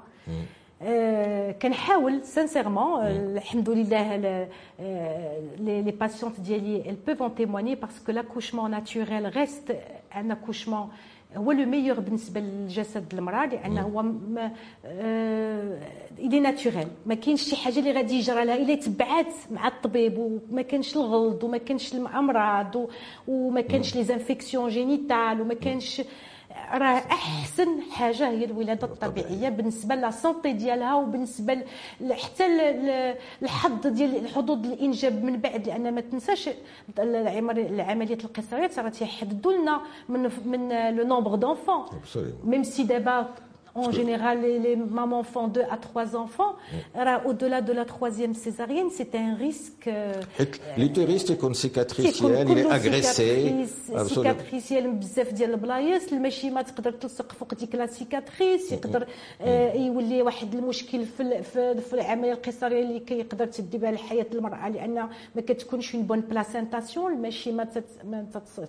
كنحاول 1.61 2.23
sincèrement 2.23 3.01
الحمد 3.05 3.69
لله 3.69 4.15
les 5.59 5.91
patientes 5.99 6.39
ديالي 6.39 6.83
elles 6.83 7.09
peuvent 7.09 7.21
en 7.21 7.29
témoigner 7.29 7.75
parce 7.75 7.99
que 8.05 8.11
l'accouchement 8.11 8.69
naturel 8.69 9.27
reste 9.27 9.73
un 10.15 10.29
accouchement 10.29 10.89
هو 11.37 11.51
le 11.51 11.65
meilleur 11.65 11.99
بالنسبة 11.99 12.39
للجسد 12.39 13.13
المرأة 13.13 13.45
لأنه 13.45 13.81
هو 13.81 14.05
elle 16.19 16.31
est 16.31 16.39
naturelle. 16.39 16.87
ما 17.05 17.15
كاينش 17.15 17.41
شي 17.41 17.55
حاجة 17.55 17.79
اللي 17.79 17.91
غادي 17.91 18.15
يجرى 18.15 18.45
لها. 18.45 18.55
إلا 18.55 18.75
تبعات 18.75 19.33
مع 19.51 19.67
الطبيب 19.67 20.17
وما 20.17 20.61
كانش 20.61 20.95
الغلط 20.95 21.43
وما 21.43 21.57
كانش 21.57 21.93
الامراض 21.93 22.87
وما 23.27 23.61
كانش 23.61 23.95
les 23.95 24.03
infections 24.03 24.69
génitales 24.69 25.41
وما 25.41 25.53
كانش 25.53 26.01
راه 26.73 26.97
أحسن 27.11 27.81
حاجة 27.91 28.29
هي 28.29 28.45
الولادة 28.45 28.87
الطبيعية 28.87 29.49
بالنسبة 29.49 29.95
la 29.95 30.11
santé 30.11 30.53
ديالها 30.53 30.95
وبالنسبة 30.95 31.61
حتى 32.11 32.45
الحظ 33.41 33.87
ديال 33.87 34.15
الحظوظ 34.15 34.65
الإنجاب 34.65 35.23
من 35.23 35.37
بعد 35.37 35.67
لأن 35.67 35.95
ما 35.95 36.01
تنساش 36.01 36.49
العمليات 36.99 38.25
القيصريه 38.25 38.71
راه 38.77 38.89
تيحددوا 38.89 39.53
لنا 39.53 39.81
من 40.09 40.31
من 40.45 40.95
le 40.95 41.03
nombre 41.07 41.35
d'enfants 41.35 41.85
même 42.43 42.63
si 42.63 42.83
دابا 42.83 43.29
En 43.75 43.91
général, 43.91 44.41
les, 44.41 44.59
les, 44.59 44.75
mamans 44.75 45.23
font 45.23 45.47
deux 45.47 45.67
à 45.69 45.77
trois 45.77 46.15
enfants. 46.15 46.55
Au-delà 47.25 47.61
de 47.61 47.73
la 47.73 47.85
troisième 47.85 48.33
césarienne, 48.33 48.89
c'est 48.91 49.15
un 49.15 49.35
risque. 49.35 49.89
L'utérus 50.77 51.29
يكون 51.29 51.53
cicatriciel, 51.53 52.47
il 52.49 52.57
est 52.57 52.71
agressé. 52.71 53.65
cicatriciel 54.07 54.87
بزاف 54.87 55.33
ديال 55.33 55.51
البلايص 55.51 56.13
الماشي 56.13 56.49
ما 56.49 56.61
تقدر 56.61 56.91
تلصق 56.91 57.31
فوق 57.31 57.53
ديك 57.53 57.75
la 57.75 57.85
cicatrice 57.85 58.71
يقدر 58.71 59.07
يولي 59.75 60.21
واحد 60.21 60.55
المشكل 60.55 61.05
في 61.05 61.43
في 61.81 61.93
العملية 61.93 62.33
القيصريه 62.33 62.83
اللي 62.83 62.99
كيقدر 62.99 63.45
تدي 63.45 63.77
بها 63.77 63.91
لحياه 63.91 64.25
المراه 64.33 64.69
لأن 64.69 64.93
ما 65.35 65.41
كتكونش 65.41 65.95
une 65.95 66.03
bonne 66.03 66.19
placentation 66.19 67.13
الماشي 67.13 67.51
ما 67.51 67.67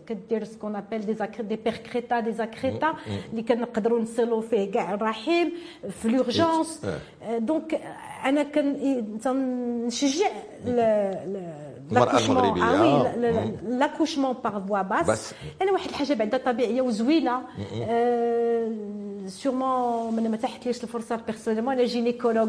كدير 0.07 0.44
ce 0.45 0.54
qu'on 0.54 0.76
appelle 0.76 0.99
des 0.99 1.16
des 1.41 1.57
percreta 1.57 2.33
des 2.33 2.51
accreta 2.51 2.95
اللي 3.32 3.42
كنقدروا 3.42 4.01
نصلوا 4.01 4.40
فيه 4.40 4.70
كاع 4.70 4.89
الرحم 4.95 5.49
في 6.03 6.09
l'urgence 6.09 6.81
donc 7.39 7.81
أنا 8.24 8.43
كنشجع 8.43 10.30
المراه 11.91 12.18
المغربيه 12.18 13.14
l'accouchement 13.68 14.35
par 14.45 14.66
voie 14.66 14.83
basse 14.83 15.35
أنا 15.62 15.72
واحد 15.72 15.88
الحاجة 15.88 16.14
بعدا 16.14 16.36
طبيعيه 16.38 16.82
وزوينه 16.82 17.41
sûrement 19.43 20.12
ما 20.30 20.36
تحتليش 20.43 20.84
الفرصه 20.84 21.20
personnellement 21.26 21.74
أنا 21.74 21.84
gynécologue 21.85 22.49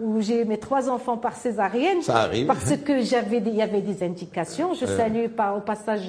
و 0.00 0.20
j'ai 0.20 0.44
mes 0.44 0.58
trois 0.66 0.88
enfants 0.90 1.16
par 1.26 1.34
césarienne 1.44 2.02
Ça 2.02 2.16
arrive. 2.26 2.46
parce 2.46 2.72
que 2.86 2.94
j'avais 3.10 3.38
il 3.52 3.54
y 3.54 3.62
avait 3.68 3.80
des 3.90 3.98
indications 4.10 4.68
je 4.80 4.86
salue 4.98 5.26
par 5.40 5.50
au 5.58 5.60
passage 5.60 6.08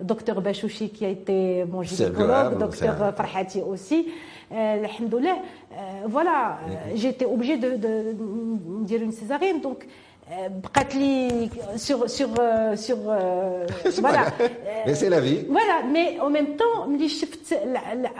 docteur 0.00 0.36
Bachouchi 0.46 0.86
qui 0.94 1.02
a 1.04 1.08
été 1.18 1.36
mon 1.72 1.82
gynécologue 1.82 2.58
docteur 2.58 2.94
Farhati 3.18 3.60
aussi 3.72 4.00
الحمد 4.52 5.14
لله 5.14 5.36
فوالا 6.12 6.56
جيتي 6.94 7.24
اوبجي 7.24 7.56
دو 7.56 7.68
ندير 8.80 9.02
اون 9.02 9.10
سيزاريين 9.10 9.60
دونك 9.60 9.86
بقات 10.32 10.94
لي 10.94 11.48
سور 11.76 12.06
سور 12.06 12.34
سور 12.74 13.16
فوالا 13.92 14.32
سي 14.92 15.08
لا 15.08 15.20
في 15.20 15.44
فوالا 15.44 15.82
مي 15.82 16.20
أو 16.20 16.28
ميم 16.28 16.56
طون 16.56 16.90
ملي 16.92 17.08
شفت 17.08 17.52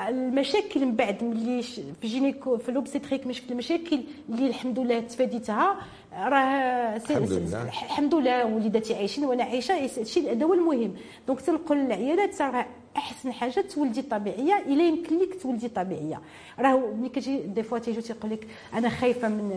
المشاكل 0.09 0.81
من 0.81 0.97
بعد 0.97 1.25
ملي 1.25 1.63
في 1.63 2.07
جينيكو 2.09 2.57
في 2.57 2.73
لوبستريك 2.73 3.27
مش 3.27 3.39
في 3.39 3.51
المشاكل 3.51 4.01
اللي 4.29 4.47
الحمد 4.47 4.79
لله 4.79 5.01
تفاديتها 5.01 5.77
راه 6.13 6.97
الحمد 6.97 7.33
لله 7.33 7.63
الحمد 7.63 8.15
لله 8.15 8.45
وليداتي 8.47 8.95
عايشين 8.95 9.25
وأنا 9.25 9.45
عايشه 9.45 9.75
هذا 10.31 10.45
هو 10.47 10.55
المهم 10.55 10.95
donc 11.27 11.41
تنقول 11.41 11.79
للعيالات 11.79 12.43
راه 12.43 12.67
أحسن 12.97 13.32
حاجة 13.32 13.61
تولدي 13.61 14.03
طبيعية 14.03 14.64
إلا 14.66 14.88
يمكن 14.88 15.18
لك 15.18 15.42
تولدي 15.42 15.68
طبيعية. 15.68 16.20
راه 16.59 16.92
ملي 17.01 17.09
كتجي 17.09 17.38
des 17.39 17.62
fois 17.62 17.79
تيجي 17.78 18.03
تيقول 18.03 18.30
لك 18.30 18.47
أنا 18.74 18.88
خايفة 18.88 19.28
من 19.28 19.53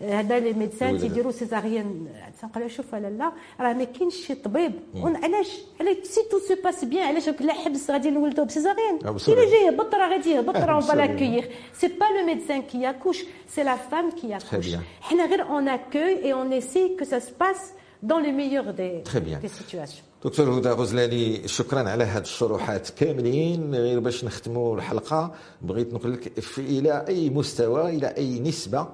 هذا 0.00 0.38
les 0.38 0.52
médecins 0.52 0.98
تيديروا 0.98 1.32
césarienne. 1.32 2.08
تنقول 2.42 2.62
لها 2.62 2.68
شوف 2.68 2.94
لا 2.94 3.32
راه 3.60 3.72
ما 3.72 3.84
كاينش 3.84 4.14
شي 4.14 4.34
طبيب. 4.34 4.72
علاش؟ 4.94 5.58
علاش؟ 5.80 5.96
si 6.02 6.20
tout 6.30 6.38
se 6.38 6.62
passe 6.64 6.84
bien 6.84 7.06
علاش 7.06 7.28
لا 7.28 7.52
حبس 7.52 7.90
غادي 7.90 8.10
نولدوا 8.10 8.44
ب 8.44 8.49
césarienne؟ 8.49 8.98
إلا 9.28 9.50
جاي 9.50 9.66
يهبط 9.66 9.94
راه 9.94 10.08
غادي 10.08 10.30
يهبط 10.30 10.56
راه 10.56 10.74
on 10.90 10.96
l'accueille 10.96 11.50
c'est 11.74 11.88
pas 11.88 12.04
le 12.04 12.26
médecin 12.26 12.62
qui 12.62 12.80
accouche 12.80 13.24
c'est 13.48 13.62
la 13.62 13.76
femme 13.76 14.10
qui 14.10 14.28
accouche 14.28 14.74
حنا 15.00 15.26
غير 15.26 15.42
on 15.48 15.68
accueille 15.68 16.24
et 16.24 16.32
on 16.32 16.52
essaie 16.52 16.96
que 16.98 17.02
ça 17.02 17.04
se 17.04 17.18
passe 17.18 17.72
dans 18.02 18.22
le 18.22 18.32
meilleur 18.32 18.70
des 18.70 19.02
des 19.42 19.48
situations 19.48 20.07
دكتور 20.24 20.58
هدى 20.58 20.68
غزلاني 20.68 21.48
شكرا 21.48 21.90
على 21.90 22.04
هذه 22.04 22.22
الشروحات 22.22 22.90
كاملين. 22.90 23.74
غير 23.74 24.00
باش 24.00 24.24
نختموا 24.24 24.76
الحلقة 24.76 25.34
بغيت 25.62 25.94
نقول 25.94 26.12
لك 26.12 26.32
إلى 26.58 27.04
أي 27.08 27.30
مستوى 27.30 27.96
إلى 27.96 28.06
أي 28.06 28.40
نسبة 28.40 28.88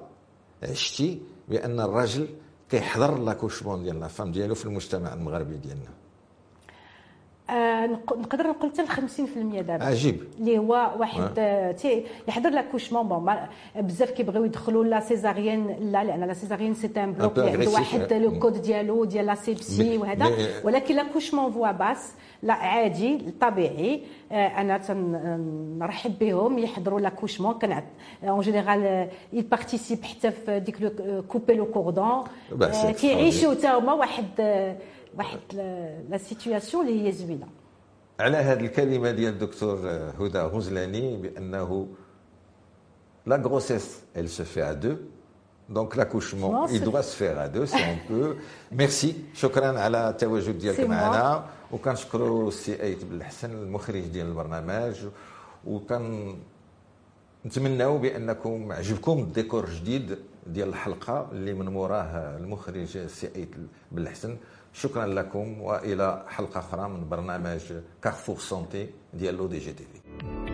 عشتي 0.63 1.21
بأن 1.49 1.81
الراجل 1.81 2.27
كيحضر 2.71 3.19
l'accouchement 3.19 3.83
ديال 3.83 4.01
la 4.01 4.09
femme 4.09 4.33
ديالو 4.33 4.55
في 4.55 4.67
المجتمع 4.67 5.13
المغربي 5.15 5.57
ديالنا. 5.57 5.91
آه 7.51 7.87
نقدر 7.87 8.47
نقول 8.47 8.71
حتى 8.71 8.83
ل 8.83 8.89
50% 8.89 9.63
دابا. 9.63 9.85
عجيب. 9.85 10.21
اللي 10.39 10.59
هو 10.59 10.91
واحد 10.99 11.31
آه. 11.39 11.73
تي 11.73 12.05
يحضر 12.29 12.51
l'accouchement. 12.51 13.09
bon 13.09 13.37
بزاف 13.77 14.11
كيبغيو 14.11 14.45
يدخلوا 14.45 14.85
la 14.85 15.01
césarienne 15.01 15.67
لا 15.67 16.05
لأن 16.05 16.25
لا 16.25 16.35
سيزاريين 16.35 16.75
c'est 16.75 16.91
un 16.97 17.13
bloc 17.13 17.39
اللي 17.39 17.51
عنده 17.51 17.71
واحد 17.71 18.13
le 18.13 18.39
code 18.39 18.63
ديالو 18.63 19.05
ديال 19.05 19.27
l'asepsie 19.27 19.99
وهذا. 19.99 20.31
ولكن 20.65 20.95
l'accouchement 20.97 21.53
voie 21.53 21.73
basse 21.73 22.13
لا 22.43 22.55
عادي 22.55 23.19
طبيعي. 23.41 24.01
آه 24.33 24.47
أنا 24.47 24.79
تنرحب 24.79 26.19
بهم 26.19 26.59
يحضروا 26.59 27.01
l'accouchement. 27.01 27.55
كان 27.59 27.83
en 28.25 28.41
général 28.41 29.09
ils 29.33 29.43
participent 29.43 30.05
حتى 30.05 30.31
في 30.31 30.61
ديك 30.61 30.93
couper 31.29 31.55
le 31.55 31.67
cordon 31.67 32.25
كيعيشوا 33.01 33.55
حتى 33.55 33.69
هما 33.69 33.93
واحد 33.93 34.25
آه 34.41 34.77
واحد 35.19 35.41
la 36.09 36.19
situation 36.19 36.89
اللي 36.89 37.09
هي 37.09 37.13
زوينة. 37.13 37.47
على 38.21 38.37
هذه 38.37 38.61
الكلمة 38.61 39.11
ديال 39.11 39.33
الدكتور 39.33 39.79
هدى 40.21 40.39
غزلاني 40.39 41.17
بأنه 41.17 41.89
la 43.27 43.37
grossesse 43.37 44.01
elle 44.17 44.29
se 44.29 44.43
fait 44.43 44.63
à 44.63 44.75
deux. 44.75 44.99
Donc 45.69 45.97
l'accouchement 45.97 46.67
il 46.69 46.83
doit 46.83 47.03
se 47.03 47.17
faire 47.17 47.39
à 47.39 47.49
deux 47.49 47.67
si 47.67 47.77
on 47.77 48.09
peut. 48.09 48.37
Merci. 48.73 49.15
شكرا 49.35 49.81
على 49.81 50.09
التواجد 50.09 50.59
ديالك 50.59 50.81
معنا 50.81 51.45
وكنشكروا 51.73 52.49
السي 52.49 52.83
ايت 52.83 53.05
بالحسن 53.05 53.51
المخرج 53.51 54.01
ديال 54.01 54.27
البرنامج 54.27 54.97
وكان 55.67 56.37
نتمناو 57.47 57.99
بانكم 57.99 58.73
عجبكم 58.73 59.19
الديكور 59.19 59.71
جديد 59.71 60.19
ديال 60.47 60.69
الحلقة 60.69 61.29
اللي 61.33 61.55
من 61.55 61.69
موراه 61.69 62.37
المخرج 62.37 62.97
السي 62.97 63.31
ايت 63.37 63.55
بالحسن 63.93 64.37
شكرا 64.75 65.07
لكم 65.07 65.61
وإلى 65.61 66.25
حلقة 66.29 66.59
أخرى 66.61 66.89
من 66.89 67.09
برنامج 67.09 67.61
Carrefour 68.03 68.39
Santé 68.39 68.91
ديال 69.15 69.35
Le 69.35 69.47
DJ 69.47 69.73
TV. 69.73 70.54